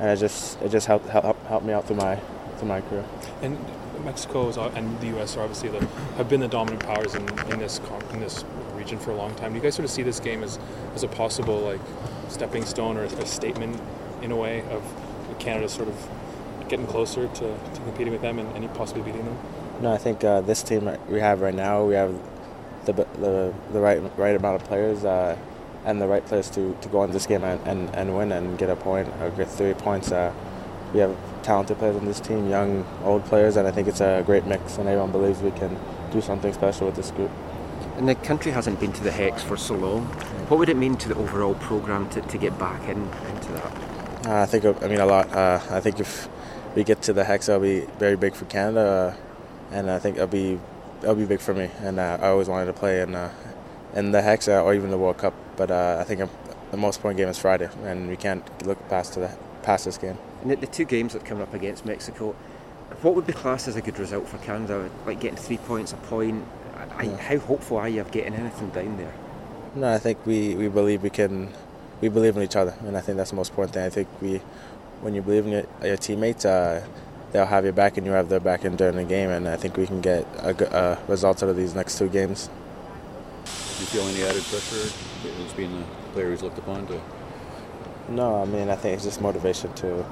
and 0.00 0.10
it 0.10 0.16
just 0.16 0.60
it 0.62 0.70
just 0.70 0.86
helped 0.86 1.08
help 1.08 1.38
helped 1.46 1.66
me 1.66 1.74
out 1.74 1.86
through 1.86 1.96
my 1.96 2.16
through 2.56 2.68
my 2.68 2.80
career. 2.80 3.04
And 3.42 3.58
Mexico 4.02 4.48
is, 4.48 4.56
and 4.56 4.98
the 5.00 5.08
U.S. 5.08 5.36
are 5.36 5.42
obviously 5.42 5.68
the, 5.68 5.84
have 6.16 6.28
been 6.28 6.40
the 6.40 6.48
dominant 6.48 6.82
powers 6.82 7.14
in, 7.14 7.22
in 7.50 7.58
this 7.58 7.80
in 8.12 8.20
this 8.20 8.44
region 8.74 8.98
for 8.98 9.10
a 9.10 9.16
long 9.16 9.34
time. 9.34 9.52
Do 9.52 9.56
you 9.56 9.62
guys 9.62 9.74
sort 9.74 9.84
of 9.84 9.90
see 9.90 10.02
this 10.02 10.20
game 10.20 10.42
as, 10.42 10.58
as 10.94 11.02
a 11.02 11.08
possible 11.08 11.60
like 11.60 11.80
stepping 12.28 12.64
stone 12.64 12.96
or 12.96 13.04
a 13.04 13.26
statement 13.26 13.80
in 14.22 14.32
a 14.32 14.36
way 14.36 14.62
of 14.70 14.82
Canada 15.38 15.68
sort 15.68 15.88
of 15.88 16.08
getting 16.68 16.86
closer 16.86 17.28
to, 17.28 17.40
to 17.74 17.80
competing 17.84 18.12
with 18.12 18.22
them 18.22 18.38
and, 18.38 18.56
and 18.56 18.74
possibly 18.74 19.02
beating 19.02 19.24
them? 19.24 19.38
No, 19.80 19.92
I 19.92 19.98
think 19.98 20.24
uh, 20.24 20.40
this 20.40 20.62
team 20.62 20.90
we 21.08 21.20
have 21.20 21.40
right 21.40 21.54
now, 21.54 21.84
we 21.84 21.94
have 21.94 22.14
the 22.86 22.92
the, 22.92 23.54
the 23.72 23.80
right 23.80 24.00
right 24.16 24.36
amount 24.36 24.60
of 24.60 24.68
players 24.68 25.04
uh, 25.04 25.36
and 25.84 26.00
the 26.00 26.06
right 26.06 26.24
players 26.24 26.48
to, 26.50 26.76
to 26.80 26.88
go 26.88 27.00
on 27.00 27.10
this 27.10 27.26
game 27.26 27.44
and, 27.44 27.60
and, 27.66 27.94
and 27.94 28.16
win 28.16 28.32
and 28.32 28.58
get 28.58 28.70
a 28.70 28.76
point 28.76 29.08
or 29.20 29.30
get 29.30 29.48
three 29.48 29.74
points. 29.74 30.10
Uh, 30.10 30.32
we 30.92 31.00
have 31.00 31.14
talented 31.42 31.78
players 31.78 31.96
on 31.96 32.06
this 32.06 32.20
team, 32.20 32.48
young, 32.48 32.86
old 33.02 33.24
players, 33.26 33.56
and 33.56 33.68
I 33.68 33.70
think 33.70 33.88
it's 33.88 34.00
a 34.00 34.22
great 34.24 34.46
mix. 34.46 34.78
And 34.78 34.88
everyone 34.88 35.12
believes 35.12 35.42
we 35.42 35.50
can 35.50 35.76
do 36.10 36.20
something 36.20 36.52
special 36.52 36.86
with 36.86 36.96
this 36.96 37.10
group. 37.10 37.30
And 37.96 38.08
the 38.08 38.14
country 38.14 38.52
hasn't 38.52 38.80
been 38.80 38.92
to 38.92 39.04
the 39.04 39.10
Hex 39.10 39.42
for 39.42 39.56
so 39.56 39.74
long. 39.74 40.06
What 40.48 40.58
would 40.58 40.68
it 40.68 40.76
mean 40.76 40.96
to 40.96 41.08
the 41.08 41.16
overall 41.16 41.54
programme 41.54 42.08
to, 42.10 42.20
to 42.20 42.38
get 42.38 42.58
back 42.58 42.82
in 42.88 43.08
into 43.34 43.52
that? 43.52 43.94
Uh, 44.26 44.42
I 44.42 44.46
think 44.46 44.64
I 44.64 44.88
mean 44.88 45.00
a 45.00 45.06
lot. 45.06 45.30
Uh, 45.34 45.60
I 45.70 45.80
think 45.80 46.00
if 46.00 46.28
we 46.74 46.82
get 46.82 47.02
to 47.02 47.12
the 47.12 47.24
hex, 47.24 47.48
it'll 47.48 47.60
be 47.60 47.80
very 47.98 48.16
big 48.16 48.34
for 48.34 48.46
Canada, 48.46 49.14
uh, 49.70 49.74
and 49.74 49.90
I 49.90 49.98
think 49.98 50.16
it'll 50.16 50.28
be 50.28 50.58
it'll 51.02 51.14
be 51.14 51.24
big 51.24 51.40
for 51.40 51.54
me. 51.54 51.70
And 51.80 51.98
uh, 51.98 52.18
I 52.20 52.28
always 52.28 52.48
wanted 52.48 52.66
to 52.66 52.72
play 52.72 53.00
in 53.00 53.14
uh, 53.14 53.32
in 53.94 54.12
the 54.12 54.22
hex 54.22 54.48
uh, 54.48 54.62
or 54.62 54.74
even 54.74 54.90
the 54.90 54.98
World 54.98 55.18
Cup. 55.18 55.34
But 55.56 55.70
uh, 55.70 55.98
I 56.00 56.04
think 56.04 56.20
um, 56.20 56.30
the 56.70 56.76
most 56.76 56.96
important 56.96 57.18
game 57.18 57.28
is 57.28 57.38
Friday, 57.38 57.68
and 57.84 58.08
we 58.08 58.16
can't 58.16 58.44
look 58.66 58.88
past 58.88 59.14
to 59.14 59.20
the 59.20 59.36
past 59.62 59.84
this 59.84 59.98
game. 59.98 60.18
And 60.42 60.50
the, 60.50 60.56
the 60.56 60.66
two 60.66 60.84
games 60.84 61.12
that 61.12 61.24
come 61.24 61.40
up 61.40 61.54
against 61.54 61.86
Mexico, 61.86 62.32
what 63.02 63.14
would 63.14 63.26
be 63.26 63.32
classed 63.32 63.68
as 63.68 63.76
a 63.76 63.82
good 63.82 63.98
result 63.98 64.28
for 64.28 64.38
Canada? 64.38 64.90
Like 65.06 65.20
getting 65.20 65.38
three 65.38 65.58
points, 65.58 65.92
a 65.92 65.96
point. 65.96 66.44
I, 66.96 67.04
Yeah. 67.04 67.16
How 67.16 67.38
hopeful 67.38 67.78
are 67.78 67.88
you 67.88 68.00
of 68.00 68.10
getting 68.10 68.34
anything 68.34 68.70
down 68.70 68.96
there? 68.96 69.12
No, 69.74 69.92
I 69.92 69.98
think 69.98 70.24
we, 70.26 70.54
we 70.54 70.68
believe 70.68 71.02
we 71.02 71.10
can, 71.10 71.52
we 72.00 72.08
believe 72.08 72.36
in 72.36 72.42
each 72.42 72.56
other, 72.56 72.74
and 72.86 72.96
I 72.96 73.00
think 73.00 73.16
that's 73.16 73.30
the 73.30 73.36
most 73.36 73.50
important 73.50 73.74
thing. 73.74 73.84
I 73.84 73.90
think 73.90 74.08
we, 74.20 74.40
when 75.00 75.14
you 75.14 75.22
believe 75.22 75.46
in 75.46 75.52
your, 75.52 75.64
your 75.82 75.96
teammates, 75.96 76.44
uh, 76.44 76.86
they'll 77.34 77.44
have 77.44 77.64
your 77.64 77.72
back 77.72 77.96
and 77.96 78.06
you 78.06 78.12
have 78.12 78.28
their 78.28 78.38
back 78.38 78.64
in 78.64 78.76
during 78.76 78.94
the 78.94 79.04
game, 79.04 79.28
and 79.28 79.48
I 79.48 79.56
think 79.56 79.76
we 79.76 79.86
can 79.86 80.00
get 80.00 80.24
a 80.38 80.74
uh, 80.74 80.98
result 81.08 81.42
out 81.42 81.48
of 81.48 81.56
these 81.56 81.74
next 81.74 81.98
two 81.98 82.08
games. 82.08 82.48
Do 83.44 83.80
you 83.80 83.86
feel 83.86 84.02
any 84.04 84.22
added 84.22 84.44
pressure 84.44 84.94
as 85.44 85.52
being 85.54 85.80
the 85.80 85.84
player 86.12 86.30
who's 86.30 86.44
looked 86.44 86.58
upon 86.58 86.86
to 86.86 87.00
No, 88.08 88.40
I 88.40 88.44
mean 88.44 88.70
I 88.70 88.76
think 88.76 88.94
it's 88.94 89.04
just 89.04 89.20
motivation 89.20 89.74
to 89.74 90.06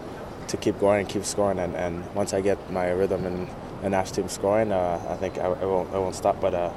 to 0.48 0.56
keep 0.56 0.80
going 0.80 1.00
and 1.00 1.08
keep 1.08 1.24
scoring, 1.24 1.60
and, 1.60 1.76
and 1.76 2.12
once 2.14 2.34
I 2.34 2.40
get 2.40 2.58
my 2.72 2.90
rhythm 2.90 3.24
and 3.24 3.48
the 3.82 3.88
national 3.88 4.16
team 4.16 4.28
scoring, 4.28 4.72
uh, 4.72 5.00
I 5.08 5.14
think 5.14 5.38
I, 5.38 5.44
I 5.46 5.64
won't 5.64 5.94
I 5.94 5.98
won't 5.98 6.16
stop. 6.16 6.40
But 6.40 6.54
uh, 6.54 6.72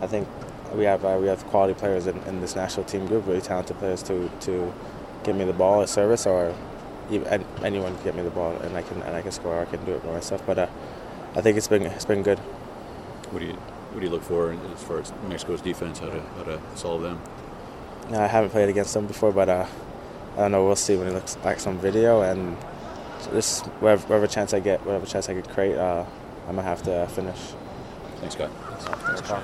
I 0.00 0.08
think 0.08 0.26
we 0.74 0.84
have 0.84 1.04
uh, 1.04 1.18
we 1.20 1.28
have 1.28 1.46
quality 1.46 1.74
players 1.74 2.08
in, 2.08 2.18
in 2.24 2.40
this 2.40 2.56
national 2.56 2.84
team 2.86 3.06
group, 3.06 3.28
really 3.28 3.40
talented 3.40 3.78
players 3.78 4.02
to 4.04 4.28
to 4.40 4.74
give 5.22 5.36
me 5.36 5.44
the 5.44 5.52
ball 5.52 5.82
at 5.82 5.88
service 5.88 6.26
or 6.26 6.52
even, 7.10 7.44
anyone 7.62 7.94
can 7.96 8.04
get 8.04 8.14
me 8.16 8.22
the 8.22 8.30
ball 8.30 8.52
and 8.56 8.76
I 8.76 8.82
can 8.82 9.02
and 9.02 9.16
I 9.16 9.22
can 9.22 9.32
score 9.32 9.54
or 9.56 9.60
I 9.60 9.64
can 9.64 9.84
do 9.84 9.92
it 9.92 10.04
by 10.04 10.12
myself. 10.12 10.42
But 10.46 10.58
uh, 10.58 10.66
I 11.34 11.40
think 11.40 11.56
it's 11.56 11.68
been 11.68 11.82
it's 11.82 12.04
been 12.04 12.22
good. 12.22 12.38
what 13.30 13.40
do 13.40 13.46
you 13.46 13.54
what 13.54 14.00
do 14.00 14.06
you 14.06 14.12
look 14.12 14.22
for 14.22 14.52
as 14.52 14.82
far 14.82 15.00
as 15.00 15.12
Mexico's 15.28 15.60
defense? 15.60 15.98
How 15.98 16.10
to 16.10 16.20
how 16.20 16.42
to 16.44 16.60
solve 16.74 17.02
them? 17.02 17.20
I 18.10 18.26
haven't 18.26 18.50
played 18.50 18.68
against 18.68 18.94
them 18.94 19.06
before, 19.06 19.32
but 19.32 19.48
uh, 19.48 19.66
I 20.34 20.36
don't 20.36 20.52
know. 20.52 20.64
We'll 20.64 20.76
see 20.76 20.96
when 20.96 21.08
it 21.08 21.12
looks 21.12 21.36
back 21.36 21.60
some 21.60 21.78
video 21.78 22.22
and 22.22 22.56
this 23.32 23.60
whatever, 23.80 24.02
whatever 24.06 24.26
chance 24.26 24.54
I 24.54 24.60
get, 24.60 24.84
whatever 24.86 25.06
chance 25.06 25.28
I 25.28 25.34
could 25.34 25.48
create, 25.48 25.76
uh, 25.76 26.04
I'm 26.48 26.56
gonna 26.56 26.62
have 26.62 26.82
to 26.84 27.06
finish. 27.08 27.38
Thanks, 28.20 28.34
Scott. 28.34 28.50
Thanks, 29.06 29.20
Carl. 29.22 29.42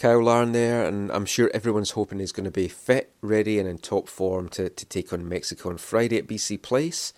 Cyle 0.00 0.22
Larin 0.22 0.52
there, 0.52 0.86
and 0.86 1.12
I'm 1.12 1.26
sure 1.26 1.50
everyone's 1.52 1.90
hoping 1.90 2.20
he's 2.20 2.32
going 2.32 2.44
to 2.44 2.50
be 2.50 2.68
fit, 2.68 3.12
ready, 3.20 3.58
and 3.58 3.68
in 3.68 3.76
top 3.76 4.08
form 4.08 4.48
to, 4.50 4.70
to 4.70 4.86
take 4.86 5.12
on 5.12 5.28
Mexico 5.28 5.68
on 5.68 5.76
Friday 5.76 6.16
at 6.16 6.26
BC 6.26 6.62
Place, 6.62 7.12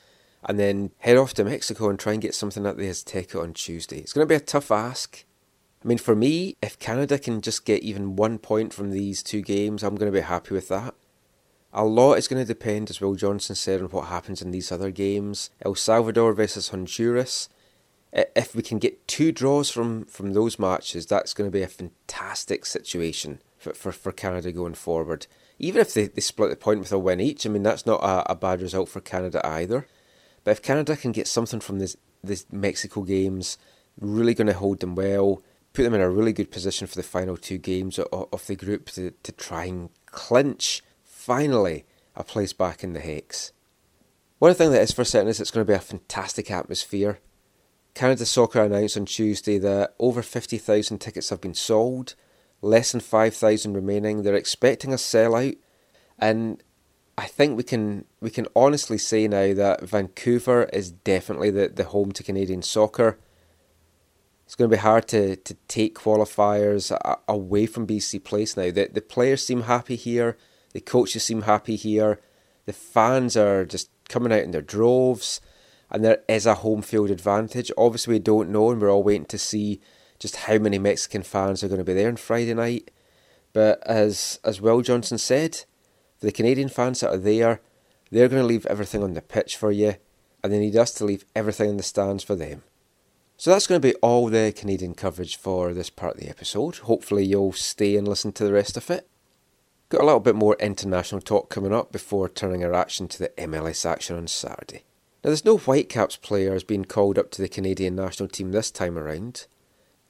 and 0.45 0.59
then 0.59 0.91
head 0.99 1.17
off 1.17 1.33
to 1.35 1.45
Mexico 1.45 1.89
and 1.89 1.97
try 1.97 2.13
and 2.13 2.21
get 2.21 2.35
something 2.35 2.67
at 2.67 2.77
the 2.77 2.89
Azteca 2.89 3.41
on 3.41 3.53
Tuesday. 3.53 3.99
It's 3.99 4.13
going 4.13 4.27
to 4.27 4.29
be 4.29 4.35
a 4.35 4.41
tough 4.41 4.73
ask. 4.73 5.25
I 5.85 5.87
mean, 5.87 5.99
for 5.99 6.17
me, 6.17 6.57
if 6.61 6.77
Canada 6.81 7.21
can 7.21 7.41
just 7.41 7.65
get 7.65 7.85
even 7.85 8.17
one 8.17 8.39
point 8.39 8.75
from 8.75 8.91
these 8.91 9.23
two 9.23 9.43
games, 9.43 9.85
I'm 9.85 9.95
going 9.95 10.11
to 10.11 10.19
be 10.19 10.25
happy 10.25 10.53
with 10.53 10.67
that. 10.67 10.95
A 11.73 11.85
lot 11.85 12.15
is 12.15 12.27
going 12.27 12.43
to 12.43 12.53
depend, 12.53 12.91
as 12.91 13.01
Will 13.01 13.15
Johnson 13.15 13.55
said, 13.55 13.81
on 13.81 13.91
what 13.91 14.09
happens 14.09 14.43
in 14.43 14.51
these 14.51 14.73
other 14.73 14.91
games. 14.91 15.51
El 15.65 15.77
Salvador 15.77 16.33
versus 16.33 16.71
Honduras. 16.71 17.49
If 18.13 18.55
we 18.55 18.63
can 18.63 18.79
get 18.79 19.09
two 19.09 19.33
draws 19.33 19.71
from, 19.71 20.05
from 20.05 20.33
those 20.33 20.59
matches, 20.59 21.07
that's 21.07 21.33
going 21.33 21.51
to 21.51 21.57
be 21.57 21.63
a 21.63 21.69
fantastic 21.69 22.67
situation 22.67 23.41
for, 23.57 23.73
for, 23.73 23.91
for 23.91 24.13
Canada 24.13 24.53
going 24.53 24.75
forward. 24.75 25.27
Even 25.59 25.81
if 25.81 25.95
they, 25.95 26.09
they 26.09 26.21
split 26.21 26.51
the 26.51 26.57
point 26.57 26.81
with 26.81 26.93
a 26.93 26.99
win 26.99 27.21
each, 27.21 27.47
I 27.47 27.49
mean, 27.49 27.63
that's 27.63 27.87
not 27.87 28.03
a, 28.03 28.33
a 28.33 28.35
bad 28.35 28.61
result 28.61 28.91
for 28.91 29.01
Canada 29.01 29.41
either. 29.47 29.87
But 30.45 30.51
if 30.51 30.63
Canada 30.63 30.97
can 30.97 31.13
get 31.13 31.27
something 31.27 31.61
from 31.61 31.79
this, 31.79 31.97
this 32.23 32.45
Mexico 32.51 33.03
games, 33.03 33.57
really 33.99 34.35
going 34.35 34.47
to 34.47 34.53
hold 34.53 34.81
them 34.81 34.95
well, 34.95 35.43
put 35.73 35.85
them 35.85 35.95
in 35.95 36.01
a 36.01 36.11
really 36.11 36.33
good 36.33 36.51
position 36.51 36.87
for 36.87 36.97
the 36.97 37.03
final 37.03 37.37
two 37.37 37.59
games 37.59 37.99
of, 37.99 38.29
of 38.33 38.47
the 38.47 38.57
group 38.57 38.91
to, 38.91 39.13
to 39.23 39.33
try 39.33 39.65
and 39.65 39.89
clinch, 40.07 40.83
finally, 41.03 41.85
a 42.15 42.25
place 42.25 42.53
back 42.53 42.85
in 42.85 42.93
the 42.93 43.01
Hex. 43.01 43.53
One 44.39 44.55
thing 44.55 44.73
that 44.73 44.83
is 44.83 44.93
for 44.93 45.05
certain 45.05 45.29
is 45.29 45.41
it's 45.41 45.51
going 45.51 45.65
to 45.65 45.71
be 45.71 45.77
a 45.77 45.81
fantastic 45.81 46.51
atmosphere. 46.51 47.21
Canada 47.95 48.25
Soccer 48.25 48.63
announced 48.63 48.97
on 48.97 49.05
Tuesday 49.05 49.59
that 49.59 49.95
over 49.99 50.23
50,000 50.23 50.99
tickets 50.99 51.31
have 51.31 51.41
been 51.41 51.55
sold, 51.55 52.15
less 52.63 52.93
than 52.93 53.01
5,000 53.01 53.75
remaining. 53.75 54.23
They're 54.23 54.35
expecting 54.35 54.93
a 54.93 54.97
sellout, 54.97 55.59
and 56.19 56.63
I 57.19 57.27
think 57.27 57.57
we 57.57 57.63
can 57.63 58.07
we 58.21 58.31
can 58.31 58.47
honestly 58.57 58.97
say 58.97 59.29
now 59.29 59.53
that 59.55 59.83
Vancouver 59.83 60.65
is 60.73 60.91
definitely 60.91 61.51
the, 61.51 61.69
the 61.69 61.85
home 61.85 62.13
to 62.13 62.23
Canadian 62.23 62.63
soccer. 62.63 63.19
It's 64.47 64.55
going 64.55 64.71
to 64.71 64.77
be 64.77 64.81
hard 64.81 65.09
to, 65.09 65.37
to 65.37 65.55
take 65.69 65.95
qualifiers 65.95 66.95
away 67.27 67.67
from 67.67 67.87
BC 67.87 68.23
Place 68.23 68.57
now. 68.57 68.71
The, 68.71 68.91
the 68.93 69.01
players 69.01 69.45
seem 69.45 69.63
happy 69.63 69.97
here, 69.97 70.37
the 70.73 70.81
coaches 70.81 71.23
seem 71.23 71.43
happy 71.43 71.77
here, 71.77 72.21
the 72.67 72.73
fans 72.73 73.37
are 73.37 73.65
just 73.65 73.91
coming 74.09 74.33
out 74.33 74.43
in 74.43 74.51
their 74.51 74.61
droves, 74.61 75.41
and 75.93 76.03
there 76.03 76.23
is 76.27 76.47
a 76.47 76.55
home 76.55 76.81
field 76.81 77.11
advantage. 77.11 77.71
Obviously, 77.77 78.15
we 78.15 78.19
don't 78.19 78.51
know, 78.51 78.71
and 78.71 78.81
we're 78.81 78.91
all 78.91 79.03
waiting 79.03 79.27
to 79.27 79.39
see 79.39 79.79
just 80.19 80.37
how 80.37 80.57
many 80.57 80.79
Mexican 80.79 81.23
fans 81.23 81.63
are 81.63 81.69
going 81.69 81.79
to 81.79 81.85
be 81.85 81.93
there 81.93 82.09
on 82.09 82.17
Friday 82.17 82.55
night. 82.55 82.91
But 83.53 83.87
as 83.87 84.41
as 84.43 84.61
Will 84.61 84.81
Johnson 84.81 85.19
said, 85.19 85.65
for 86.19 86.27
the 86.27 86.33
Canadian 86.33 86.71
fans 86.71 87.01
that 87.01 87.11
are 87.11 87.19
there, 87.19 87.61
they're 88.11 88.29
going 88.29 88.41
to 88.41 88.47
leave 88.47 88.65
everything 88.67 89.03
on 89.03 89.13
the 89.13 89.21
pitch 89.21 89.55
for 89.55 89.71
you, 89.71 89.97
and 90.43 90.51
they 90.51 90.59
need 90.59 90.77
us 90.77 90.93
to 90.95 91.05
leave 91.05 91.27
everything 91.37 91.69
in 91.69 91.77
the 91.77 91.83
stands 91.83 92.25
for 92.25 92.35
them. 92.35 92.63
So 93.37 93.51
that's 93.51 93.67
going 93.67 93.81
to 93.81 93.87
be 93.87 93.95
all 93.97 94.29
the 94.29 94.55
Canadian 94.57 94.95
coverage 94.95 95.37
for 95.37 95.75
this 95.75 95.91
part 95.91 96.15
of 96.15 96.21
the 96.21 96.31
episode. 96.31 96.77
Hopefully, 96.77 97.27
you'll 97.27 97.53
stay 97.53 97.97
and 97.97 98.09
listen 98.09 98.33
to 98.33 98.45
the 98.45 98.53
rest 98.53 98.79
of 98.79 98.91
it. 98.91 99.07
Got 99.91 100.01
a 100.01 100.05
little 100.07 100.21
bit 100.21 100.37
more 100.37 100.57
international 100.59 101.21
talk 101.21 101.51
coming 101.51 101.75
up 101.75 101.93
before 101.93 102.31
turning 102.31 102.65
our 102.65 102.73
action 102.73 103.09
to 103.09 103.19
the 103.19 103.29
MLS 103.37 103.85
action 103.85 104.17
on 104.17 104.27
Saturday. 104.27 104.85
Now, 105.23 105.29
there's 105.31 105.45
no 105.45 105.57
Whitecaps 105.57 106.17
players 106.17 106.65
being 106.65 106.85
called 106.85 107.17
up 107.17 107.31
to 107.33 107.43
the 107.43 107.49
Canadian 107.49 107.95
national 107.95 108.29
team 108.29 108.51
this 108.51 108.73
time 108.73 108.99
around. 108.99 109.47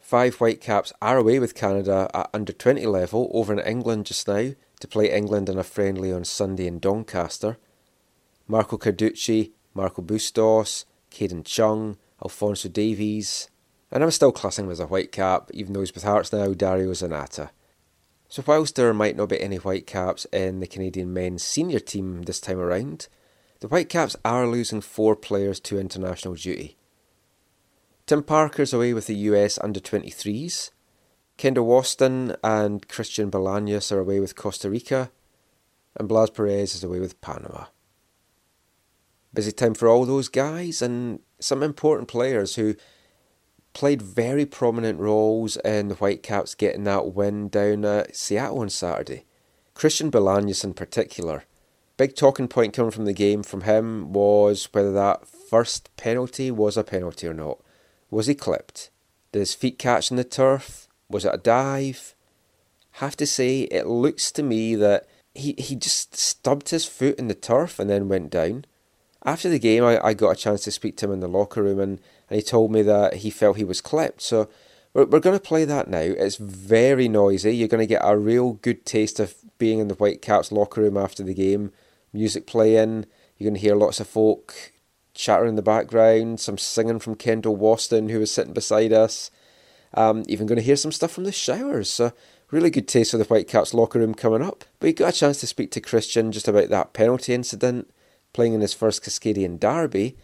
Five 0.01 0.37
Whitecaps 0.37 0.93
are 1.03 1.19
away 1.19 1.39
with 1.39 1.55
Canada 1.55 2.11
at 2.15 2.31
under 2.33 2.53
20 2.53 2.87
level 2.87 3.31
over 3.35 3.53
in 3.53 3.59
England 3.59 4.07
just 4.07 4.27
now 4.27 4.53
to 4.81 4.89
play 4.89 5.13
England 5.13 5.51
in 5.51 5.59
a 5.59 5.63
friendly 5.63 6.11
on 6.13 6.25
Sunday 6.25 6.67
in 6.67 6.79
Doncaster. 6.79 7.59
Marco 8.49 8.79
Carducci, 8.79 9.53
Marco 9.75 10.01
Bustos, 10.01 10.87
Kadin 11.11 11.45
Chung, 11.45 11.99
Alphonso 12.23 12.69
Davies, 12.69 13.51
and 13.91 14.03
I'm 14.03 14.11
still 14.11 14.33
classing 14.33 14.65
him 14.65 14.71
as 14.71 14.81
a 14.81 14.87
Whitecap, 14.87 15.51
even 15.53 15.75
though 15.75 15.81
he's 15.81 15.95
with 15.95 16.05
Hearts 16.05 16.33
now, 16.33 16.55
Dario 16.55 16.93
Zanatta. 16.93 17.51
So 18.29 18.43
whilst 18.47 18.77
there 18.77 18.93
might 18.95 19.17
not 19.17 19.29
be 19.29 19.41
any 19.41 19.57
Whitecaps 19.57 20.25
in 20.33 20.61
the 20.61 20.67
Canadian 20.67 21.13
men's 21.13 21.43
senior 21.43 21.81
team 21.81 22.23
this 22.23 22.41
time 22.41 22.59
around, 22.59 23.09
the 23.63 23.69
Whitecaps 23.69 24.17
are 24.25 24.49
losing 24.49 24.81
four 24.81 25.15
players 25.15 25.61
to 25.61 25.79
international 25.79 26.35
duty. 26.35 26.77
Tim 28.07 28.25
Parker's 28.25 28.73
away 28.73 28.93
with 28.93 29.07
the 29.07 29.15
US 29.15 29.57
under 29.63 29.79
23s. 29.79 30.71
Kendall 31.37 31.69
Waston 31.69 32.37
and 32.43 32.89
Christian 32.89 33.31
Bolaños 33.31 33.93
are 33.93 34.01
away 34.01 34.19
with 34.19 34.35
Costa 34.35 34.69
Rica. 34.69 35.13
And 35.97 36.09
Blas 36.09 36.31
Perez 36.31 36.75
is 36.75 36.83
away 36.83 36.99
with 36.99 37.21
Panama. 37.21 37.67
Busy 39.33 39.53
time 39.53 39.75
for 39.75 39.87
all 39.87 40.07
those 40.07 40.29
guys 40.29 40.83
and 40.83 41.21
some 41.39 41.63
important 41.63 42.09
players 42.09 42.57
who 42.57 42.75
played 43.75 44.03
very 44.03 44.45
prominent 44.45 44.99
roles 44.99 45.57
in 45.59 45.87
the 45.87 45.95
Whitecaps 45.95 46.57
getting 46.57 46.83
that 46.83 47.15
win 47.15 47.49
down 47.49 47.85
at 47.85 48.17
Seattle 48.17 48.59
on 48.59 48.71
Saturday. 48.71 49.25
Christian 49.75 50.11
Bolaños 50.11 50.65
in 50.65 50.75
particular. 50.75 51.45
Big 51.97 52.17
talking 52.17 52.49
point 52.49 52.73
coming 52.75 52.91
from 52.91 53.05
the 53.05 53.13
game 53.13 53.43
from 53.43 53.63
him 53.63 54.13
was 54.13 54.69
whether 54.73 54.93
that 54.93 55.27
first 55.29 55.95
penalty 55.97 56.51
was 56.51 56.77
a 56.77 56.85
penalty 56.85 57.27
or 57.27 57.35
not. 57.35 57.59
Was 58.11 58.27
he 58.27 58.35
clipped? 58.35 58.91
Did 59.33 59.41
his 59.41 59.55
feet 59.55 59.79
catch 59.79 60.11
in 60.11 60.17
the 60.17 60.25
turf? 60.25 60.89
Was 61.09 61.25
it 61.25 61.35
a 61.35 61.39
dive? 61.39 62.15
Have 62.93 63.17
to 63.17 63.27
say, 63.27 63.63
it 63.63 63.87
looks 63.87 64.33
to 64.33 64.43
me 64.43 64.75
that 64.75 65.07
he, 65.35 65.55
he 65.59 65.77
just 65.77 66.17
stubbed 66.17 66.71
his 66.71 66.85
foot 66.85 67.19
in 67.19 67.29
the 67.29 67.35
turf 67.35 67.79
and 67.79 67.89
then 67.89 68.09
went 68.09 68.31
down. 68.31 68.65
After 69.25 69.49
the 69.49 69.59
game, 69.59 69.85
I, 69.85 70.01
I 70.05 70.15
got 70.15 70.31
a 70.31 70.37
chance 70.37 70.63
to 70.65 70.71
speak 70.71 70.97
to 70.99 71.07
him 71.07 71.13
in 71.13 71.21
the 71.21 71.29
locker 71.29 71.63
room, 71.63 71.79
and, 71.79 72.01
and 72.29 72.37
he 72.37 72.43
told 72.43 72.73
me 72.73 72.83
that 72.83 73.15
he 73.17 73.31
felt 73.31 73.57
he 73.57 73.65
was 73.65 73.81
clipped. 73.81 74.21
So 74.21 74.49
we're, 74.95 75.05
we're 75.05 75.21
going 75.21 75.39
to 75.39 75.43
play 75.43 75.65
that 75.65 75.89
now. 75.89 76.01
It's 76.01 76.37
very 76.37 77.09
noisy. 77.09 77.55
You're 77.55 77.69
going 77.69 77.87
to 77.87 77.87
get 77.87 78.03
a 78.05 78.17
real 78.19 78.55
good 78.55 78.85
taste 78.85 79.21
of 79.21 79.35
being 79.59 79.79
in 79.79 79.89
the 79.89 79.95
Whitecaps 79.95 80.51
locker 80.51 80.83
room 80.83 80.97
after 80.97 81.23
the 81.23 81.35
game. 81.35 81.73
Music 82.13 82.47
playing. 82.47 83.07
You're 83.37 83.51
going 83.51 83.55
to 83.55 83.61
hear 83.61 83.75
lots 83.75 84.01
of 84.01 84.07
folk 84.07 84.73
chatter 85.15 85.47
in 85.47 85.57
the 85.57 85.63
background, 85.63 86.41
some 86.41 86.59
singing 86.59 86.99
from 86.99 87.17
Kendall 87.17 87.57
Waston, 87.57 88.11
who 88.11 88.21
was 88.21 88.31
sitting 88.31 88.53
beside 88.53 88.93
us. 88.93 89.31
Um, 89.95 90.25
even 90.27 90.47
going 90.47 90.57
to 90.57 90.65
hear 90.65 90.77
some 90.77 90.93
stuff 90.93 91.13
from 91.13 91.25
the 91.25 91.33
showers. 91.33 91.91
So, 91.91 92.13
really 92.51 92.71
good 92.71 92.89
taste 92.89 93.13
of 93.13 93.19
the 93.19 93.27
Whitecaps 93.27 93.75
locker 93.75 93.99
room 93.99 94.15
coming 94.15 94.43
up. 94.43 94.65
But 94.79 94.87
we 94.87 94.93
got 94.93 95.15
a 95.15 95.19
chance 95.19 95.41
to 95.41 95.47
speak 95.47 95.71
to 95.73 95.81
Christian 95.81 96.33
just 96.33 96.49
about 96.49 96.71
that 96.71 96.93
penalty 96.93 97.35
incident, 97.35 97.91
playing 98.33 98.55
in 98.55 98.63
his 98.63 98.75
first 98.75 99.05
Cascadian 99.05 99.61
derby. 99.61 100.17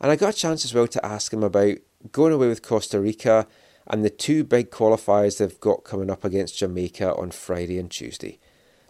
And 0.00 0.12
I 0.12 0.16
got 0.16 0.34
a 0.34 0.36
chance 0.36 0.64
as 0.64 0.74
well 0.74 0.86
to 0.86 1.04
ask 1.04 1.32
him 1.32 1.42
about 1.42 1.78
going 2.12 2.32
away 2.32 2.48
with 2.48 2.62
Costa 2.62 3.00
Rica 3.00 3.46
and 3.86 4.04
the 4.04 4.10
two 4.10 4.44
big 4.44 4.70
qualifiers 4.70 5.38
they've 5.38 5.60
got 5.60 5.84
coming 5.84 6.10
up 6.10 6.24
against 6.24 6.58
Jamaica 6.58 7.14
on 7.16 7.30
Friday 7.30 7.78
and 7.78 7.90
Tuesday. 7.90 8.38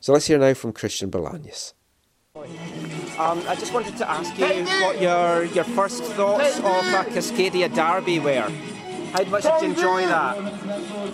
So 0.01 0.13
let's 0.13 0.27
hear 0.27 0.39
now 0.39 0.55
from 0.55 0.73
Christian 0.73 1.11
Bolaños. 1.11 1.73
Um, 2.37 3.43
I 3.49 3.55
just 3.55 3.73
wanted 3.73 3.97
to 3.97 4.11
ask 4.11 4.39
you 4.39 4.65
what 4.85 5.01
your 5.01 5.45
your 5.45 5.65
first 5.65 6.03
thoughts 6.03 6.59
of 6.59 6.65
a 6.65 7.05
Cascadia 7.09 7.75
derby 7.75 8.19
were. 8.19 8.51
How 9.13 9.25
much 9.25 9.45
did 9.45 9.63
you 9.63 9.69
enjoy 9.71 10.03
that? 10.03 10.37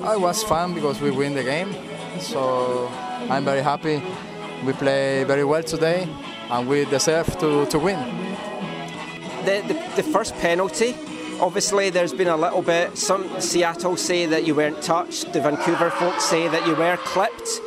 I 0.02 0.16
was 0.16 0.42
fun 0.42 0.74
because 0.74 1.00
we 1.00 1.12
win 1.12 1.34
the 1.34 1.44
game, 1.44 1.76
so 2.18 2.88
I'm 3.30 3.44
very 3.44 3.62
happy. 3.62 4.02
We 4.66 4.72
play 4.72 5.22
very 5.22 5.44
well 5.44 5.62
today, 5.62 6.08
and 6.50 6.68
we 6.68 6.86
deserve 6.86 7.38
to, 7.38 7.66
to 7.66 7.78
win. 7.78 8.00
The, 9.44 9.62
the 9.68 10.02
the 10.02 10.02
first 10.02 10.34
penalty. 10.38 10.96
Obviously, 11.40 11.90
there's 11.90 12.12
been 12.12 12.28
a 12.28 12.36
little 12.36 12.62
bit. 12.62 12.98
Some 12.98 13.40
Seattle 13.40 13.96
say 13.96 14.26
that 14.26 14.44
you 14.44 14.56
weren't 14.56 14.82
touched. 14.82 15.32
The 15.32 15.40
Vancouver 15.40 15.90
folks 15.90 16.24
say 16.24 16.48
that 16.48 16.66
you 16.66 16.74
were 16.74 16.96
clipped. 16.96 17.60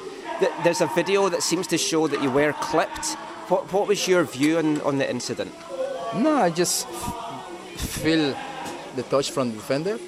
There's 0.66 0.82
a 0.82 0.88
video 0.88 1.30
that 1.30 1.42
seems 1.42 1.68
to 1.68 1.78
show 1.78 2.08
that 2.08 2.22
you 2.22 2.30
were 2.30 2.52
clipped. 2.60 3.16
What 3.48 3.72
what 3.72 3.88
was 3.88 4.08
your 4.08 4.24
view 4.24 4.58
on, 4.58 4.82
on 4.82 4.98
the 4.98 5.08
incident? 5.08 5.54
No, 6.16 6.34
I 6.36 6.50
just 6.50 6.88
feel 7.78 8.34
the 8.96 9.04
touch 9.04 9.30
from 9.30 9.52
the 9.52 9.58
defender, 9.58 10.00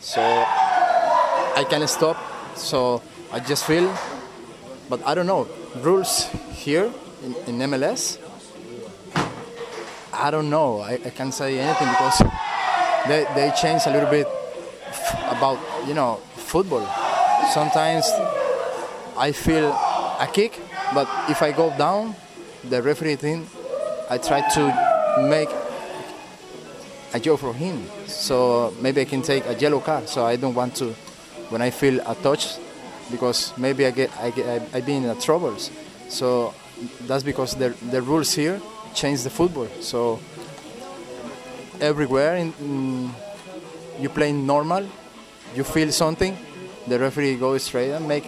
so 0.00 0.20
I 0.20 1.64
can 1.64 1.86
stop. 1.88 2.20
So 2.54 3.00
I 3.32 3.40
just 3.40 3.64
feel, 3.64 3.88
but 4.90 5.00
I 5.06 5.14
don't 5.14 5.26
know 5.26 5.48
rules 5.80 6.28
here 6.52 6.92
in, 7.24 7.34
in 7.48 7.70
MLS. 7.70 8.18
I 10.12 10.30
don't 10.30 10.50
know. 10.50 10.80
I, 10.80 11.00
I 11.00 11.10
can't 11.10 11.32
say 11.32 11.58
anything 11.58 11.88
because 11.88 12.20
they 13.08 13.24
they 13.34 13.50
change 13.56 13.86
a 13.86 13.90
little 13.90 14.10
bit 14.10 14.28
about 15.32 15.56
you 15.88 15.94
know 15.94 16.20
football. 16.36 16.84
Sometimes 17.54 18.04
I 19.16 19.32
feel 19.32 19.72
a 19.72 20.28
kick, 20.30 20.60
but 20.92 21.08
if 21.30 21.40
I 21.40 21.52
go 21.52 21.72
down, 21.78 22.14
the 22.68 22.82
referee 22.82 23.16
thing, 23.16 23.46
I 24.10 24.18
try 24.18 24.40
to 24.54 25.28
make 25.28 25.48
a 27.14 27.20
joke 27.20 27.40
for 27.40 27.54
him. 27.54 27.86
So 28.06 28.72
maybe 28.80 29.00
I 29.00 29.04
can 29.04 29.22
take 29.22 29.46
a 29.46 29.54
yellow 29.54 29.80
card. 29.80 30.08
So 30.08 30.24
I 30.24 30.36
don't 30.36 30.54
want 30.54 30.76
to, 30.76 30.94
when 31.50 31.62
I 31.62 31.70
feel 31.70 32.00
a 32.06 32.14
touch, 32.14 32.56
because 33.10 33.52
maybe 33.58 33.86
I 33.86 33.90
get 33.90 34.10
I 34.18 34.30
get 34.30 34.46
I, 34.46 34.78
I 34.78 34.80
be 34.80 34.94
in 34.94 35.20
troubles. 35.20 35.70
So 36.08 36.54
that's 37.06 37.22
because 37.22 37.54
the 37.54 37.70
the 37.90 38.00
rules 38.00 38.32
here 38.32 38.60
change 38.94 39.22
the 39.22 39.30
football. 39.30 39.68
So 39.80 40.20
everywhere 41.80 42.36
in, 42.36 42.54
in 42.60 43.10
you 43.98 44.08
play 44.08 44.32
normal, 44.32 44.86
you 45.54 45.64
feel 45.64 45.92
something, 45.92 46.36
the 46.86 46.98
referee 46.98 47.36
goes 47.36 47.64
straight 47.64 47.90
and 47.90 48.08
make 48.08 48.24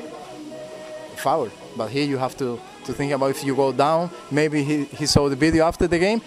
foul. 1.16 1.48
But 1.76 1.88
here 1.88 2.04
you 2.04 2.18
have 2.18 2.36
to, 2.38 2.60
to 2.84 2.92
think 2.92 3.12
about 3.12 3.30
if 3.30 3.44
you 3.44 3.54
go 3.54 3.72
down. 3.72 4.10
Maybe 4.30 4.62
he, 4.64 4.84
he 4.84 5.06
saw 5.06 5.28
the 5.28 5.36
video 5.36 5.66
after 5.66 5.86
the 5.86 5.98
game, 5.98 6.20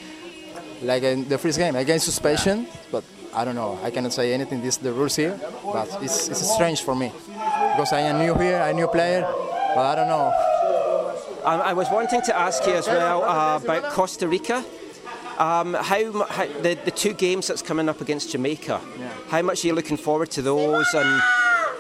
like 0.82 1.04
in 1.04 1.28
the 1.28 1.38
first 1.38 1.58
game 1.58 1.76
against 1.76 2.06
suspension. 2.06 2.68
But 2.92 3.04
I 3.34 3.46
don't 3.46 3.56
know. 3.56 3.80
I 3.84 3.92
cannot 3.92 4.14
say 4.14 4.34
anything. 4.34 4.62
This 4.62 4.76
is 4.78 4.82
the 4.82 4.94
rules 4.94 5.16
here, 5.16 5.40
but 5.64 5.88
it's, 6.02 6.30
it's 6.30 6.52
strange 6.54 6.82
for 6.82 6.96
me 6.96 7.12
because 7.28 7.94
I 7.94 8.02
am 8.02 8.20
new 8.20 8.34
here, 8.36 8.60
a 8.60 8.74
new 8.74 8.88
player, 8.88 9.22
but 9.76 9.86
I 9.86 9.96
don't 9.96 10.08
know. 10.08 10.34
Um, 11.44 11.62
I 11.62 11.74
was 11.74 11.90
wanting 11.90 12.22
to 12.24 12.38
ask 12.38 12.66
you 12.66 12.74
as 12.74 12.88
well 12.88 13.24
uh, 13.24 13.60
about 13.64 13.92
Costa 13.94 14.28
Rica. 14.28 14.66
Um, 15.38 15.76
how, 15.76 16.24
how 16.26 16.48
the, 16.62 16.78
the 16.84 16.92
two 16.92 17.14
games 17.14 17.48
that's 17.48 17.62
coming 17.62 17.88
up 17.88 18.02
against 18.02 18.32
Jamaica? 18.32 18.82
How 19.30 19.42
much 19.44 19.64
are 19.64 19.68
you 19.68 19.74
looking 19.74 19.98
forward 19.98 20.32
to 20.32 20.42
those? 20.42 20.92
And 20.94 21.22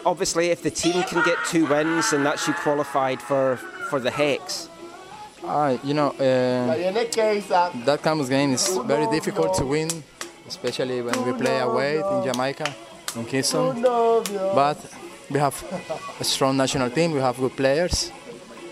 obviously, 0.05 0.51
if 0.51 0.61
the 0.61 0.69
team 0.69 1.01
can 1.03 1.23
get 1.25 1.37
two 1.47 1.65
wins, 1.65 2.11
then 2.11 2.23
that's 2.23 2.47
you 2.47 2.53
qualified 2.53 3.19
for, 3.19 3.59
for 3.89 3.99
the 3.99 4.11
Hex. 4.11 4.69
Uh, 5.43 5.77
you 5.83 5.93
know, 5.93 6.09
uh, 6.09 6.75
that 7.85 7.99
kind 8.03 8.19
of 8.19 8.29
game 8.29 8.53
is 8.53 8.77
very 8.85 9.07
difficult 9.07 9.53
to 9.55 9.65
win, 9.65 9.89
especially 10.47 11.01
when 11.01 11.15
we 11.25 11.31
play 11.33 11.59
away 11.59 11.97
in 11.97 12.23
Jamaica, 12.23 12.73
in 13.15 13.25
Kingston. 13.25 13.81
But 13.81 14.77
we 15.29 15.39
have 15.39 15.55
a 16.19 16.23
strong 16.23 16.57
national 16.57 16.89
team, 16.89 17.11
we 17.11 17.19
have 17.19 17.37
good 17.37 17.55
players, 17.55 18.11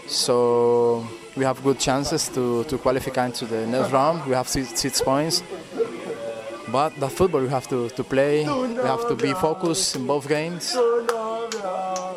so 0.08 1.08
we 1.36 1.44
have 1.44 1.64
good 1.64 1.80
chances 1.80 2.30
to, 2.30 2.64
to 2.66 2.78
qualify 2.78 3.26
into 3.26 3.46
the 3.46 3.68
next 3.68 3.92
round. 3.92 4.26
We 4.26 4.34
have 4.34 4.48
six, 4.48 4.80
six 4.80 5.02
points. 5.02 5.44
But 6.72 7.00
the 7.00 7.10
football 7.10 7.42
we 7.42 7.50
have 7.50 7.68
to, 7.70 7.90
to 7.90 8.04
play, 8.04 8.44
we 8.44 8.88
have 8.88 9.08
to 9.08 9.16
be 9.16 9.34
focused 9.34 9.96
in 9.96 10.08
both 10.08 10.28
games, 10.28 10.76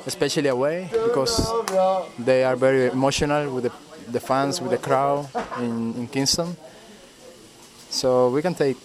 especially 0.07 0.49
away, 0.49 0.88
because 0.90 1.53
they 2.18 2.44
are 2.44 2.57
very 2.57 2.86
emotional 2.86 3.53
with 3.55 3.64
the, 3.64 3.72
the 4.11 4.20
fans, 4.20 4.61
with 4.61 4.70
the 4.70 4.78
crowd 4.78 5.28
in, 5.59 5.94
in 5.94 6.09
Kingston. 6.09 6.57
So 7.90 8.30
we 8.30 8.42
can 8.42 8.55
take 8.55 8.76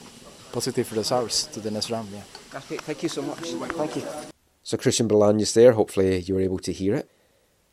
positive 0.51 0.91
results 0.93 1.45
to 1.47 1.59
the 1.59 1.71
next 1.71 1.89
round. 1.89 2.09
Yeah. 2.11 2.21
Okay, 2.55 2.77
thank 2.77 3.03
you 3.03 3.09
so 3.09 3.21
much. 3.21 3.39
Thank 3.39 3.95
you. 3.95 4.03
So 4.63 4.77
Christian 4.77 5.07
Bolaños 5.07 5.53
there, 5.53 5.73
hopefully 5.73 6.19
you 6.19 6.35
were 6.35 6.41
able 6.41 6.59
to 6.59 6.71
hear 6.71 6.95
it. 6.95 7.09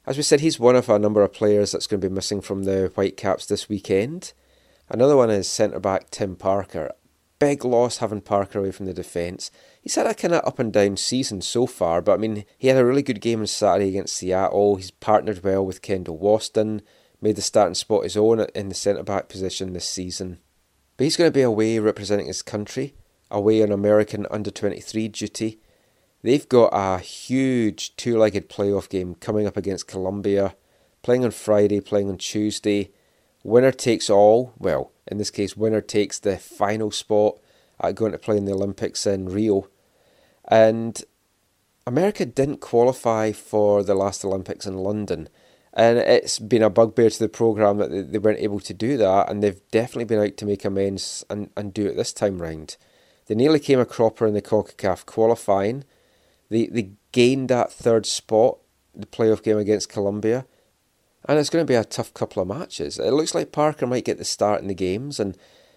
As 0.07 0.17
we 0.17 0.23
said, 0.23 0.41
he's 0.41 0.59
one 0.59 0.77
of 0.77 0.89
a 0.89 0.99
number 0.99 1.23
of 1.23 1.33
players 1.33 1.73
that's 1.73 1.87
going 1.87 2.01
to 2.01 2.09
be 2.09 2.15
missing 2.15 2.41
from 2.41 2.65
the 2.65 2.91
Whitecaps 2.95 3.47
this 3.47 3.69
weekend. 3.69 4.33
Another 4.89 5.17
one 5.17 5.31
is 5.31 5.47
centre 5.47 5.79
back 5.79 6.11
Tim 6.11 6.35
Parker. 6.35 6.91
Big 7.41 7.65
loss 7.65 7.97
having 7.97 8.21
Parker 8.21 8.61
away 8.61 8.71
from 8.71 8.87
the 8.87 8.95
defence. 8.95 9.51
He's 9.81 9.97
had 9.97 10.07
a 10.07 10.15
kind 10.15 10.35
of 10.35 10.47
up 10.47 10.59
and 10.59 10.73
down 10.73 10.97
season 10.99 11.41
so 11.41 11.67
far, 11.67 12.03
but 12.03 12.13
I 12.13 12.17
mean, 12.19 12.45
he 12.57 12.69
had 12.69 12.77
a 12.77 12.85
really 12.85 13.03
good 13.03 13.21
game 13.21 13.41
on 13.41 13.47
Saturday 13.47 13.89
against 13.89 14.15
Seattle. 14.15 14.77
He's 14.77 14.91
partnered 14.91 15.43
well 15.43 15.65
with 15.65 15.83
Kendall 15.83 16.19
Waston, 16.19 16.83
made 17.21 17.37
the 17.37 17.43
starting 17.43 17.75
spot 17.75 18.05
his 18.05 18.17
own 18.17 18.47
in 18.55 18.69
the 18.69 18.75
centre 18.75 19.03
back 19.03 19.29
position 19.29 19.73
this 19.73 19.89
season. 19.89 20.39
But 20.97 21.05
he's 21.05 21.17
going 21.17 21.33
to 21.33 21.35
be 21.35 21.41
away 21.41 21.79
representing 21.79 22.27
his 22.27 22.43
country, 22.43 22.95
away 23.31 23.63
on 23.63 23.73
American 23.73 24.27
under 24.31 24.51
23 24.51 25.09
duty. 25.09 25.61
They've 26.23 26.47
got 26.47 26.69
a 26.75 26.99
huge 26.99 27.97
two 27.97 28.19
legged 28.19 28.51
playoff 28.51 28.91
game 28.91 29.15
coming 29.15 29.47
up 29.47 29.57
against 29.57 29.89
Colombia, 29.89 30.55
playing 31.03 31.25
on 31.25 31.31
Friday, 31.31 31.81
playing 31.81 32.11
on 32.11 32.19
Tuesday. 32.19 32.91
Winner 33.43 33.73
takes 33.73 34.11
all. 34.11 34.53
Well, 34.59 34.93
in 35.11 35.19
this 35.19 35.31
case, 35.31 35.57
winner 35.57 35.81
takes 35.81 36.19
the 36.19 36.39
final 36.39 36.91
spot 36.91 37.39
at 37.81 37.95
going 37.95 38.13
to 38.13 38.19
play 38.19 38.37
in 38.37 38.45
the 38.45 38.53
Olympics 38.53 39.07
in 39.07 39.29
Rio. 39.29 39.69
And 40.47 41.03
America 41.87 42.25
didn't 42.25 42.61
qualify 42.61 43.33
for 43.33 43.83
the 43.83 43.95
last 43.95 44.25
Olympics 44.25 44.67
in 44.67 44.79
London. 44.79 45.29
And 45.73 45.99
it's 45.99 46.39
been 46.39 46.63
a 46.63 46.71
bugbear 46.71 47.11
to 47.11 47.19
the 47.19 47.29
programme 47.29 47.79
that 47.79 48.13
they 48.13 48.19
weren't 48.19 48.41
able 48.41 48.61
to 48.61 48.75
do 48.75 48.97
that, 48.97 49.31
and 49.31 49.43
they've 49.43 49.61
definitely 49.71 50.05
been 50.05 50.21
out 50.21 50.37
to 50.37 50.47
make 50.47 50.65
amends 50.65 51.25
and, 51.31 51.51
and 51.57 51.73
do 51.73 51.87
it 51.87 51.97
this 51.97 52.13
time 52.13 52.43
round. 52.43 52.77
They 53.27 53.35
nearly 53.37 53.61
came 53.61 53.79
a 53.79 53.87
cropper 53.87 54.27
in 54.27 54.35
the 54.35 54.43
CONCACAF 54.43 55.07
qualifying. 55.07 55.85
They, 56.49 56.67
they 56.67 56.91
gained 57.13 57.49
that 57.49 57.73
third 57.73 58.05
spot, 58.05 58.59
the 58.95 59.07
playoff 59.07 59.43
game 59.43 59.59
against 59.59 59.89
Colombia, 59.89 60.45
and 61.27 61.39
it's 61.39 61.51
going 61.51 61.65
to 61.65 61.71
be 61.71 61.75
a 61.75 61.85
tough 61.85 62.13
couple 62.15 62.43
of 62.43 62.49
matches. 62.49 62.99
It 62.99 63.13
looks 63.13 63.35
like 63.35 63.53
Parker 63.53 63.87
might 63.87 64.05
get 64.05 64.19
the 64.19 64.25
start 64.25 64.63
in 64.63 64.69
the 64.69 64.75
games, 64.75 65.21
and 65.21 65.37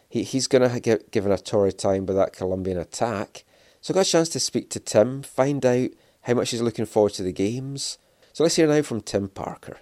he, 0.10 0.24
he's 0.24 0.48
going 0.48 0.70
to 0.70 0.80
get 0.80 1.12
given 1.12 1.32
a 1.32 1.38
torrid 1.38 1.78
time 1.78 2.06
by 2.06 2.14
that 2.14 2.34
Colombian 2.34 2.78
attack. 2.78 3.44
So 3.82 3.94
I 3.94 3.96
got 3.96 4.08
a 4.08 4.10
chance 4.10 4.30
to 4.30 4.40
speak 4.40 4.70
to 4.72 4.80
Tim, 4.80 5.24
find 5.24 5.66
out 5.66 5.90
how 6.22 6.36
much 6.36 6.52
he's 6.52 6.62
looking 6.62 6.86
forward 6.86 7.14
to 7.14 7.24
the 7.24 7.34
games. 7.34 7.98
So 8.32 8.44
let's 8.44 8.56
hear 8.56 8.68
now 8.68 8.82
from 8.82 9.02
Tim 9.02 9.28
Parker. 9.28 9.80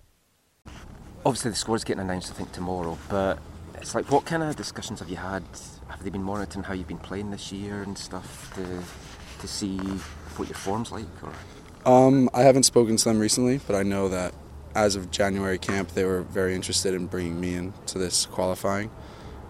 Obviously, 1.23 1.51
the 1.51 1.57
score's 1.57 1.83
getting 1.83 2.01
announced, 2.01 2.31
I 2.31 2.33
think, 2.33 2.51
tomorrow, 2.51 2.97
but 3.09 3.37
it's 3.75 3.93
like, 3.93 4.11
what 4.11 4.25
kind 4.25 4.41
of 4.41 4.55
discussions 4.55 4.99
have 4.99 5.09
you 5.09 5.17
had? 5.17 5.43
Have 5.87 6.03
they 6.03 6.09
been 6.09 6.23
monitoring 6.23 6.63
how 6.63 6.73
you've 6.73 6.87
been 6.87 6.97
playing 6.97 7.29
this 7.29 7.51
year 7.51 7.83
and 7.83 7.95
stuff 7.95 8.51
to, 8.55 9.41
to 9.41 9.47
see 9.47 9.77
what 9.77 10.47
your 10.47 10.57
form's 10.57 10.91
like? 10.91 11.05
Or? 11.21 11.33
Um, 11.85 12.29
I 12.33 12.41
haven't 12.41 12.63
spoken 12.63 12.97
to 12.97 13.03
them 13.05 13.19
recently, 13.19 13.59
but 13.67 13.75
I 13.75 13.83
know 13.83 14.09
that 14.09 14.33
as 14.75 14.95
of 14.95 15.11
January 15.11 15.57
camp, 15.57 15.91
they 15.91 16.05
were 16.05 16.21
very 16.21 16.55
interested 16.55 16.93
in 16.93 17.07
bringing 17.07 17.39
me 17.39 17.55
into 17.55 17.97
this 17.97 18.25
qualifying. 18.25 18.91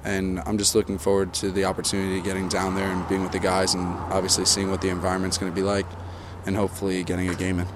And 0.04 0.40
I'm 0.46 0.58
just 0.58 0.74
looking 0.74 0.98
forward 0.98 1.34
to 1.36 1.52
the 1.52 1.66
opportunity 1.66 2.18
of 2.18 2.24
getting 2.24 2.48
down 2.48 2.76
there 2.76 2.90
and 2.90 3.08
being 3.08 3.22
with 3.22 3.32
the 3.32 3.40
guys 3.40 3.76
and 3.76 3.86
obviously 4.12 4.46
seeing 4.46 4.72
what 4.72 4.82
the 4.82 4.90
environment's 4.90 5.38
going 5.38 5.52
to 5.52 5.56
be 5.56 5.62
like 5.62 5.86
and 6.46 6.56
hopefully 6.56 7.04
getting 7.04 7.30
a 7.30 7.36
game 7.36 7.60
in. 7.60 7.68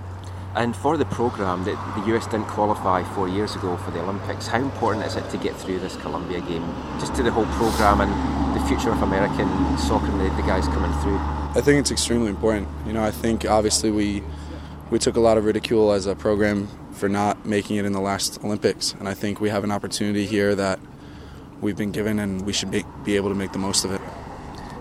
And 0.56 0.74
for 0.74 0.96
the 0.96 1.06
programme, 1.06 1.66
that 1.66 1.76
the 1.96 2.16
US 2.16 2.26
didn't 2.28 2.48
qualify 2.48 3.04
four 3.14 3.28
years 3.28 3.56
ago 3.56 3.76
for 3.78 3.92
the 3.92 4.00
Olympics, 4.00 4.48
how 4.48 4.58
important 4.58 5.06
is 5.06 5.18
it 5.18 5.30
to 5.32 5.38
get 5.38 5.54
through 5.56 5.80
this 5.80 5.98
Colombia 5.98 6.40
game, 6.40 6.64
just 6.98 7.14
to 7.16 7.24
the 7.24 7.32
whole 7.32 7.46
programme 7.58 8.02
and 8.02 8.56
the 8.56 8.66
future 8.66 8.90
of 8.90 9.02
American 9.02 9.48
soccer 9.78 10.08
and 10.08 10.22
the, 10.22 10.30
the 10.42 10.48
guys 10.48 10.66
coming 10.70 10.94
through? 11.02 11.18
I 11.18 11.62
think 11.62 11.80
it's 11.82 11.92
extremely 11.92 12.30
important. 12.30 12.70
You 12.88 12.94
know, 12.94 13.04
I 13.04 13.12
think 13.12 13.46
obviously 13.46 13.92
we 13.92 14.24
we 14.92 15.00
took 15.00 15.18
a 15.18 15.20
lot 15.20 15.38
of 15.38 15.46
ridicule 15.46 15.92
as 15.92 16.06
a 16.06 16.16
program 16.16 16.70
for 16.96 17.10
not 17.10 17.46
making 17.46 17.76
it 17.76 17.86
in 17.86 17.92
the 17.94 18.00
last 18.02 18.44
Olympics, 18.44 18.94
and 19.00 19.08
I 19.08 19.14
think 19.14 19.40
we 19.42 19.50
have 19.50 19.64
an 19.64 19.72
opportunity 19.72 20.26
here 20.26 20.56
that 20.56 20.80
we've 21.62 21.78
been 21.78 21.92
given, 21.92 22.20
and 22.20 22.46
we 22.46 22.54
should 22.54 22.72
be, 22.72 22.84
be 23.04 23.16
able 23.16 23.30
to 23.30 23.36
make 23.36 23.52
the 23.52 23.60
most 23.60 23.86
of 23.86 23.92
it. 23.92 24.02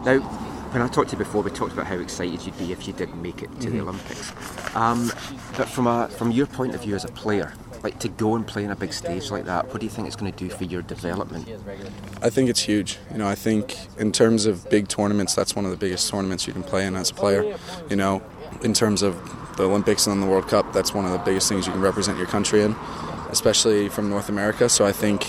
Now, 0.05 0.19
when 0.21 0.83
I 0.83 0.89
talked 0.89 1.11
to 1.11 1.17
you 1.17 1.19
before, 1.19 1.43
we 1.43 1.51
talked 1.51 1.73
about 1.73 1.87
how 1.87 1.97
excited 1.97 2.45
you'd 2.45 2.59
be 2.59 2.73
if 2.73 2.87
you 2.87 2.93
did 2.93 3.15
make 3.17 3.43
it 3.43 3.61
to 3.61 3.71
the 3.71 3.79
Mhm. 3.79 3.83
Olympics. 3.83 4.33
Um, 4.75 5.13
but 5.57 5.69
from 5.69 5.87
a 5.87 6.09
from 6.09 6.31
your 6.33 6.47
point 6.47 6.75
of 6.75 6.83
view 6.83 6.95
as 6.97 7.05
a 7.05 7.09
player, 7.09 7.53
like 7.85 7.99
to 8.01 8.09
go 8.09 8.35
and 8.35 8.45
play 8.47 8.65
on 8.65 8.71
a 8.73 8.77
big 8.77 8.93
stage 8.93 9.31
like 9.31 9.45
that, 9.45 9.69
what 9.69 9.79
do 9.81 9.87
you 9.87 9.91
think 9.91 10.07
it's 10.09 10.17
going 10.17 10.33
to 10.33 10.39
do 10.39 10.51
for 10.51 10.65
your 10.65 10.83
development? 10.83 11.49
I 12.23 12.29
think 12.31 12.49
it's 12.51 12.61
huge. 12.63 12.99
You 13.13 13.19
know, 13.19 13.29
I 13.29 13.35
think 13.37 13.77
in 13.99 14.11
terms 14.11 14.47
of 14.47 14.69
big 14.69 14.89
tournaments, 14.89 15.35
that's 15.35 15.55
one 15.55 15.65
of 15.65 15.71
the 15.71 15.77
biggest 15.77 16.11
tournaments 16.11 16.47
you 16.47 16.53
can 16.53 16.63
play 16.65 16.87
in 16.87 16.97
as 16.97 17.11
a 17.11 17.15
player. 17.15 17.57
You 17.89 17.97
know, 17.97 18.23
in 18.63 18.73
terms 18.75 19.03
of 19.03 19.15
the 19.57 19.65
Olympics 19.65 20.07
and 20.07 20.23
the 20.23 20.27
World 20.27 20.49
Cup, 20.49 20.73
that's 20.73 20.93
one 20.95 21.05
of 21.05 21.13
the 21.13 21.19
biggest 21.19 21.49
things 21.49 21.67
you 21.67 21.73
can 21.73 21.81
represent 21.81 22.19
your 22.19 22.27
country 22.27 22.63
in, 22.63 22.73
especially 23.31 23.89
from 23.89 24.11
North 24.11 24.29
America. 24.29 24.69
So 24.69 24.85
I 24.85 24.93
think 24.93 25.25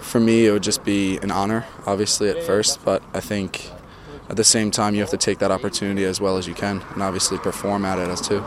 for 0.00 0.20
me, 0.20 0.46
it 0.46 0.52
would 0.52 0.62
just 0.62 0.84
be 0.84 1.18
an 1.18 1.30
honor, 1.30 1.64
obviously, 1.86 2.28
at 2.28 2.42
first, 2.42 2.84
but 2.84 3.02
I 3.14 3.20
think 3.20 3.70
at 4.28 4.36
the 4.36 4.44
same 4.44 4.70
time, 4.70 4.94
you 4.94 5.00
have 5.00 5.10
to 5.10 5.16
take 5.16 5.38
that 5.38 5.50
opportunity 5.50 6.04
as 6.04 6.20
well 6.20 6.36
as 6.36 6.46
you 6.46 6.54
can 6.54 6.82
and 6.94 7.02
obviously 7.02 7.38
perform 7.38 7.84
at 7.84 7.98
it 7.98 8.08
as 8.08 8.20
too. 8.20 8.44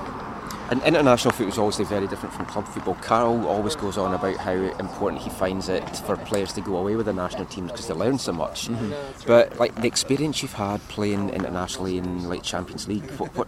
And 0.71 0.81
international 0.81 1.31
football 1.31 1.53
is 1.53 1.59
obviously 1.59 1.85
very 1.85 2.07
different 2.07 2.33
from 2.33 2.47
club 2.47 2.67
football. 2.67 2.95
Carl 2.95 3.47
always 3.47 3.75
goes 3.75 3.99
on 3.99 4.15
about 4.15 4.37
how 4.37 4.53
important 4.53 5.21
he 5.21 5.29
finds 5.29 5.69
it 5.69 5.83
for 5.97 6.17
players 6.17 6.53
to 6.53 6.61
go 6.61 6.77
away 6.77 6.95
with 6.95 7.05
the 7.05 7.13
national 7.13 7.45
teams 7.45 7.71
because 7.71 7.87
they 7.87 7.93
learn 7.93 8.17
so 8.17 8.33
much. 8.33 8.67
Mhm. 8.67 8.93
But 9.27 9.59
like 9.59 9.75
the 9.75 9.87
experience 9.87 10.41
you've 10.41 10.53
had 10.53 10.81
playing 10.87 11.29
internationally 11.29 11.99
in 11.99 12.27
like 12.27 12.41
Champions 12.41 12.87
League, 12.87 13.07
what, 13.17 13.35
what 13.35 13.47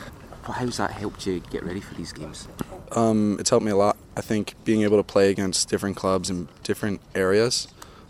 how's 0.54 0.78
that 0.78 0.92
helped 0.92 1.26
you 1.26 1.40
get 1.50 1.64
ready 1.64 1.80
for 1.80 1.94
these 1.96 2.12
games? 2.12 2.48
Um, 2.92 3.38
it's 3.40 3.50
helped 3.50 3.66
me 3.66 3.72
a 3.72 3.76
lot. 3.76 3.98
I 4.16 4.22
think 4.22 4.56
being 4.64 4.82
able 4.82 4.98
to 4.98 5.04
play 5.04 5.30
against 5.30 5.70
different 5.70 5.96
clubs 5.96 6.30
in 6.30 6.48
different 6.64 7.02
areas, 7.14 7.68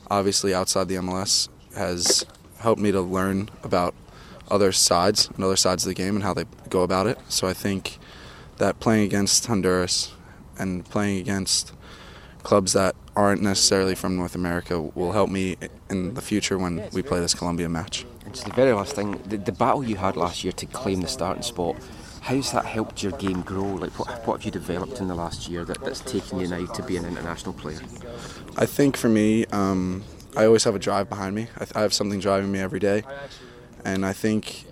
obviously 0.09 0.53
outside 0.53 0.87
the 0.87 0.95
MLS, 0.95 1.49
has 1.75 2.25
helped 2.59 2.81
me 2.81 2.91
to 2.91 3.01
learn 3.01 3.49
about 3.63 3.93
other 4.49 4.71
sides 4.71 5.29
and 5.35 5.43
other 5.43 5.55
sides 5.55 5.83
of 5.83 5.89
the 5.89 5.93
game 5.93 6.15
and 6.15 6.23
how 6.23 6.33
they 6.33 6.45
go 6.69 6.81
about 6.81 7.07
it. 7.07 7.19
So 7.29 7.47
I 7.47 7.53
think 7.53 7.97
that 8.57 8.79
playing 8.79 9.05
against 9.05 9.45
Honduras 9.45 10.13
and 10.57 10.85
playing 10.85 11.19
against 11.19 11.73
clubs 12.43 12.73
that 12.73 12.95
aren't 13.15 13.41
necessarily 13.41 13.95
from 13.95 14.15
North 14.15 14.35
America 14.35 14.81
will 14.81 15.11
help 15.11 15.29
me 15.29 15.57
in 15.89 16.13
the 16.13 16.21
future 16.21 16.57
when 16.57 16.87
we 16.93 17.01
play 17.01 17.19
this 17.19 17.33
Colombia 17.33 17.67
match. 17.67 18.05
And 18.23 18.33
just 18.33 18.45
the 18.45 18.53
very 18.53 18.73
last 18.73 18.95
thing, 18.95 19.19
the, 19.25 19.37
the 19.37 19.51
battle 19.51 19.83
you 19.83 19.95
had 19.95 20.15
last 20.15 20.43
year 20.43 20.53
to 20.53 20.65
claim 20.67 21.01
the 21.01 21.07
starting 21.07 21.43
spot, 21.43 21.75
how's 22.27 22.51
that 22.51 22.65
helped 22.65 23.01
your 23.01 23.13
game 23.13 23.41
grow? 23.41 23.63
Like 23.63 23.97
what, 23.97 24.09
what 24.27 24.33
have 24.37 24.45
you 24.45 24.51
developed 24.51 24.99
in 24.99 25.07
the 25.07 25.15
last 25.15 25.47
year 25.47 25.63
that, 25.63 25.81
that's 25.81 26.01
taken 26.01 26.39
you 26.41 26.47
now 26.47 26.65
to 26.65 26.83
be 26.83 26.97
an 26.97 27.05
international 27.05 27.53
player? 27.53 27.79
I 28.57 28.65
think 28.65 28.97
for 28.97 29.07
me, 29.07 29.45
um, 29.45 30.03
I 30.35 30.45
always 30.45 30.65
have 30.65 30.75
a 30.75 30.79
drive 30.79 31.07
behind 31.07 31.35
me. 31.35 31.47
I, 31.57 31.79
I 31.79 31.81
have 31.81 31.93
something 31.93 32.19
driving 32.19 32.51
me 32.51 32.59
every 32.59 32.79
day, 32.79 33.03
and 33.85 34.05
I 34.05 34.11
think 34.11 34.65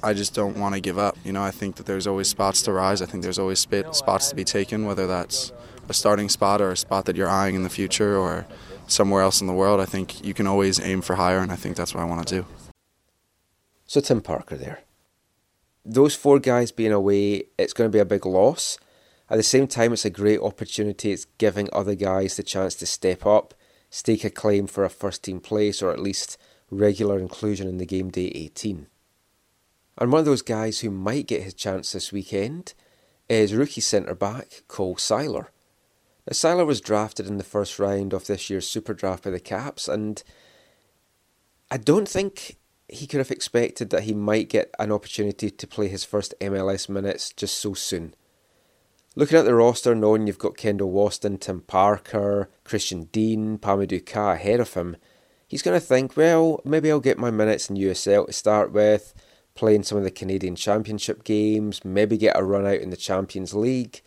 I 0.00 0.14
just 0.14 0.32
don't 0.32 0.56
want 0.56 0.76
to 0.76 0.80
give 0.80 0.96
up. 0.96 1.18
You 1.24 1.32
know, 1.32 1.42
I 1.42 1.50
think 1.50 1.74
that 1.76 1.86
there's 1.86 2.06
always 2.06 2.28
spots 2.28 2.62
to 2.62 2.72
rise. 2.72 3.02
I 3.02 3.06
think 3.06 3.24
there's 3.24 3.38
always 3.38 3.58
sp- 3.58 3.90
spots 3.90 4.28
to 4.30 4.36
be 4.36 4.44
taken, 4.44 4.84
whether 4.84 5.08
that's 5.08 5.52
a 5.88 5.94
starting 5.94 6.28
spot 6.28 6.60
or 6.60 6.70
a 6.70 6.76
spot 6.76 7.06
that 7.06 7.16
you're 7.16 7.28
eyeing 7.28 7.56
in 7.56 7.64
the 7.64 7.68
future 7.68 8.16
or 8.16 8.46
somewhere 8.86 9.22
else 9.22 9.40
in 9.40 9.48
the 9.48 9.52
world. 9.52 9.80
I 9.80 9.86
think 9.86 10.24
you 10.24 10.34
can 10.34 10.46
always 10.46 10.78
aim 10.78 11.02
for 11.02 11.16
higher, 11.16 11.38
and 11.38 11.50
I 11.50 11.56
think 11.56 11.74
that's 11.74 11.96
what 11.96 12.02
I 12.02 12.04
want 12.04 12.28
to 12.28 12.42
do. 12.42 12.46
So 13.86 14.00
Tim 14.00 14.20
Parker 14.20 14.56
there. 14.56 14.84
Those 15.84 16.14
four 16.14 16.38
guys 16.38 16.70
being 16.70 16.92
away, 16.92 17.44
it's 17.58 17.72
going 17.72 17.90
to 17.90 17.94
be 17.94 18.00
a 18.00 18.04
big 18.04 18.24
loss. 18.24 18.78
At 19.28 19.36
the 19.36 19.42
same 19.42 19.66
time, 19.66 19.92
it's 19.92 20.04
a 20.04 20.10
great 20.10 20.40
opportunity. 20.40 21.10
It's 21.10 21.24
giving 21.38 21.68
other 21.72 21.94
guys 21.94 22.36
the 22.36 22.42
chance 22.42 22.74
to 22.76 22.86
step 22.86 23.26
up, 23.26 23.54
stake 23.90 24.24
a 24.24 24.30
claim 24.30 24.66
for 24.66 24.84
a 24.84 24.90
first 24.90 25.24
team 25.24 25.40
place, 25.40 25.82
or 25.82 25.90
at 25.90 25.98
least 25.98 26.38
regular 26.70 27.18
inclusion 27.18 27.68
in 27.68 27.78
the 27.78 27.86
game 27.86 28.10
day 28.10 28.30
18. 28.34 28.86
And 29.98 30.12
one 30.12 30.20
of 30.20 30.24
those 30.24 30.42
guys 30.42 30.80
who 30.80 30.90
might 30.90 31.26
get 31.26 31.42
his 31.42 31.54
chance 31.54 31.92
this 31.92 32.12
weekend 32.12 32.74
is 33.28 33.54
rookie 33.54 33.80
centre 33.80 34.14
back 34.14 34.62
Cole 34.68 34.96
Seiler. 34.96 35.50
Now, 36.26 36.32
Seiler 36.32 36.64
was 36.64 36.80
drafted 36.80 37.26
in 37.26 37.38
the 37.38 37.44
first 37.44 37.78
round 37.78 38.12
of 38.12 38.26
this 38.26 38.48
year's 38.48 38.68
Super 38.68 38.94
Draft 38.94 39.24
by 39.24 39.30
the 39.30 39.40
Caps, 39.40 39.88
and 39.88 40.22
I 41.70 41.76
don't 41.76 42.08
think 42.08 42.56
he 42.92 43.06
could 43.06 43.18
have 43.18 43.30
expected 43.30 43.90
that 43.90 44.02
he 44.02 44.12
might 44.12 44.48
get 44.48 44.74
an 44.78 44.92
opportunity 44.92 45.50
to 45.50 45.66
play 45.66 45.88
his 45.88 46.04
first 46.04 46.34
MLS 46.40 46.88
minutes 46.88 47.32
just 47.32 47.58
so 47.58 47.72
soon. 47.74 48.14
Looking 49.16 49.38
at 49.38 49.44
the 49.44 49.54
roster, 49.54 49.94
knowing 49.94 50.26
you've 50.26 50.38
got 50.38 50.56
Kendall 50.56 50.92
Waston, 50.92 51.38
Tim 51.40 51.60
Parker, 51.60 52.48
Christian 52.64 53.04
Dean, 53.04 53.58
Pa-Modou 53.58 54.04
Kah 54.04 54.32
ahead 54.32 54.60
of 54.60 54.74
him, 54.74 54.96
he's 55.46 55.62
going 55.62 55.78
to 55.78 55.84
think, 55.84 56.16
well, 56.16 56.60
maybe 56.64 56.90
I'll 56.90 57.00
get 57.00 57.18
my 57.18 57.30
minutes 57.30 57.68
in 57.68 57.76
USL 57.76 58.26
to 58.26 58.32
start 58.32 58.72
with, 58.72 59.14
playing 59.54 59.82
some 59.82 59.98
of 59.98 60.04
the 60.04 60.10
Canadian 60.10 60.56
Championship 60.56 61.24
games, 61.24 61.84
maybe 61.84 62.16
get 62.16 62.38
a 62.38 62.44
run 62.44 62.66
out 62.66 62.80
in 62.80 62.90
the 62.90 62.96
Champions 62.96 63.54
League, 63.54 64.00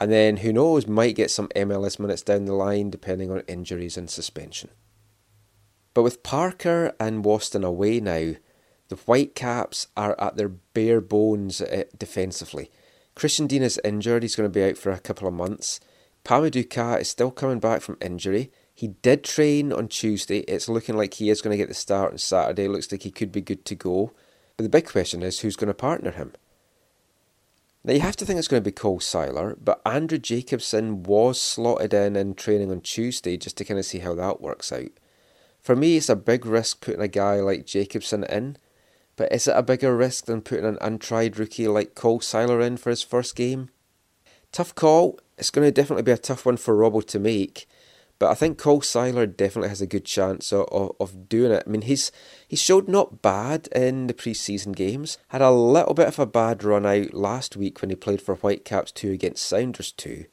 and 0.00 0.10
then 0.10 0.38
who 0.38 0.52
knows, 0.52 0.86
might 0.86 1.16
get 1.16 1.30
some 1.30 1.48
MLS 1.56 1.98
minutes 1.98 2.22
down 2.22 2.44
the 2.44 2.54
line 2.54 2.90
depending 2.90 3.30
on 3.30 3.40
injuries 3.46 3.96
and 3.96 4.10
suspension. 4.10 4.70
But 5.94 6.02
with 6.02 6.22
Parker 6.22 6.94
and 6.98 7.24
Waston 7.24 7.64
away 7.64 8.00
now, 8.00 8.34
the 8.88 8.96
Whitecaps 8.96 9.86
are 9.96 10.20
at 10.20 10.36
their 10.36 10.48
bare 10.48 11.00
bones 11.00 11.60
uh, 11.60 11.84
defensively. 11.96 12.70
Christian 13.14 13.46
Dean 13.46 13.62
is 13.62 13.80
injured, 13.84 14.22
he's 14.22 14.36
going 14.36 14.50
to 14.50 14.52
be 14.52 14.64
out 14.64 14.76
for 14.76 14.90
a 14.90 14.98
couple 14.98 15.28
of 15.28 15.34
months. 15.34 15.80
Pa-Modou 16.24 16.68
Kah 16.68 16.96
is 16.96 17.08
still 17.08 17.30
coming 17.30 17.60
back 17.60 17.80
from 17.80 17.96
injury. 18.00 18.50
He 18.74 18.88
did 18.88 19.22
train 19.22 19.72
on 19.72 19.88
Tuesday. 19.88 20.38
It's 20.40 20.68
looking 20.68 20.96
like 20.96 21.14
he 21.14 21.30
is 21.30 21.40
going 21.40 21.52
to 21.52 21.56
get 21.56 21.68
the 21.68 21.74
start 21.74 22.12
on 22.12 22.18
Saturday. 22.18 22.66
Looks 22.66 22.90
like 22.90 23.02
he 23.02 23.10
could 23.10 23.30
be 23.30 23.40
good 23.40 23.64
to 23.66 23.74
go. 23.74 24.12
But 24.56 24.64
the 24.64 24.68
big 24.68 24.86
question 24.88 25.22
is 25.22 25.40
who's 25.40 25.56
going 25.56 25.68
to 25.68 25.74
partner 25.74 26.10
him? 26.10 26.32
Now 27.84 27.92
you 27.92 28.00
have 28.00 28.16
to 28.16 28.24
think 28.24 28.38
it's 28.38 28.48
going 28.48 28.62
to 28.62 28.68
be 28.68 28.72
Cole 28.72 28.98
Seiler, 28.98 29.56
but 29.62 29.82
Andrew 29.84 30.18
Jacobson 30.18 31.02
was 31.02 31.40
slotted 31.40 31.92
in 31.92 32.16
in 32.16 32.34
training 32.34 32.70
on 32.70 32.80
Tuesday 32.80 33.36
just 33.36 33.58
to 33.58 33.64
kind 33.64 33.78
of 33.78 33.84
see 33.84 33.98
how 33.98 34.14
that 34.14 34.40
works 34.40 34.72
out. 34.72 34.90
For 35.64 35.74
me, 35.74 35.96
it's 35.96 36.10
a 36.10 36.14
big 36.14 36.44
risk 36.44 36.82
putting 36.82 37.00
a 37.00 37.08
guy 37.08 37.40
like 37.40 37.64
Jacobson 37.64 38.22
in, 38.24 38.58
but 39.16 39.32
is 39.32 39.48
it 39.48 39.56
a 39.56 39.62
bigger 39.62 39.96
risk 39.96 40.26
than 40.26 40.42
putting 40.42 40.66
an 40.66 40.76
untried 40.82 41.38
rookie 41.38 41.68
like 41.68 41.94
Cole 41.94 42.20
Seiler 42.20 42.60
in 42.60 42.76
for 42.76 42.90
his 42.90 43.00
first 43.00 43.34
game? 43.34 43.70
Tough 44.52 44.74
call. 44.74 45.18
It's 45.38 45.50
going 45.50 45.66
to 45.66 45.72
definitely 45.72 46.02
be 46.02 46.12
a 46.12 46.18
tough 46.18 46.44
one 46.44 46.58
for 46.58 46.76
Robbo 46.76 47.02
to 47.06 47.18
make, 47.18 47.66
but 48.18 48.30
I 48.30 48.34
think 48.34 48.58
Cole 48.58 48.82
Seiler 48.82 49.24
definitely 49.24 49.70
has 49.70 49.80
a 49.80 49.86
good 49.86 50.04
chance 50.04 50.52
of, 50.52 50.68
of, 50.70 50.96
of 51.00 51.30
doing 51.30 51.50
it. 51.50 51.62
I 51.66 51.70
mean, 51.70 51.82
he's 51.82 52.12
he 52.46 52.56
showed 52.56 52.86
not 52.86 53.22
bad 53.22 53.68
in 53.68 54.06
the 54.06 54.12
pre-season 54.12 54.72
games. 54.72 55.16
Had 55.28 55.40
a 55.40 55.50
little 55.50 55.94
bit 55.94 56.08
of 56.08 56.18
a 56.18 56.26
bad 56.26 56.62
run 56.62 56.84
out 56.84 57.14
last 57.14 57.56
week 57.56 57.80
when 57.80 57.88
he 57.88 57.96
played 57.96 58.20
for 58.20 58.34
Whitecaps 58.34 58.92
2 58.92 59.12
against 59.12 59.46
Sounders 59.46 59.92
2. 59.92 60.26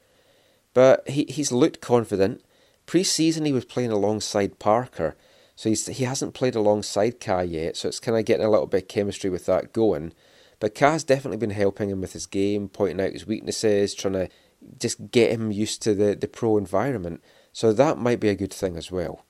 But 0.74 1.08
he, 1.08 1.26
he's 1.30 1.54
looked 1.54 1.80
confident. 1.80 2.44
Pre-season 2.92 3.46
he 3.46 3.54
was 3.54 3.64
playing 3.64 3.94
alongside 3.94 4.60
Parker, 4.60 5.16
so 5.56 5.70
he's, 5.70 5.88
he 5.88 6.04
hasn't 6.04 6.34
played 6.34 6.56
alongside 6.56 7.22
Kah 7.22 7.40
yet, 7.40 7.78
so 7.78 7.88
it's 7.88 8.02
kind 8.02 8.18
of 8.18 8.26
getting 8.26 8.46
a 8.46 8.50
little 8.50 8.68
bit 8.68 8.82
of 8.82 8.88
chemistry 8.90 9.30
with 9.30 9.46
that 9.46 9.72
going. 9.72 10.12
But 10.60 10.76
Kah's 10.76 11.06
definitely 11.06 11.38
been 11.38 11.52
helping 11.52 11.90
him 11.90 12.02
with 12.02 12.12
his 12.12 12.26
game, 12.26 12.68
pointing 12.68 13.00
out 13.00 13.14
his 13.14 13.26
weaknesses, 13.26 13.96
trying 13.96 14.16
to 14.16 14.30
just 14.78 15.10
get 15.10 15.32
him 15.32 15.54
used 15.54 15.82
to 15.84 15.96
the, 15.96 16.18
the 16.18 16.28
pro 16.28 16.58
environment. 16.58 17.24
So 17.54 17.72
that 17.72 17.98
might 17.98 18.20
be 18.20 18.28
a 18.28 18.36
good 18.36 18.54
thing 18.54 18.76
as 18.76 18.92
well. 18.92 19.24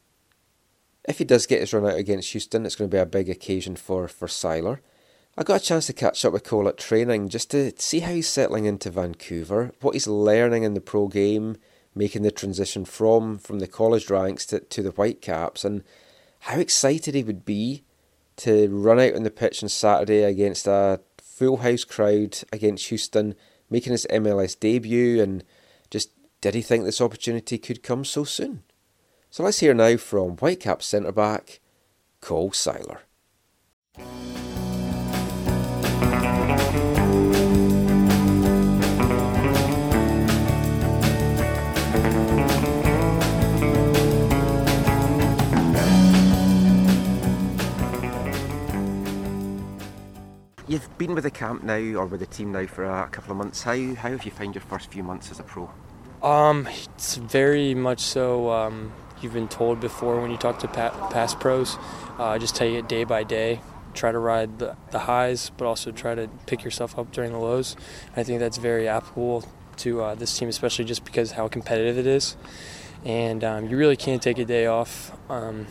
If 1.07 1.19
he 1.19 1.23
does 1.23 1.45
get 1.45 1.59
his 1.59 1.71
run 1.71 1.85
out 1.85 1.99
against 1.99 2.31
Houston, 2.31 2.65
it's 2.65 2.75
going 2.75 2.89
to 2.89 2.95
be 2.95 2.99
a 2.99 3.05
big 3.05 3.29
occasion 3.29 3.75
for, 3.75 4.07
for 4.07 4.27
Seiler. 4.27 4.81
I 5.37 5.43
got 5.43 5.61
a 5.61 5.63
chance 5.63 5.85
to 5.85 5.93
catch 5.93 6.25
up 6.25 6.33
with 6.33 6.45
Cole 6.45 6.67
at 6.67 6.79
training 6.79 7.29
just 7.29 7.51
to 7.51 7.73
see 7.77 7.99
how 7.99 8.11
he's 8.11 8.27
settling 8.27 8.65
into 8.65 8.89
Vancouver, 8.89 9.71
what 9.81 9.93
he's 9.93 10.07
learning 10.07 10.63
in 10.63 10.73
the 10.73 10.81
pro 10.81 11.07
game, 11.07 11.57
making 11.95 12.21
the 12.21 12.31
transition 12.31 12.85
from, 12.85 13.37
from 13.37 13.59
the 13.59 13.67
college 13.67 14.09
ranks 14.09 14.45
to, 14.47 14.59
to 14.59 14.81
the 14.81 14.91
Whitecaps, 14.91 15.65
and 15.65 15.83
how 16.41 16.57
excited 16.57 17.15
he 17.15 17.23
would 17.23 17.45
be 17.45 17.83
to 18.37 18.69
run 18.69 18.99
out 18.99 19.15
on 19.15 19.23
the 19.23 19.31
pitch 19.31 19.61
on 19.61 19.69
Saturday 19.69 20.23
against 20.23 20.67
a 20.67 21.01
full 21.21 21.57
house 21.57 21.83
crowd 21.83 22.39
against 22.51 22.87
Houston, 22.87 23.35
making 23.69 23.91
his 23.91 24.07
MLS 24.09 24.59
debut, 24.59 25.21
and 25.21 25.43
just 25.89 26.11
did 26.39 26.55
he 26.55 26.61
think 26.61 26.83
this 26.85 27.01
opportunity 27.01 27.57
could 27.57 27.83
come 27.83 28.05
so 28.05 28.23
soon? 28.23 28.63
So 29.29 29.43
let's 29.43 29.59
hear 29.59 29.73
now 29.73 29.97
from 29.97 30.37
Whitecaps 30.37 30.85
centre 30.85 31.11
back 31.11 31.59
Cole 32.19 32.51
Seiler. 32.51 33.01
You've 50.71 50.97
been 50.97 51.15
with 51.15 51.25
the 51.25 51.31
camp 51.31 51.63
now, 51.63 51.73
or 51.99 52.05
with 52.05 52.21
the 52.21 52.25
team 52.25 52.53
now, 52.53 52.65
for 52.65 52.85
a 52.85 53.09
couple 53.09 53.31
of 53.31 53.37
months. 53.37 53.63
How 53.63 53.73
how 53.95 54.11
have 54.11 54.23
you 54.23 54.31
found 54.31 54.55
your 54.55 54.61
first 54.61 54.89
few 54.89 55.03
months 55.03 55.29
as 55.29 55.37
a 55.37 55.43
pro? 55.43 55.69
Um, 56.23 56.65
it's 56.65 57.17
very 57.17 57.75
much 57.75 57.99
so. 57.99 58.49
Um, 58.51 58.93
you've 59.19 59.33
been 59.33 59.49
told 59.49 59.81
before 59.81 60.21
when 60.21 60.31
you 60.31 60.37
talk 60.37 60.59
to 60.59 60.69
pa- 60.69 61.09
past 61.09 61.41
pros, 61.41 61.77
uh, 62.17 62.39
just 62.39 62.55
take 62.55 62.73
it 62.73 62.87
day 62.87 63.03
by 63.03 63.25
day. 63.25 63.59
Try 63.93 64.13
to 64.13 64.17
ride 64.17 64.59
the, 64.59 64.77
the 64.91 64.99
highs, 64.99 65.51
but 65.57 65.65
also 65.65 65.91
try 65.91 66.15
to 66.15 66.29
pick 66.45 66.63
yourself 66.63 66.97
up 66.97 67.11
during 67.11 67.33
the 67.33 67.39
lows. 67.39 67.75
I 68.15 68.23
think 68.23 68.39
that's 68.39 68.55
very 68.55 68.87
applicable 68.87 69.43
to 69.79 70.01
uh, 70.01 70.15
this 70.15 70.39
team, 70.39 70.47
especially 70.47 70.85
just 70.85 71.03
because 71.03 71.33
how 71.33 71.49
competitive 71.49 71.97
it 71.97 72.07
is. 72.07 72.37
And 73.03 73.43
um, 73.43 73.67
you 73.67 73.75
really 73.75 73.97
can't 73.97 74.21
take 74.21 74.37
a 74.37 74.45
day 74.45 74.67
off. 74.67 75.11
Um, 75.29 75.67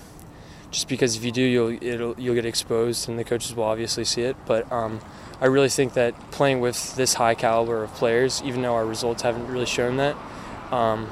just 0.71 0.89
because 0.89 1.17
if 1.17 1.25
you 1.25 1.33
do, 1.33 1.43
you'll 1.43 2.15
you'll 2.19 2.35
get 2.35 2.47
exposed, 2.47 3.09
and 3.09 3.19
the 3.19 3.25
coaches 3.25 3.55
will 3.55 3.65
obviously 3.65 4.05
see 4.05 4.23
it. 4.23 4.37
But 4.47 4.71
um, 4.71 5.01
I 5.41 5.47
really 5.47 5.69
think 5.69 5.95
that 5.95 6.15
playing 6.31 6.61
with 6.61 6.97
this 6.97 7.15
high 7.15 7.35
caliber 7.35 7.83
of 7.83 7.93
players, 7.95 8.43
even 8.45 8.63
though 8.63 8.75
our 8.75 8.87
results 8.87 9.23
haven't 9.23 9.49
really 9.49 9.67
shown 9.67 9.97
that, 9.97 10.17
um, 10.71 11.11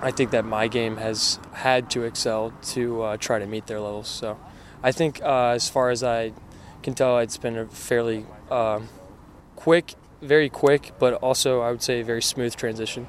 I 0.00 0.10
think 0.10 0.30
that 0.30 0.44
my 0.44 0.68
game 0.68 0.96
has 0.96 1.38
had 1.52 1.90
to 1.90 2.02
excel 2.02 2.52
to 2.72 3.02
uh, 3.02 3.16
try 3.16 3.38
to 3.38 3.46
meet 3.46 3.66
their 3.66 3.80
levels. 3.80 4.08
So 4.08 4.38
I 4.82 4.92
think, 4.92 5.22
uh, 5.22 5.50
as 5.50 5.68
far 5.68 5.90
as 5.90 6.02
I 6.02 6.32
can 6.82 6.94
tell, 6.94 7.18
it's 7.18 7.38
been 7.38 7.56
a 7.56 7.66
fairly 7.66 8.26
uh, 8.50 8.80
quick, 9.56 9.94
very 10.20 10.50
quick, 10.50 10.92
but 10.98 11.14
also 11.14 11.60
I 11.60 11.70
would 11.70 11.82
say 11.82 12.00
a 12.00 12.04
very 12.04 12.22
smooth 12.22 12.54
transition 12.56 13.06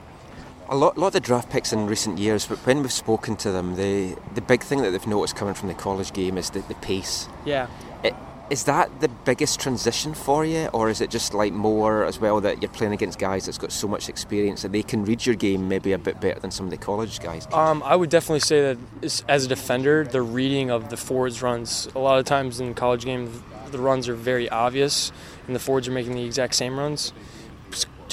a 0.69 0.75
lot, 0.75 0.97
lot 0.97 1.07
of 1.07 1.13
the 1.13 1.19
draft 1.19 1.49
picks 1.49 1.73
in 1.73 1.87
recent 1.87 2.17
years, 2.17 2.45
but 2.45 2.57
when 2.59 2.81
we've 2.81 2.91
spoken 2.91 3.35
to 3.37 3.51
them, 3.51 3.75
the 3.75 4.15
the 4.33 4.41
big 4.41 4.61
thing 4.61 4.81
that 4.81 4.91
they've 4.91 5.07
noticed 5.07 5.35
coming 5.35 5.53
from 5.53 5.67
the 5.67 5.73
college 5.73 6.13
game 6.13 6.37
is 6.37 6.49
the, 6.51 6.59
the 6.61 6.75
pace. 6.75 7.27
Yeah. 7.45 7.67
It, 8.03 8.15
is 8.49 8.65
that 8.65 8.99
the 8.99 9.07
biggest 9.07 9.59
transition 9.59 10.13
for 10.13 10.45
you, 10.45 10.67
or 10.73 10.89
is 10.89 11.01
it 11.01 11.09
just 11.09 11.33
like 11.33 11.53
more 11.53 12.03
as 12.03 12.19
well 12.19 12.41
that 12.41 12.61
you're 12.61 12.71
playing 12.71 12.93
against 12.93 13.17
guys 13.17 13.45
that's 13.45 13.57
got 13.57 13.71
so 13.71 13.87
much 13.87 14.09
experience 14.09 14.61
that 14.61 14.71
they 14.71 14.83
can 14.83 15.05
read 15.05 15.25
your 15.25 15.35
game 15.35 15.67
maybe 15.69 15.93
a 15.93 15.97
bit 15.97 16.19
better 16.19 16.39
than 16.39 16.51
some 16.51 16.65
of 16.65 16.69
the 16.69 16.77
college 16.77 17.19
guys? 17.19 17.47
Um, 17.53 17.81
I 17.83 17.95
would 17.95 18.09
definitely 18.09 18.41
say 18.41 18.61
that 19.01 19.23
as 19.27 19.45
a 19.45 19.47
defender, 19.47 20.03
the 20.03 20.21
reading 20.21 20.69
of 20.71 20.89
the 20.89 20.97
forwards 20.97 21.41
runs 21.41 21.87
a 21.95 21.99
lot 21.99 22.19
of 22.19 22.25
times 22.25 22.59
in 22.59 22.73
college 22.73 23.05
games, 23.05 23.41
the 23.71 23.79
runs 23.79 24.07
are 24.09 24.13
very 24.13 24.49
obvious, 24.49 25.11
and 25.47 25.55
the 25.55 25.59
forwards 25.59 25.87
are 25.87 25.91
making 25.91 26.13
the 26.13 26.25
exact 26.25 26.53
same 26.53 26.77
runs 26.77 27.13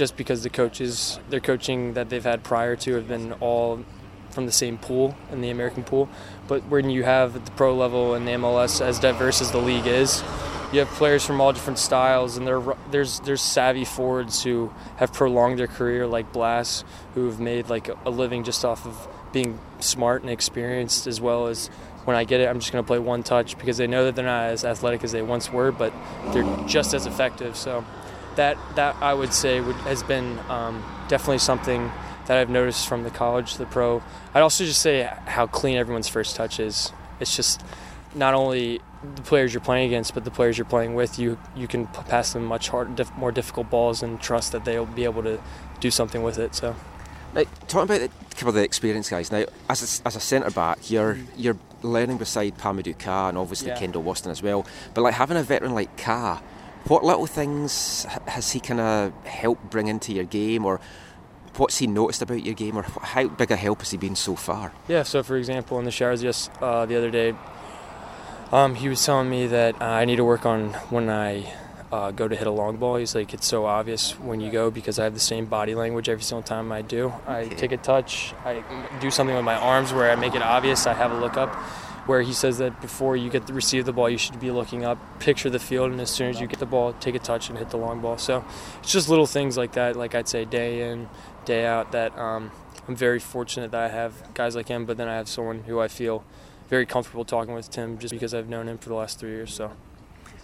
just 0.00 0.16
because 0.16 0.42
the 0.42 0.48
coaches, 0.48 1.20
their 1.28 1.40
coaching 1.40 1.92
that 1.92 2.08
they've 2.08 2.24
had 2.24 2.42
prior 2.42 2.74
to 2.74 2.94
have 2.94 3.06
been 3.06 3.34
all 3.34 3.84
from 4.30 4.46
the 4.46 4.52
same 4.52 4.78
pool 4.78 5.14
in 5.30 5.42
the 5.42 5.50
American 5.50 5.84
pool. 5.84 6.08
But 6.48 6.62
when 6.70 6.88
you 6.88 7.02
have 7.02 7.44
the 7.44 7.50
pro 7.50 7.76
level 7.76 8.14
and 8.14 8.26
the 8.26 8.32
MLS 8.32 8.80
as 8.80 8.98
diverse 8.98 9.42
as 9.42 9.52
the 9.52 9.58
league 9.58 9.86
is, 9.86 10.24
you 10.72 10.78
have 10.78 10.88
players 10.88 11.26
from 11.26 11.38
all 11.38 11.52
different 11.52 11.78
styles, 11.78 12.38
and 12.38 12.48
there's 12.90 13.20
there's 13.20 13.42
savvy 13.42 13.84
forwards 13.84 14.42
who 14.42 14.72
have 14.96 15.12
prolonged 15.12 15.58
their 15.58 15.66
career, 15.66 16.06
like 16.06 16.32
Blas, 16.32 16.82
who 17.14 17.26
have 17.26 17.38
made 17.38 17.68
like 17.68 17.90
a 18.06 18.08
living 18.08 18.42
just 18.42 18.64
off 18.64 18.86
of 18.86 19.06
being 19.32 19.58
smart 19.80 20.22
and 20.22 20.30
experienced, 20.30 21.06
as 21.06 21.20
well 21.20 21.48
as 21.48 21.66
when 22.06 22.16
I 22.16 22.24
get 22.24 22.40
it, 22.40 22.48
I'm 22.48 22.58
just 22.58 22.72
going 22.72 22.82
to 22.82 22.86
play 22.86 22.98
one 22.98 23.22
touch 23.22 23.58
because 23.58 23.76
they 23.76 23.86
know 23.86 24.06
that 24.06 24.16
they're 24.16 24.24
not 24.24 24.44
as 24.44 24.64
athletic 24.64 25.04
as 25.04 25.12
they 25.12 25.20
once 25.20 25.52
were, 25.52 25.70
but 25.70 25.92
they're 26.32 26.66
just 26.66 26.94
as 26.94 27.04
effective. 27.04 27.54
So 27.54 27.84
that 28.36 28.56
that 28.76 28.96
I 29.00 29.14
would 29.14 29.32
say 29.32 29.60
would, 29.60 29.76
has 29.76 30.02
been 30.02 30.38
um, 30.48 30.84
definitely 31.08 31.38
something 31.38 31.90
that 32.26 32.38
I've 32.38 32.50
noticed 32.50 32.86
from 32.86 33.02
the 33.02 33.10
college 33.10 33.52
to 33.52 33.58
the 33.58 33.66
pro. 33.66 34.02
I'd 34.34 34.42
also 34.42 34.64
just 34.64 34.80
say 34.80 35.02
how 35.26 35.46
clean 35.46 35.76
everyone's 35.76 36.08
first 36.08 36.36
touch 36.36 36.60
is. 36.60 36.92
It's 37.18 37.34
just 37.34 37.62
not 38.14 38.34
only 38.34 38.80
the 39.16 39.22
players 39.22 39.54
you're 39.54 39.60
playing 39.60 39.86
against, 39.86 40.14
but 40.14 40.24
the 40.24 40.30
players 40.30 40.58
you're 40.58 40.64
playing 40.64 40.94
with. 40.94 41.18
You 41.18 41.38
you 41.56 41.66
can 41.66 41.86
pass 41.86 42.32
them 42.32 42.44
much 42.44 42.68
harder, 42.68 42.92
diff, 42.92 43.12
more 43.16 43.32
difficult 43.32 43.70
balls, 43.70 44.02
and 44.02 44.20
trust 44.20 44.52
that 44.52 44.64
they'll 44.64 44.86
be 44.86 45.04
able 45.04 45.22
to 45.22 45.40
do 45.80 45.90
something 45.90 46.22
with 46.22 46.38
it. 46.38 46.54
So. 46.54 46.76
Now, 47.32 47.44
talking 47.68 47.94
about 47.94 48.00
a 48.00 48.34
couple 48.34 48.48
of 48.48 48.54
the 48.56 48.64
experienced 48.64 49.08
guys 49.08 49.30
now, 49.30 49.44
as 49.68 50.00
a, 50.00 50.06
as 50.06 50.16
a 50.16 50.20
centre 50.20 50.50
back, 50.50 50.90
you're 50.90 51.18
you're 51.36 51.56
learning 51.82 52.18
beside 52.18 52.58
Pa-Modou 52.58 52.98
Kah 52.98 53.28
and 53.28 53.38
obviously 53.38 53.68
yeah. 53.68 53.78
Kendall 53.78 54.02
Waston 54.02 54.30
as 54.30 54.42
well. 54.42 54.66
But 54.94 55.02
like 55.02 55.14
having 55.14 55.36
a 55.36 55.42
veteran 55.42 55.74
like 55.74 55.96
Kah, 55.96 56.42
what 56.86 57.04
little 57.04 57.26
things 57.26 58.04
has 58.26 58.52
he 58.52 58.60
kind 58.60 58.80
of 58.80 59.12
helped 59.24 59.70
bring 59.70 59.88
into 59.88 60.12
your 60.12 60.24
game, 60.24 60.64
or 60.64 60.80
what's 61.56 61.78
he 61.78 61.86
noticed 61.86 62.22
about 62.22 62.44
your 62.44 62.54
game, 62.54 62.76
or 62.76 62.82
how 62.82 63.28
big 63.28 63.50
a 63.50 63.56
help 63.56 63.80
has 63.80 63.90
he 63.90 63.96
been 63.96 64.16
so 64.16 64.34
far? 64.34 64.72
Yeah. 64.88 65.02
So, 65.02 65.22
for 65.22 65.36
example, 65.36 65.78
in 65.78 65.84
the 65.84 65.90
showers 65.90 66.22
just 66.22 66.50
uh, 66.62 66.86
the 66.86 66.96
other 66.96 67.10
day, 67.10 67.34
um, 68.52 68.74
he 68.74 68.88
was 68.88 69.04
telling 69.04 69.30
me 69.30 69.46
that 69.46 69.80
uh, 69.80 69.84
I 69.84 70.04
need 70.04 70.16
to 70.16 70.24
work 70.24 70.44
on 70.46 70.70
when 70.90 71.08
I 71.08 71.52
uh, 71.92 72.10
go 72.10 72.28
to 72.28 72.36
hit 72.36 72.46
a 72.46 72.50
long 72.50 72.76
ball. 72.76 72.96
He's 72.96 73.14
like, 73.14 73.34
it's 73.34 73.46
so 73.46 73.66
obvious 73.66 74.18
when 74.18 74.40
you 74.40 74.50
go 74.50 74.70
because 74.70 74.98
I 74.98 75.04
have 75.04 75.14
the 75.14 75.20
same 75.20 75.46
body 75.46 75.74
language 75.74 76.08
every 76.08 76.22
single 76.22 76.42
time 76.42 76.72
I 76.72 76.82
do. 76.82 77.12
I 77.26 77.46
take 77.46 77.72
a 77.72 77.76
touch, 77.76 78.32
I 78.44 78.62
do 79.00 79.10
something 79.10 79.34
with 79.34 79.44
my 79.44 79.56
arms 79.56 79.92
where 79.92 80.10
I 80.10 80.16
make 80.16 80.34
it 80.34 80.42
obvious. 80.42 80.86
I 80.86 80.94
have 80.94 81.12
a 81.12 81.18
look 81.18 81.36
up, 81.36 81.54
where 82.06 82.22
he 82.22 82.32
says 82.32 82.58
that 82.58 82.80
before 82.80 83.16
you 83.16 83.30
get 83.30 83.46
to 83.46 83.52
receive 83.52 83.84
the 83.84 83.92
ball, 83.92 84.08
you 84.08 84.18
should 84.18 84.40
be 84.40 84.50
looking 84.50 84.84
up, 84.84 84.98
picture 85.20 85.50
the 85.50 85.58
field, 85.58 85.90
and 85.90 86.00
as 86.00 86.10
soon 86.10 86.28
as 86.28 86.40
you 86.40 86.46
get 86.46 86.58
the 86.58 86.66
ball, 86.66 86.92
take 86.94 87.14
a 87.14 87.18
touch 87.18 87.48
and 87.48 87.58
hit 87.58 87.70
the 87.70 87.76
long 87.76 88.00
ball. 88.00 88.18
So 88.18 88.44
it's 88.80 88.92
just 88.92 89.08
little 89.08 89.26
things 89.26 89.56
like 89.56 89.72
that, 89.72 89.96
like 89.96 90.14
I'd 90.14 90.28
say 90.28 90.44
day 90.44 90.90
in, 90.90 91.08
day 91.44 91.66
out, 91.66 91.92
that 91.92 92.16
um, 92.18 92.50
I'm 92.88 92.96
very 92.96 93.18
fortunate 93.20 93.70
that 93.70 93.82
I 93.82 93.88
have 93.88 94.34
guys 94.34 94.56
like 94.56 94.68
him, 94.68 94.86
but 94.86 94.96
then 94.96 95.08
I 95.08 95.16
have 95.16 95.28
someone 95.28 95.64
who 95.64 95.80
I 95.80 95.88
feel 95.88 96.24
very 96.68 96.86
comfortable 96.86 97.24
talking 97.24 97.54
with 97.54 97.70
Tim 97.70 97.98
just 97.98 98.12
because 98.12 98.32
I've 98.32 98.48
known 98.48 98.68
him 98.68 98.78
for 98.78 98.88
the 98.88 98.94
last 98.94 99.18
three 99.18 99.30
years. 99.30 99.52
So. 99.52 99.72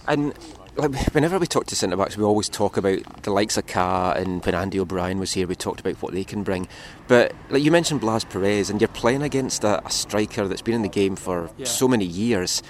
And 0.07 0.35
whenever 0.77 1.39
we 1.39 1.47
talk 1.47 1.67
to 1.67 1.77
centre 1.77 1.97
backs, 1.97 2.17
we 2.17 2.25
always 2.25 2.49
talk 2.49 2.77
about 2.77 3.23
the 3.23 3.31
likes 3.31 3.57
of 3.57 3.67
Kah 3.67 4.13
and 4.17 4.45
when 4.45 4.55
Andy 4.55 4.79
O'Brien 4.79 5.19
was 5.19 5.33
here, 5.33 5.47
we 5.47 5.55
talked 5.55 5.81
about 5.81 6.01
what 6.03 6.13
they 6.13 6.25
can 6.25 6.43
bring. 6.43 6.69
But 7.09 7.33
like 7.51 7.63
you 7.63 7.71
mentioned, 7.71 8.01
Blas 8.01 8.25
Perez, 8.25 8.71
and 8.71 8.81
you're 8.81 8.89
playing 8.89 9.23
against 9.23 9.65
a, 9.65 9.85
a 9.87 9.91
striker 9.91 10.47
that's 10.49 10.63
been 10.63 10.75
in 10.75 10.83
the 10.83 10.89
game 10.89 11.17
for 11.17 11.51
Yeah. 11.57 11.67
so 11.67 11.89
many 11.89 12.05
years. 12.05 12.63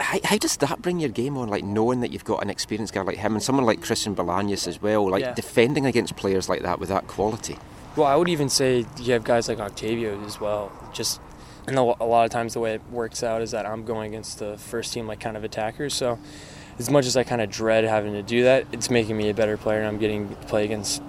How, 0.00 0.18
how 0.24 0.36
does 0.38 0.56
that 0.58 0.80
bring 0.82 1.00
your 1.00 1.08
game 1.10 1.36
on? 1.36 1.48
Like 1.48 1.64
knowing 1.64 2.00
that 2.00 2.12
you've 2.12 2.24
got 2.24 2.42
an 2.42 2.50
experienced 2.50 2.94
guy 2.94 3.02
like 3.02 3.16
him 3.18 3.34
and 3.34 3.42
someone 3.42 3.66
like 3.66 3.82
Christian 3.82 4.14
Bolaños 4.14 4.68
as 4.68 4.80
well, 4.80 5.08
like 5.10 5.22
Yeah. 5.22 5.34
defending 5.34 5.86
against 5.86 6.16
players 6.16 6.48
like 6.48 6.62
that 6.62 6.78
with 6.78 6.88
that 6.88 7.06
quality. 7.08 7.56
Well, 7.96 8.06
I 8.06 8.14
would 8.14 8.28
even 8.28 8.48
say 8.48 8.86
you 9.00 9.12
have 9.14 9.24
guys 9.24 9.48
like 9.48 9.58
Octavio 9.58 10.24
as 10.24 10.40
well. 10.40 10.70
Just 10.92 11.20
and 11.66 11.76
a 11.76 11.82
a 11.82 12.06
lot 12.06 12.24
of 12.24 12.30
times 12.30 12.54
the 12.54 12.60
way 12.60 12.74
it 12.74 12.82
works 12.90 13.22
out 13.22 13.42
is 13.42 13.50
that 13.50 13.66
I'm 13.66 13.84
going 13.84 14.12
against 14.14 14.38
the 14.38 14.56
first 14.56 14.92
team 14.92 15.06
like 15.08 15.18
kind 15.20 15.36
of 15.36 15.42
attackers. 15.44 15.94
So 15.94 16.18
as 16.78 16.90
much 16.90 17.06
as 17.06 17.16
I 17.16 17.24
kind 17.24 17.40
of 17.40 17.50
dread 17.50 17.84
having 17.84 18.12
to 18.12 18.22
do 18.22 18.44
that, 18.44 18.66
it's 18.72 18.90
making 18.90 19.16
me 19.16 19.30
a 19.30 19.34
better 19.34 19.56
player, 19.56 19.78
and 19.78 19.88
I'm 19.88 19.98
getting 19.98 20.28
to 20.28 20.34
play 20.46 20.64
against 20.64 21.02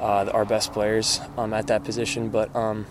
uh, 0.00 0.30
our 0.32 0.44
best 0.44 0.72
players 0.72 1.20
um, 1.36 1.52
at 1.52 1.66
that 1.68 1.84
position. 1.84 2.28
But 2.28 2.54
um, 2.54 2.86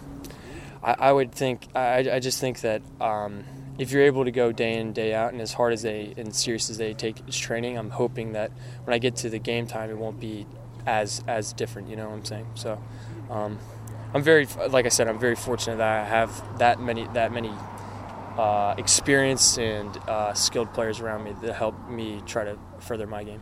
I, 0.83 0.95
I 0.99 1.11
would 1.11 1.31
think 1.31 1.67
I, 1.75 2.09
I 2.11 2.19
just 2.19 2.39
think 2.39 2.61
that 2.61 2.81
um, 2.99 3.43
if 3.77 3.91
you're 3.91 4.03
able 4.03 4.25
to 4.25 4.31
go 4.31 4.51
day 4.51 4.77
in 4.77 4.93
day 4.93 5.13
out 5.13 5.31
and 5.31 5.41
as 5.41 5.53
hard 5.53 5.73
as 5.73 5.81
they 5.81 6.13
and 6.17 6.35
serious 6.35 6.69
as 6.69 6.77
they 6.77 6.93
take 6.93 7.25
training, 7.29 7.77
I'm 7.77 7.91
hoping 7.91 8.33
that 8.33 8.51
when 8.83 8.93
I 8.93 8.97
get 8.97 9.15
to 9.17 9.29
the 9.29 9.39
game 9.39 9.67
time, 9.67 9.89
it 9.89 9.97
won't 9.97 10.19
be 10.19 10.45
as 10.85 11.23
as 11.27 11.53
different. 11.53 11.89
You 11.89 11.95
know 11.95 12.09
what 12.09 12.15
I'm 12.15 12.25
saying? 12.25 12.47
So. 12.55 12.81
Um, 13.29 13.59
I'm 14.13 14.23
very, 14.23 14.47
like 14.69 14.85
I 14.85 14.89
said, 14.89 15.09
I'm 15.09 15.19
very 15.19 15.35
fortunate 15.35 15.77
that 15.77 15.99
I 15.99 16.05
have 16.05 16.59
that 16.59 16.79
many, 16.79 17.07
that 17.13 17.33
many 17.33 17.51
uh, 18.37 18.75
experienced 18.77 19.57
and 19.57 19.95
uh, 20.07 20.33
skilled 20.33 20.73
players 20.73 20.99
around 20.99 21.23
me 21.23 21.33
that 21.41 21.53
help 21.53 21.89
me 21.89 22.21
try 22.25 22.43
to 22.43 22.57
further 22.79 23.07
my 23.07 23.23
game. 23.23 23.41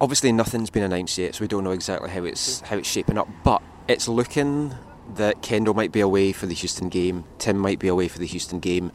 Obviously, 0.00 0.32
nothing's 0.32 0.70
been 0.70 0.82
announced 0.82 1.18
yet, 1.18 1.34
so 1.34 1.42
we 1.42 1.48
don't 1.48 1.64
know 1.64 1.72
exactly 1.72 2.10
how 2.10 2.24
it's 2.24 2.60
how 2.62 2.76
it's 2.76 2.88
shaping 2.88 3.18
up. 3.18 3.28
But 3.44 3.62
it's 3.88 4.08
looking 4.08 4.74
that 5.16 5.42
Kendall 5.42 5.74
might 5.74 5.92
be 5.92 6.00
away 6.00 6.32
for 6.32 6.46
the 6.46 6.54
Houston 6.54 6.88
game. 6.88 7.24
Tim 7.38 7.58
might 7.58 7.78
be 7.78 7.88
away 7.88 8.08
for 8.08 8.18
the 8.18 8.26
Houston 8.26 8.60
game. 8.60 8.92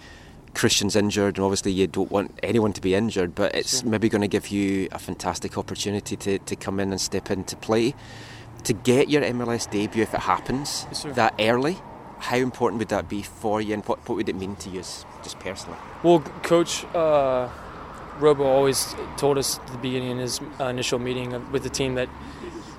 Christian's 0.55 0.95
injured, 0.95 1.37
and 1.37 1.43
obviously 1.43 1.73
you 1.73 1.85
don't 1.85 2.09
want 2.09 2.39
anyone 2.41 2.73
to 2.73 2.81
be 2.81 2.95
injured. 2.95 3.35
But 3.35 3.53
it's 3.53 3.83
maybe 3.83 4.09
going 4.09 4.21
to 4.21 4.27
give 4.27 4.47
you 4.47 4.87
a 4.91 4.99
fantastic 4.99 5.57
opportunity 5.57 6.15
to, 6.15 6.39
to 6.39 6.55
come 6.55 6.79
in 6.79 6.91
and 6.91 6.99
step 6.99 7.29
in 7.29 7.43
to 7.43 7.55
play, 7.57 7.93
to 8.63 8.73
get 8.73 9.09
your 9.09 9.21
MLS 9.21 9.69
debut 9.69 10.03
if 10.03 10.13
it 10.13 10.21
happens 10.21 10.85
Yes, 10.89 11.03
that 11.15 11.35
early. 11.39 11.77
How 12.19 12.37
important 12.37 12.79
would 12.79 12.87
that 12.89 13.09
be 13.09 13.21
for 13.21 13.61
you, 13.61 13.73
and 13.73 13.85
what, 13.85 14.07
what 14.07 14.15
would 14.15 14.29
it 14.29 14.35
mean 14.35 14.55
to 14.55 14.69
you, 14.69 14.81
just 15.25 15.39
personally? 15.39 15.77
Well, 16.03 16.21
Coach 16.43 16.85
uh, 16.95 17.49
Robo 18.19 18.45
always 18.45 18.95
told 19.17 19.37
us 19.37 19.59
at 19.59 19.67
the 19.67 19.77
beginning 19.79 20.11
in 20.11 20.17
his 20.19 20.39
uh, 20.59 20.65
initial 20.65 20.99
meeting 20.99 21.51
with 21.51 21.63
the 21.63 21.69
team 21.69 21.95
that 21.95 22.07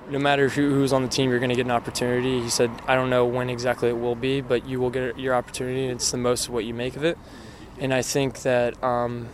no 0.09 0.19
matter 0.19 0.49
who, 0.49 0.71
who's 0.71 0.93
on 0.93 1.03
the 1.03 1.09
team, 1.09 1.31
you're 1.31 1.41
going 1.41 1.51
to 1.51 1.57
get 1.57 1.67
an 1.67 1.73
opportunity. 1.73 2.41
He 2.41 2.49
said, 2.49 2.71
I 2.87 2.95
don't 2.95 3.11
know 3.11 3.27
when 3.27 3.51
exactly 3.51 3.89
it 3.89 3.99
will 3.99 4.15
be, 4.15 4.41
but 4.41 4.67
you 4.67 4.81
will 4.81 4.91
get 4.91 5.19
your 5.19 5.35
opportunity, 5.35 5.83
and 5.83 5.93
it's 5.93 6.11
the 6.11 6.17
most 6.17 6.47
of 6.47 6.55
what 6.55 6.65
you 6.65 6.73
make 6.73 6.97
of 6.97 7.05
it. 7.05 7.19
And 7.79 7.93
I 7.93 8.03
think 8.03 8.43
that 8.43 8.83
um, 8.83 9.29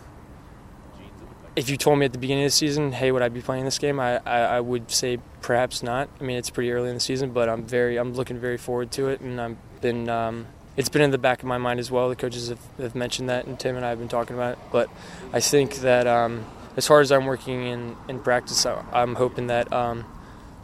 if 1.55 1.69
you 1.69 1.77
told 1.77 1.99
me 1.99 2.07
at 2.07 2.13
the 2.13 2.19
beginning 2.19 2.45
of 2.45 2.49
the 2.49 2.57
season, 2.57 2.93
hey, 2.93 3.13
would 3.13 3.23
I 3.23 3.29
be 3.29 3.43
playing 3.43 3.67
this 3.67 3.79
game? 3.79 4.01
I, 4.01 4.17
I, 4.25 4.39
I 4.57 4.61
would 4.61 4.91
say 4.91 5.19
perhaps 5.43 5.83
not. 5.83 6.09
I 6.21 6.25
mean, 6.25 6.39
it's 6.39 6.51
pretty 6.51 6.73
early 6.73 6.89
in 6.89 6.95
the 6.95 7.01
season, 7.01 7.33
but 7.33 7.49
I'm 7.49 7.65
very 7.65 7.99
I'm 7.99 8.15
looking 8.15 8.39
very 8.39 8.57
forward 8.57 8.91
to 8.93 9.09
it, 9.09 9.21
and 9.21 9.41
I've 9.41 9.81
been 9.83 10.09
um, 10.09 10.47
it's 10.77 10.89
been 10.89 11.03
in 11.03 11.11
the 11.11 11.19
back 11.19 11.41
of 11.41 11.47
my 11.49 11.59
mind 11.59 11.81
as 11.81 11.91
well. 11.91 12.09
The 12.09 12.17
coaches 12.17 12.49
have, 12.49 12.61
have 12.79 12.95
mentioned 12.95 13.29
that, 13.29 13.47
and 13.47 13.59
Tim 13.59 13.77
and 13.77 13.85
I 13.85 13.91
have 13.91 13.99
been 13.99 14.09
talking 14.09 14.35
about 14.35 14.53
it. 14.53 14.59
But 14.71 14.89
I 15.33 15.41
think 15.41 15.77
that 15.77 16.07
um, 16.07 16.45
as 16.77 16.87
hard 16.87 17.03
as 17.03 17.13
I'm 17.13 17.27
working 17.27 17.67
in 17.67 17.97
in 18.09 18.21
practice, 18.21 18.65
I'm 18.67 19.15
hoping 19.17 19.49
that 19.49 19.73
um, 19.73 20.05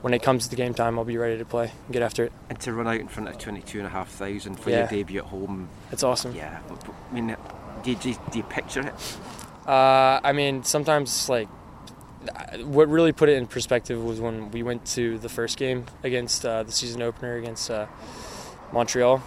when 0.00 0.14
it 0.14 0.22
comes 0.22 0.44
to 0.44 0.50
the 0.50 0.56
game 0.56 0.74
time, 0.74 0.98
I'll 0.98 1.04
be 1.04 1.16
ready 1.18 1.36
to 1.38 1.44
play 1.44 1.72
and 1.86 1.92
get 1.92 2.02
after 2.02 2.24
it. 2.24 2.32
And 2.48 2.58
to 2.60 2.72
run 2.72 2.86
out 2.86 3.00
in 3.00 3.08
front 3.08 3.28
of 3.28 3.36
22,500 3.38 4.58
for 4.58 4.70
Yeah. 4.70 4.78
your 4.78 4.86
debut 4.88 5.18
at 5.20 5.26
home. 5.26 5.68
That's 5.90 6.02
awesome. 6.04 6.34
Yeah, 6.34 6.60
I 7.10 7.14
mean, 7.14 7.36
do 7.82 7.90
you, 7.90 7.96
do 7.96 8.10
you, 8.10 8.16
do 8.30 8.38
you 8.38 8.44
picture 8.44 8.80
it? 8.86 8.94
Uh, 9.66 10.20
I 10.24 10.32
mean, 10.32 10.62
sometimes 10.64 11.28
like 11.28 11.48
what 12.64 12.88
really 12.88 13.12
put 13.12 13.28
it 13.28 13.36
in 13.36 13.46
perspective 13.46 14.02
was 14.02 14.20
when 14.20 14.50
we 14.50 14.62
went 14.62 14.84
to 14.86 15.18
the 15.18 15.28
first 15.28 15.56
game 15.58 15.84
against 16.02 16.44
uh, 16.44 16.62
the 16.62 16.72
season 16.72 17.02
opener 17.02 17.36
against 17.36 17.70
uh, 17.70 17.86
Montreal, 18.72 19.22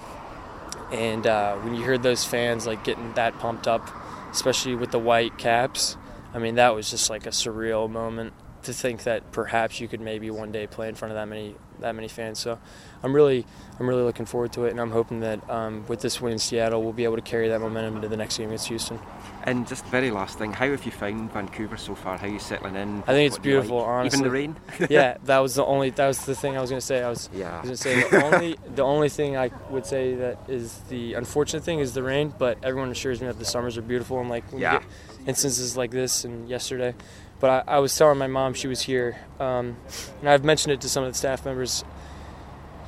and 0.92 1.26
uh, 1.26 1.56
when 1.58 1.76
you 1.76 1.84
heard 1.84 2.04
those 2.04 2.26
fans 2.26 2.68
like 2.68 2.84
getting 2.84 3.14
that 3.14 3.38
pumped 3.39 3.68
up, 3.68 3.89
especially 4.32 4.76
with 4.76 4.92
the 4.92 5.00
white 5.00 5.38
caps, 5.38 5.98
I 6.34 6.39
mean 6.39 6.56
that 6.56 6.76
was 6.76 6.89
just 6.89 7.10
like 7.10 7.26
a 7.26 7.30
surreal 7.30 7.89
moment 7.89 8.34
to 8.64 8.74
think 8.74 9.04
that 9.04 9.32
perhaps 9.32 9.80
you 9.80 9.88
could 9.88 10.02
maybe 10.02 10.30
one 10.30 10.52
day 10.52 10.68
play 10.68 10.88
in 10.88 10.96
front 10.96 11.12
of 11.12 11.16
that 11.16 11.28
many 11.28 11.56
that 11.80 11.96
many 11.96 12.08
fans. 12.08 12.39
So 12.39 12.60
I'm 13.04 13.14
really 13.14 13.45
I'm 13.80 13.88
really 13.88 14.04
looking 14.04 14.26
forward 14.28 14.54
to 14.54 14.66
it, 14.66 14.72
and 14.72 14.80
I'm 14.80 14.91
hoping 14.91 15.22
that 15.22 15.49
um, 15.49 15.86
with 15.88 16.02
this 16.02 16.22
win 16.22 16.34
in 16.34 16.39
Seattle, 16.39 16.84
we'll 16.84 16.93
be 16.93 17.04
able 17.04 17.16
to 17.16 17.22
carry 17.24 17.47
that 17.49 17.60
momentum 17.60 17.95
into 17.95 18.08
the 18.08 18.18
next 18.18 18.38
game 18.38 18.49
against 18.49 18.68
Houston. 18.68 18.99
And 19.43 19.68
just 19.68 19.84
very 19.86 20.12
last 20.12 20.38
thing, 20.38 20.54
how 20.54 20.70
have 20.70 20.86
you 20.86 20.91
found 20.91 21.32
Vancouver 21.34 21.78
so 21.78 21.95
far? 21.95 22.16
How 22.18 22.28
are 22.28 22.30
you 22.30 22.38
settling 22.38 22.76
in? 22.76 22.99
I 23.08 23.14
think 23.14 23.26
it's 23.28 23.38
do 23.38 23.39
like? 23.39 23.41
beautiful. 23.43 23.80
Honestly, 23.80 24.20
Even 24.20 24.24
the 24.24 24.32
rain. 24.32 24.56
yeah, 24.91 25.18
that 25.24 25.39
was 25.39 25.56
the 25.56 25.66
only. 25.66 25.89
That 25.89 26.08
was 26.08 26.26
the 26.26 26.36
thing 26.36 26.56
I 26.58 26.62
was 26.62 26.70
gonna 26.70 26.80
say. 26.82 27.02
I 27.02 27.10
was. 27.10 27.28
Yeah. 27.34 27.58
I 27.58 27.62
was 27.62 27.66
gonna 27.70 27.78
say 27.78 28.10
the 28.10 28.24
only. 28.24 28.58
The 28.76 28.84
only 28.84 29.10
thing 29.10 29.36
I 29.36 29.49
would 29.70 29.86
say 29.86 30.14
that 30.16 30.38
is 30.47 30.78
the 30.89 31.16
unfortunate 31.16 31.64
thing 31.64 31.80
is 31.80 31.93
the 31.93 32.04
rain. 32.04 32.34
But 32.38 32.60
everyone 32.64 32.91
assures 32.91 33.20
me 33.20 33.28
that 33.28 33.39
the 33.39 33.45
summers 33.45 33.78
are 33.78 33.82
beautiful 33.82 34.20
and 34.20 34.30
like 34.30 34.49
when 34.52 34.62
Yeah. 34.62 34.74
you 34.76 34.80
get 34.80 34.88
instances 35.28 35.76
like 35.76 35.89
this 35.91 36.24
and 36.24 36.47
yesterday. 36.47 36.93
But 37.39 37.68
I, 37.68 37.76
I 37.76 37.80
was 37.80 37.95
telling 37.97 38.20
my 38.20 38.28
mom 38.28 38.54
she 38.54 38.68
was 38.68 38.82
here, 38.82 39.18
um, 39.39 39.76
and 40.20 40.30
I've 40.30 40.43
mentioned 40.45 40.74
it 40.74 40.82
to 40.82 40.89
some 40.89 41.04
of 41.04 41.12
the 41.12 41.18
staff 41.18 41.43
members. 41.43 41.84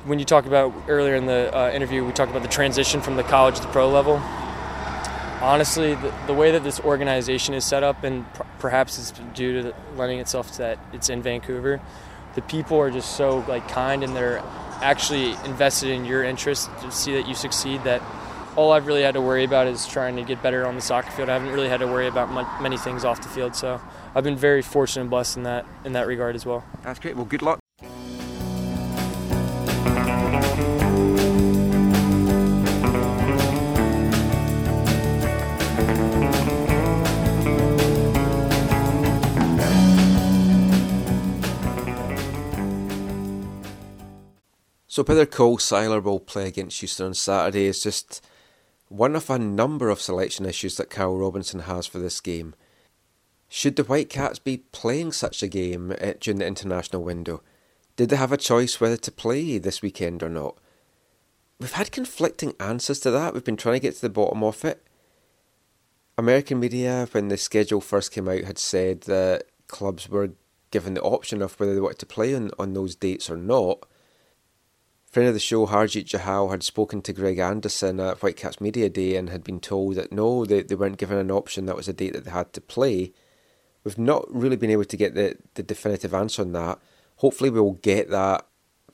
When 0.04 0.18
you 0.18 0.24
talk 0.24 0.46
about 0.46 0.72
earlier 0.86 1.14
in 1.14 1.26
the 1.26 1.56
uh, 1.56 1.70
interview, 1.70 2.04
we 2.04 2.12
talked 2.12 2.30
about 2.30 2.42
the 2.42 2.48
transition 2.48 3.00
from 3.00 3.16
the 3.16 3.22
college 3.22 3.56
to 3.56 3.62
the 3.62 3.68
pro 3.68 3.88
level 3.88 4.22
honestly, 5.44 5.94
the, 5.94 6.12
the 6.26 6.34
way 6.34 6.50
that 6.50 6.64
this 6.64 6.80
organization 6.80 7.54
is 7.54 7.64
set 7.64 7.82
up, 7.82 8.02
and 8.02 8.30
per- 8.34 8.46
perhaps 8.58 8.98
it's 8.98 9.10
due 9.34 9.54
to 9.54 9.62
the, 9.68 9.74
lending 9.96 10.18
itself 10.18 10.50
to 10.52 10.58
that 10.58 10.78
it's 10.92 11.10
in 11.10 11.22
Vancouver, 11.22 11.80
the 12.34 12.42
people 12.42 12.78
are 12.78 12.90
just 12.90 13.16
so 13.16 13.44
like 13.46 13.68
kind 13.68 14.02
and 14.02 14.16
they're 14.16 14.42
actually 14.80 15.32
invested 15.44 15.90
in 15.90 16.04
your 16.04 16.24
interest 16.24 16.68
to 16.80 16.90
see 16.90 17.12
that 17.14 17.28
you 17.28 17.34
succeed. 17.34 17.84
That 17.84 18.02
all 18.56 18.72
I've 18.72 18.86
really 18.86 19.02
had 19.02 19.14
to 19.14 19.20
worry 19.20 19.44
about 19.44 19.68
is 19.68 19.86
trying 19.86 20.16
to 20.16 20.22
get 20.22 20.42
better 20.42 20.66
on 20.66 20.74
the 20.74 20.80
soccer 20.80 21.10
field. 21.10 21.28
I 21.28 21.34
haven't 21.34 21.52
really 21.52 21.68
had 21.68 21.80
to 21.80 21.86
worry 21.86 22.08
about 22.08 22.30
mu- 22.30 22.62
many 22.62 22.76
things 22.76 23.04
off 23.04 23.22
the 23.22 23.28
field, 23.28 23.54
so 23.54 23.80
I've 24.14 24.24
been 24.24 24.36
very 24.36 24.62
fortunate 24.62 25.02
and 25.02 25.10
blessed 25.10 25.36
in 25.36 25.42
that 25.44 25.66
in 25.84 25.92
that 25.92 26.06
regard 26.06 26.34
as 26.34 26.44
well. 26.44 26.64
That's 26.82 26.98
great. 26.98 27.14
Well, 27.14 27.26
good 27.26 27.42
luck. 27.42 27.63
So 44.94 45.02
whether 45.02 45.26
Cole 45.26 45.58
Seiler 45.58 46.00
will 46.00 46.20
play 46.20 46.46
against 46.46 46.78
Houston 46.78 47.06
on 47.06 47.14
Saturday 47.14 47.64
is 47.64 47.82
just 47.82 48.24
one 48.86 49.16
of 49.16 49.28
a 49.28 49.40
number 49.40 49.90
of 49.90 50.00
selection 50.00 50.46
issues 50.46 50.76
that 50.76 50.88
Carl 50.88 51.18
Robinson 51.18 51.62
has 51.62 51.84
for 51.84 51.98
this 51.98 52.20
game. 52.20 52.54
Should 53.48 53.74
the 53.74 53.82
Whitecaps 53.82 54.38
be 54.38 54.58
playing 54.70 55.10
such 55.10 55.42
a 55.42 55.48
game 55.48 55.92
uh, 56.00 56.12
during 56.20 56.38
the 56.38 56.46
international 56.46 57.02
window? 57.02 57.42
Did 57.96 58.10
they 58.10 58.14
have 58.14 58.30
a 58.30 58.36
choice 58.36 58.80
whether 58.80 58.96
to 58.98 59.10
play 59.10 59.58
this 59.58 59.82
weekend 59.82 60.22
or 60.22 60.28
not? 60.28 60.58
We've 61.58 61.72
had 61.72 61.90
conflicting 61.90 62.54
answers 62.60 63.00
to 63.00 63.10
that. 63.10 63.34
We've 63.34 63.42
been 63.42 63.56
trying 63.56 63.74
to 63.74 63.80
get 63.80 63.96
to 63.96 64.02
the 64.02 64.08
bottom 64.10 64.44
of 64.44 64.64
it. 64.64 64.86
American 66.16 66.60
media, 66.60 67.08
when 67.10 67.26
the 67.26 67.36
schedule 67.36 67.80
first 67.80 68.12
came 68.12 68.28
out, 68.28 68.44
had 68.44 68.58
said 68.58 69.00
that 69.00 69.46
clubs 69.66 70.08
were 70.08 70.34
given 70.70 70.94
the 70.94 71.02
option 71.02 71.42
of 71.42 71.58
whether 71.58 71.74
they 71.74 71.80
wanted 71.80 71.98
to 71.98 72.06
play 72.06 72.32
on, 72.32 72.52
on 72.60 72.74
those 72.74 72.94
dates 72.94 73.28
or 73.28 73.36
not. 73.36 73.88
Friend 75.14 75.28
of 75.28 75.34
the 75.34 75.38
show, 75.38 75.68
Harjit 75.68 76.06
Jahal, 76.06 76.50
had 76.50 76.64
spoken 76.64 77.00
to 77.02 77.12
Greg 77.12 77.38
Anderson 77.38 78.00
at 78.00 78.18
Whitecaps 78.18 78.60
Media 78.60 78.88
Day 78.88 79.14
and 79.14 79.30
had 79.30 79.44
been 79.44 79.60
told 79.60 79.94
that 79.94 80.10
no, 80.10 80.44
they, 80.44 80.62
they 80.62 80.74
weren't 80.74 80.98
given 80.98 81.18
an 81.18 81.30
option, 81.30 81.66
that 81.66 81.76
was 81.76 81.86
a 81.86 81.92
date 81.92 82.14
that 82.14 82.24
they 82.24 82.32
had 82.32 82.52
to 82.54 82.60
play. 82.60 83.12
We've 83.84 83.96
not 83.96 84.26
really 84.28 84.56
been 84.56 84.72
able 84.72 84.86
to 84.86 84.96
get 84.96 85.14
the, 85.14 85.36
the 85.54 85.62
definitive 85.62 86.14
answer 86.14 86.42
on 86.42 86.50
that. 86.54 86.80
Hopefully, 87.18 87.48
we'll 87.48 87.74
get 87.74 88.10
that 88.10 88.44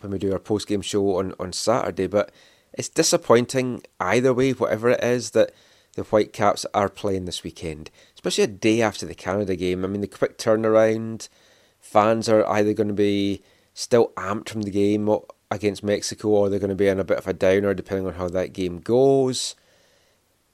when 0.01 0.13
we 0.13 0.19
do 0.19 0.31
our 0.35 0.39
post 0.39 0.69
game 0.69 0.83
show 0.83 1.17
on, 1.17 1.33
on 1.41 1.55
Saturday. 1.55 2.07
But 2.07 2.31
it's 2.75 2.91
disappointing 2.91 3.83
either 3.99 4.35
way, 4.35 4.51
whatever 4.51 4.91
it 4.91 5.03
is, 5.03 5.31
that 5.31 5.53
the 5.95 6.03
Whitecaps 6.03 6.67
are 6.75 6.91
playing 6.91 7.25
this 7.25 7.43
weekend, 7.43 7.91
especially 8.15 8.45
a 8.45 8.49
day 8.49 8.83
after 8.83 9.07
the 9.07 9.15
Canada 9.15 9.57
game. 9.57 9.87
I 9.87 9.89
mean, 9.89 10.03
the 10.03 10.07
quick 10.07 10.37
turnaround, 10.37 11.31
fans 11.79 12.29
are 12.29 12.47
either 12.47 12.75
going 12.75 12.89
to 12.89 12.93
be 12.93 13.43
still 13.73 14.09
amped 14.19 14.51
from 14.51 14.61
the 14.61 14.71
game 14.71 15.09
against 15.51 15.83
Mexico 15.83 16.29
or 16.29 16.49
they're 16.49 16.59
going 16.59 16.71
to 16.71 16.77
be 16.77 16.89
in 16.89 17.01
a 17.01 17.05
bit 17.05 17.19
of 17.19 17.27
a 17.27 17.33
downer 17.33 17.75
depending 17.75 18.07
on 18.07 18.15
how 18.15 18.29
that 18.29 18.53
game 18.53 18.79
goes. 18.79 19.57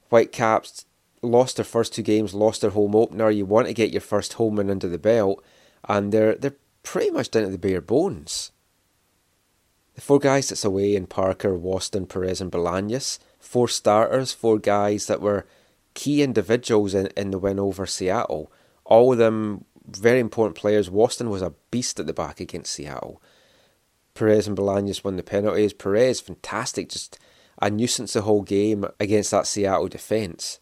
Whitecaps 0.08 0.86
lost 1.22 1.56
their 1.56 1.64
first 1.64 1.94
two 1.94 2.02
games, 2.02 2.34
lost 2.34 2.60
their 2.60 2.70
home 2.70 2.94
opener. 2.94 3.30
You 3.30 3.44
want 3.44 3.66
to 3.66 3.74
get 3.74 3.92
your 3.92 4.00
first 4.00 4.34
home 4.34 4.56
win 4.56 4.70
under 4.70 4.88
the 4.88 4.98
belt, 4.98 5.44
and 5.88 6.12
they're 6.12 6.34
they're 6.34 6.56
pretty 6.82 7.10
much 7.10 7.30
down 7.30 7.44
to 7.44 7.50
the 7.50 7.58
bare 7.58 7.80
bones. 7.80 8.52
The 9.94 10.00
four 10.00 10.18
guys 10.18 10.50
that's 10.50 10.64
away 10.64 10.94
in 10.94 11.06
Parker, 11.06 11.58
Waston, 11.58 12.08
Perez, 12.08 12.40
and 12.40 12.52
Bolaños, 12.52 13.18
four 13.40 13.66
starters, 13.66 14.32
four 14.32 14.58
guys 14.58 15.06
that 15.06 15.22
were 15.22 15.46
key 15.94 16.22
individuals 16.22 16.94
in, 16.94 17.06
in 17.16 17.30
the 17.30 17.38
win 17.38 17.58
over 17.58 17.86
Seattle. 17.86 18.52
All 18.84 19.12
of 19.12 19.18
them 19.18 19.64
very 19.88 20.20
important 20.20 20.56
players. 20.56 20.90
Waston 20.90 21.30
was 21.30 21.42
a 21.42 21.54
beast 21.70 21.98
at 21.98 22.06
the 22.06 22.12
back 22.12 22.40
against 22.40 22.72
Seattle. 22.72 23.22
Perez 24.16 24.48
and 24.48 24.56
Bolaños 24.56 25.04
won 25.04 25.16
the 25.16 25.22
penalties. 25.22 25.72
Perez, 25.72 26.20
fantastic, 26.20 26.88
just 26.88 27.18
a 27.60 27.70
nuisance 27.70 28.12
the 28.12 28.22
whole 28.22 28.42
game 28.42 28.84
against 28.98 29.30
that 29.30 29.46
Seattle 29.46 29.88
defence. 29.88 30.60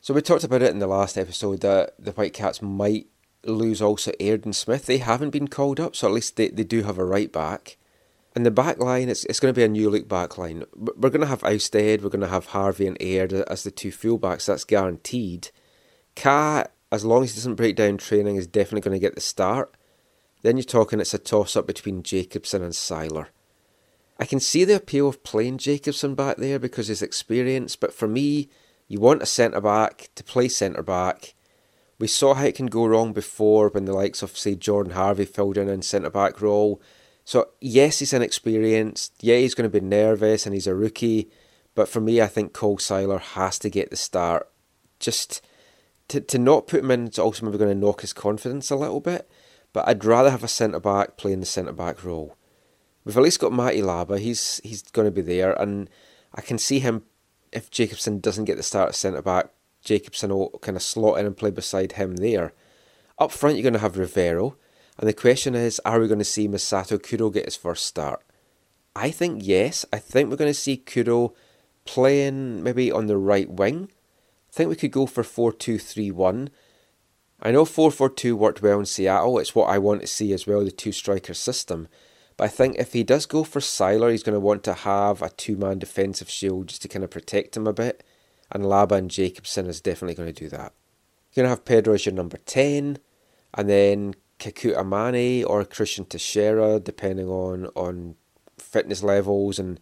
So 0.00 0.14
we 0.14 0.22
talked 0.22 0.44
about 0.44 0.62
it 0.62 0.70
in 0.70 0.78
the 0.78 0.86
last 0.86 1.18
episode 1.18 1.60
that 1.60 1.94
the 1.98 2.12
Whitecaps 2.12 2.62
might 2.62 3.08
lose 3.44 3.82
also 3.82 4.12
Aird 4.20 4.44
and 4.44 4.54
Smith. 4.54 4.86
They 4.86 4.98
haven't 4.98 5.30
been 5.30 5.48
called 5.48 5.80
up, 5.80 5.96
so 5.96 6.08
at 6.08 6.14
least 6.14 6.36
they, 6.36 6.48
they 6.48 6.64
do 6.64 6.82
have 6.82 6.98
a 6.98 7.04
right 7.04 7.32
back. 7.32 7.76
And 8.34 8.44
the 8.44 8.50
back 8.50 8.78
line, 8.78 9.08
it's, 9.08 9.24
it's 9.24 9.40
going 9.40 9.52
to 9.52 9.58
be 9.58 9.64
a 9.64 9.68
new 9.68 9.88
look 9.88 10.08
back 10.08 10.36
line. 10.36 10.64
We're 10.74 11.10
going 11.10 11.22
to 11.22 11.26
have 11.26 11.42
Ousted, 11.42 12.02
we're 12.02 12.10
going 12.10 12.20
to 12.20 12.28
have 12.28 12.46
Harvey 12.46 12.86
and 12.86 12.96
Aird 13.00 13.32
as 13.32 13.62
the 13.62 13.70
two 13.70 13.90
fullbacks, 13.90 14.46
that's 14.46 14.64
guaranteed. 14.64 15.50
Kah, 16.14 16.64
as 16.92 17.04
long 17.04 17.24
as 17.24 17.32
he 17.32 17.38
doesn't 17.38 17.54
break 17.54 17.76
down 17.76 17.96
training, 17.96 18.36
is 18.36 18.46
definitely 18.46 18.82
going 18.82 18.94
to 18.94 19.00
get 19.00 19.14
the 19.14 19.20
start. 19.20 19.75
Then 20.46 20.56
you're 20.56 20.64
talking 20.64 21.00
it's 21.00 21.14
a 21.14 21.18
toss 21.18 21.56
up 21.56 21.66
between 21.66 22.02
Jacobson 22.02 22.62
and 22.62 22.74
Seiler. 22.74 23.28
I 24.18 24.24
can 24.24 24.40
see 24.40 24.64
the 24.64 24.76
appeal 24.76 25.08
of 25.08 25.22
playing 25.22 25.58
Jacobson 25.58 26.14
back 26.14 26.38
there 26.38 26.58
because 26.58 26.88
his 26.88 27.02
experience, 27.02 27.76
but 27.76 27.92
for 27.92 28.08
me, 28.08 28.48
you 28.88 29.00
want 29.00 29.22
a 29.22 29.26
centre 29.26 29.60
back 29.60 30.08
to 30.14 30.24
play 30.24 30.48
centre 30.48 30.82
back. 30.82 31.34
We 31.98 32.06
saw 32.06 32.34
how 32.34 32.44
it 32.44 32.54
can 32.54 32.66
go 32.66 32.86
wrong 32.86 33.12
before 33.12 33.68
when 33.68 33.84
the 33.84 33.92
likes 33.92 34.22
of, 34.22 34.36
say, 34.36 34.54
Jordan 34.54 34.92
Harvey 34.92 35.24
filled 35.24 35.58
in 35.58 35.68
in 35.68 35.82
centre 35.82 36.10
back 36.10 36.40
role 36.40 36.80
so, 37.26 37.48
yes, 37.60 37.98
he's 37.98 38.12
inexperienced. 38.12 39.12
Yeah, 39.20 39.38
he's 39.38 39.54
going 39.54 39.68
to 39.68 39.80
be 39.80 39.84
nervous 39.84 40.46
and 40.46 40.54
he's 40.54 40.68
a 40.68 40.76
rookie. 40.76 41.28
But 41.74 41.88
for 41.88 42.00
me, 42.00 42.22
I 42.22 42.28
think 42.28 42.52
Cole 42.52 42.78
Seiler 42.78 43.18
has 43.18 43.58
to 43.58 43.68
get 43.68 43.90
the 43.90 43.96
start. 43.96 44.48
Just 45.00 45.44
to, 46.06 46.20
to 46.20 46.38
not 46.38 46.68
put 46.68 46.84
him 46.84 46.90
in 46.92 47.08
is 47.08 47.18
also 47.18 47.44
maybe 47.44 47.58
going 47.58 47.74
to 47.74 47.86
knock 47.86 48.02
his 48.02 48.12
confidence 48.12 48.70
a 48.70 48.76
little 48.76 49.00
bit. 49.00 49.28
But 49.76 49.88
I'd 49.88 50.06
rather 50.06 50.30
have 50.30 50.42
a 50.42 50.48
centre 50.48 50.80
back 50.80 51.18
playing 51.18 51.40
the 51.40 51.44
centre 51.44 51.70
back 51.70 52.02
role. 52.02 52.34
We've 53.04 53.14
at 53.14 53.22
least 53.22 53.40
got 53.40 53.52
Matty 53.52 53.82
Laba. 53.82 54.18
He's 54.18 54.58
he's 54.64 54.80
going 54.80 55.04
to 55.04 55.10
be 55.10 55.20
there, 55.20 55.52
and 55.52 55.90
I 56.32 56.40
can 56.40 56.56
see 56.56 56.78
him 56.78 57.02
if 57.52 57.70
Jacobson 57.70 58.20
doesn't 58.20 58.46
get 58.46 58.56
the 58.56 58.62
start 58.62 58.88
at 58.88 58.94
centre 58.94 59.20
back. 59.20 59.50
Jacobson 59.84 60.30
will 60.30 60.58
kind 60.62 60.78
of 60.78 60.82
slot 60.82 61.18
in 61.18 61.26
and 61.26 61.36
play 61.36 61.50
beside 61.50 61.92
him 61.92 62.16
there. 62.16 62.54
Up 63.18 63.30
front, 63.30 63.56
you're 63.56 63.64
going 63.64 63.74
to 63.74 63.80
have 63.80 63.98
Rivero. 63.98 64.56
And 64.96 65.06
the 65.06 65.12
question 65.12 65.54
is, 65.54 65.78
are 65.84 66.00
we 66.00 66.08
going 66.08 66.20
to 66.20 66.24
see 66.24 66.48
Masato 66.48 66.98
Kudo 66.98 67.30
get 67.30 67.44
his 67.44 67.56
first 67.56 67.84
start? 67.84 68.22
I 68.94 69.10
think 69.10 69.42
yes. 69.44 69.84
I 69.92 69.98
think 69.98 70.30
we're 70.30 70.36
going 70.36 70.48
to 70.48 70.54
see 70.54 70.78
Kudo 70.78 71.34
playing 71.84 72.62
maybe 72.62 72.90
on 72.90 73.08
the 73.08 73.18
right 73.18 73.50
wing. 73.50 73.90
I 74.48 74.52
think 74.54 74.70
we 74.70 74.76
could 74.76 74.90
go 74.90 75.04
for 75.04 75.22
4 75.22 75.52
2 75.52 75.78
3 75.78 76.10
1. 76.12 76.50
I 77.46 77.52
know 77.52 77.64
4 77.64 77.92
4 77.92 78.10
2 78.10 78.34
worked 78.34 78.60
well 78.60 78.80
in 78.80 78.86
Seattle. 78.86 79.38
It's 79.38 79.54
what 79.54 79.68
I 79.68 79.78
want 79.78 80.00
to 80.00 80.08
see 80.08 80.32
as 80.32 80.48
well, 80.48 80.64
the 80.64 80.72
two 80.72 80.90
striker 80.90 81.32
system. 81.32 81.86
But 82.36 82.46
I 82.46 82.48
think 82.48 82.76
if 82.76 82.92
he 82.92 83.04
does 83.04 83.24
go 83.24 83.44
for 83.44 83.60
Seiler, 83.60 84.10
he's 84.10 84.24
going 84.24 84.34
to 84.34 84.40
want 84.40 84.64
to 84.64 84.74
have 84.74 85.22
a 85.22 85.30
two 85.30 85.56
man 85.56 85.78
defensive 85.78 86.28
shield 86.28 86.66
just 86.66 86.82
to 86.82 86.88
kind 86.88 87.04
of 87.04 87.10
protect 87.10 87.56
him 87.56 87.68
a 87.68 87.72
bit. 87.72 88.02
And 88.50 88.64
Laba 88.64 88.96
and 88.98 89.08
Jacobson 89.08 89.66
is 89.66 89.80
definitely 89.80 90.16
going 90.16 90.34
to 90.34 90.40
do 90.44 90.48
that. 90.48 90.72
You're 91.32 91.44
going 91.44 91.46
to 91.46 91.50
have 91.50 91.64
Pedro 91.64 91.94
as 91.94 92.04
your 92.04 92.16
number 92.16 92.38
10. 92.38 92.98
And 93.54 93.68
then 93.68 94.16
Kekuta 94.40 94.84
Manneh 94.84 95.48
or 95.48 95.64
Cristian 95.64 96.08
Techera, 96.08 96.82
depending 96.82 97.28
on, 97.28 97.66
on 97.76 98.16
fitness 98.58 99.04
levels 99.04 99.60
and 99.60 99.78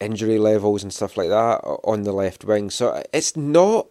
injury 0.00 0.38
levels 0.38 0.82
and 0.82 0.92
stuff 0.92 1.16
like 1.16 1.30
that 1.30 1.62
on 1.84 2.02
the 2.02 2.12
left 2.12 2.44
wing. 2.44 2.68
So 2.68 2.90
uh, 2.90 3.04
it's 3.14 3.38
not 3.38 3.86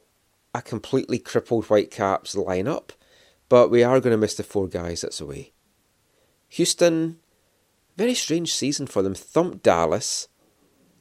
a 0.58 0.62
completely 0.62 1.20
crippled 1.20 1.66
Whitecaps 1.66 2.34
lineup, 2.36 2.90
but 3.48 3.70
we 3.70 3.84
are 3.84 4.00
going 4.00 4.12
to 4.12 4.18
miss 4.18 4.36
the 4.36 4.44
four 4.44 4.68
guys 4.68 5.02
that's 5.02 5.22
away. 5.22 5.54
Houston, 6.50 7.20
very 7.96 8.16
strange 8.16 8.54
season 8.54 8.88
for 8.88 9.04
them. 9.04 9.14
Thumped 9.14 9.62
Dallas, 9.62 10.28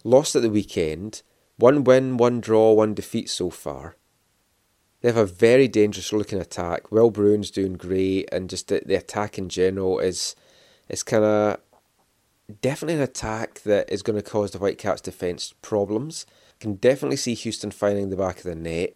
lost 0.05 0.37
at 0.37 0.43
the 0.43 0.51
weekend, 0.51 1.23
one 1.57 1.85
win, 1.85 2.19
one 2.19 2.41
draw, 2.41 2.73
one 2.73 2.93
defeat 2.93 3.31
so 3.31 3.49
far. 3.49 3.97
They 5.01 5.09
have 5.09 5.17
a 5.17 5.25
very 5.25 5.69
dangerous 5.69 6.13
looking 6.13 6.41
attack. 6.41 6.93
Will 6.93 7.11
Bruin's 7.11 7.51
doing 7.51 7.75
great, 7.75 8.29
and 8.33 8.51
just 8.51 8.69
the, 8.69 8.83
the 8.85 8.95
attack 8.95 9.39
in 9.39 9.49
general 9.49 9.99
is 10.01 10.37
is 10.89 11.03
kind 11.03 11.25
of 11.25 11.59
definitely 12.61 12.97
an 12.97 13.03
attack 13.03 13.63
that 13.63 13.91
is 13.91 14.03
going 14.03 14.17
to 14.17 14.31
cause 14.31 14.51
the 14.51 14.59
Whitecaps 14.59 15.01
defence 15.01 15.55
problems. 15.63 16.27
Can 16.61 16.75
definitely 16.75 17.17
see 17.17 17.35
Houston 17.35 17.71
finding 17.71 18.09
the 18.11 18.17
back 18.17 18.39
of 18.39 18.45
the 18.45 18.55
net, 18.55 18.95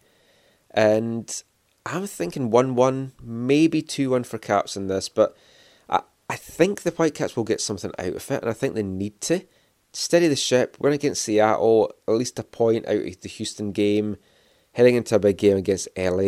and 0.71 1.43
I'm 1.85 2.07
thinking 2.07 2.49
one 2.49 2.75
one, 2.75 3.13
maybe 3.21 3.81
two 3.81 4.11
one 4.11 4.23
for 4.23 4.37
Caps 4.37 4.75
in 4.75 4.87
this, 4.87 5.09
but 5.09 5.35
I 5.89 6.01
I 6.29 6.35
think 6.35 6.81
the 6.81 6.91
Whitecaps 6.91 7.35
will 7.35 7.43
get 7.43 7.61
something 7.61 7.91
out 7.99 8.15
of 8.15 8.31
it, 8.31 8.41
and 8.41 8.49
I 8.49 8.53
think 8.53 8.75
they 8.75 8.83
need 8.83 9.19
to 9.21 9.41
steady 9.93 10.27
the 10.27 10.35
ship. 10.35 10.77
We're 10.79 10.91
against 10.91 11.23
Seattle, 11.23 11.93
at 12.07 12.13
least 12.13 12.39
a 12.39 12.43
point 12.43 12.87
out 12.87 13.05
of 13.05 13.21
the 13.21 13.29
Houston 13.29 13.71
game 13.71 14.17
heading 14.73 14.95
into 14.95 15.15
a 15.15 15.19
big 15.19 15.37
game 15.37 15.57
against 15.57 15.87
LA, 15.97 16.21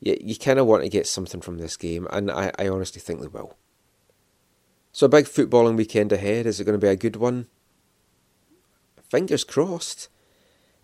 you, 0.00 0.16
you 0.20 0.36
kind 0.36 0.58
of 0.58 0.66
want 0.66 0.82
to 0.82 0.88
get 0.88 1.06
something 1.06 1.40
from 1.40 1.58
this 1.58 1.76
game, 1.76 2.06
and 2.10 2.30
I, 2.30 2.52
I 2.58 2.68
honestly 2.68 3.00
think 3.00 3.20
they 3.20 3.26
will. 3.26 3.56
So, 4.92 5.06
a 5.06 5.08
big 5.08 5.26
footballing 5.26 5.76
weekend 5.76 6.12
ahead. 6.12 6.46
Is 6.46 6.58
it 6.58 6.64
going 6.64 6.78
to 6.78 6.84
be 6.84 6.90
a 6.90 6.96
good 6.96 7.16
one? 7.16 7.46
Fingers 9.08 9.44
crossed. 9.44 10.08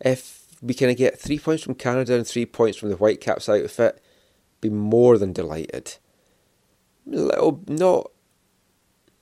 If 0.01 0.46
we 0.63 0.75
can 0.75 0.93
get 0.95 1.19
three 1.19 1.39
points 1.39 1.63
from 1.63 1.75
Canada 1.75 2.15
and 2.15 2.27
three 2.27 2.47
points 2.47 2.79
from 2.79 2.89
the 2.89 2.97
Whitecaps 2.97 3.49
outfit, 3.49 4.03
be 4.61 4.71
more 4.71 5.19
than 5.19 5.33
delighted. 5.33 5.97
Little, 7.07 7.63
not, 7.69 8.11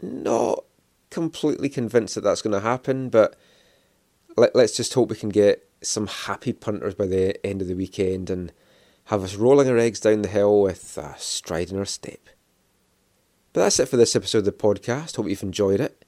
not 0.00 0.64
completely 1.10 1.68
convinced 1.68 2.14
that 2.14 2.22
that's 2.22 2.42
going 2.42 2.52
to 2.52 2.60
happen, 2.60 3.08
but 3.08 3.36
let, 4.36 4.54
let's 4.54 4.76
just 4.76 4.94
hope 4.94 5.10
we 5.10 5.16
can 5.16 5.28
get 5.28 5.68
some 5.82 6.06
happy 6.06 6.52
punters 6.52 6.94
by 6.94 7.06
the 7.06 7.44
end 7.46 7.60
of 7.62 7.68
the 7.68 7.74
weekend 7.74 8.30
and 8.30 8.52
have 9.06 9.22
us 9.22 9.34
rolling 9.34 9.68
our 9.68 9.76
eggs 9.76 10.00
down 10.00 10.22
the 10.22 10.28
hill 10.28 10.62
with 10.62 10.96
a 10.96 11.14
stride 11.18 11.70
in 11.70 11.78
our 11.78 11.84
step. 11.84 12.20
But 13.52 13.60
that's 13.60 13.78
it 13.78 13.88
for 13.88 13.96
this 13.96 14.16
episode 14.16 14.38
of 14.38 14.44
the 14.46 14.52
podcast. 14.52 15.16
Hope 15.16 15.28
you've 15.28 15.42
enjoyed 15.42 15.80
it. 15.80 16.03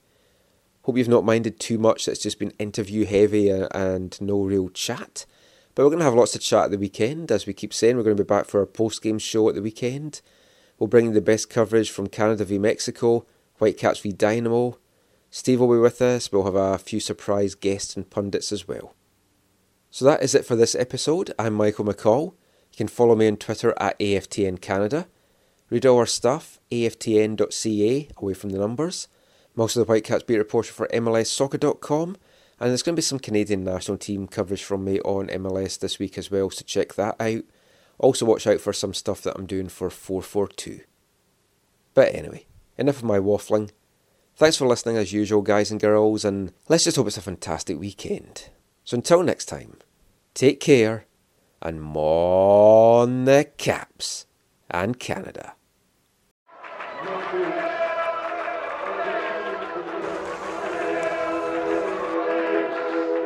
Hope 0.86 0.96
you've 0.96 1.08
not 1.08 1.24
minded 1.24 1.58
too 1.58 1.78
much 1.78 2.06
that's 2.06 2.22
just 2.22 2.38
been 2.38 2.52
interview 2.60 3.06
heavy 3.06 3.50
uh, 3.50 3.66
and 3.74 4.16
no 4.20 4.44
real 4.44 4.68
chat. 4.68 5.26
But 5.74 5.82
we're 5.82 5.90
going 5.90 5.98
to 5.98 6.04
have 6.04 6.14
lots 6.14 6.36
of 6.36 6.42
chat 6.42 6.66
at 6.66 6.70
the 6.70 6.78
weekend. 6.78 7.32
As 7.32 7.44
we 7.44 7.54
keep 7.54 7.74
saying, 7.74 7.96
we're 7.96 8.04
going 8.04 8.16
to 8.16 8.22
be 8.22 8.26
back 8.26 8.46
for 8.46 8.60
our 8.60 8.66
post 8.66 9.02
game 9.02 9.18
show 9.18 9.48
at 9.48 9.56
the 9.56 9.62
weekend. 9.62 10.20
We'll 10.78 10.86
bring 10.86 11.06
you 11.06 11.12
the 11.12 11.20
best 11.20 11.50
coverage 11.50 11.90
from 11.90 12.06
Canada 12.06 12.44
v 12.44 12.58
Mexico, 12.58 13.26
Whitecaps 13.58 13.98
v 13.98 14.12
Dynamo. 14.12 14.78
Steve 15.28 15.58
will 15.58 15.72
be 15.72 15.80
with 15.80 16.00
us. 16.00 16.30
We'll 16.30 16.44
have 16.44 16.54
a 16.54 16.78
few 16.78 17.00
surprise 17.00 17.56
guests 17.56 17.96
and 17.96 18.08
pundits 18.08 18.52
as 18.52 18.68
well. 18.68 18.94
So 19.90 20.04
that 20.04 20.22
is 20.22 20.36
it 20.36 20.46
for 20.46 20.54
this 20.54 20.76
episode. 20.76 21.34
I'm 21.36 21.54
Michael 21.54 21.86
McColl. 21.86 22.34
You 22.70 22.76
can 22.76 22.86
follow 22.86 23.16
me 23.16 23.26
on 23.26 23.38
Twitter 23.38 23.74
at 23.80 23.98
AFTN 23.98 24.60
Canada. 24.60 25.08
Read 25.68 25.84
all 25.84 25.98
our 25.98 26.06
stuff, 26.06 26.60
aftn.ca, 26.70 28.08
away 28.18 28.34
from 28.34 28.50
the 28.50 28.58
numbers. 28.60 29.08
I'm 29.56 29.62
also 29.62 29.80
the 29.80 29.86
Whitecaps 29.86 30.24
beat 30.24 30.36
reporter 30.36 30.72
for 30.72 30.86
MLSsoccer.com, 30.88 32.16
and 32.60 32.70
there's 32.70 32.82
going 32.82 32.94
to 32.94 33.00
be 33.00 33.02
some 33.02 33.18
Canadian 33.18 33.64
national 33.64 33.96
team 33.96 34.26
coverage 34.26 34.62
from 34.62 34.84
me 34.84 35.00
on 35.00 35.28
MLS 35.28 35.78
this 35.78 35.98
week 35.98 36.18
as 36.18 36.30
well, 36.30 36.50
so 36.50 36.62
check 36.64 36.94
that 36.94 37.16
out. 37.20 37.44
Also, 37.98 38.26
watch 38.26 38.46
out 38.46 38.60
for 38.60 38.74
some 38.74 38.92
stuff 38.92 39.22
that 39.22 39.34
I'm 39.36 39.46
doing 39.46 39.68
for 39.68 39.88
442. 39.88 40.80
But 41.94 42.14
anyway, 42.14 42.44
enough 42.76 42.98
of 42.98 43.04
my 43.04 43.18
waffling. 43.18 43.70
Thanks 44.36 44.58
for 44.58 44.66
listening 44.66 44.98
as 44.98 45.14
usual, 45.14 45.40
guys 45.40 45.70
and 45.70 45.80
girls, 45.80 46.24
and 46.24 46.52
let's 46.68 46.84
just 46.84 46.98
hope 46.98 47.06
it's 47.06 47.16
a 47.16 47.22
fantastic 47.22 47.80
weekend. 47.80 48.50
So 48.84 48.96
until 48.96 49.22
next 49.22 49.46
time. 49.46 49.78
Take 50.34 50.60
care 50.60 51.06
and 51.62 51.82
mon 51.82 53.24
the 53.24 53.50
caps 53.56 54.26
and 54.70 54.98
Canada. 54.98 55.55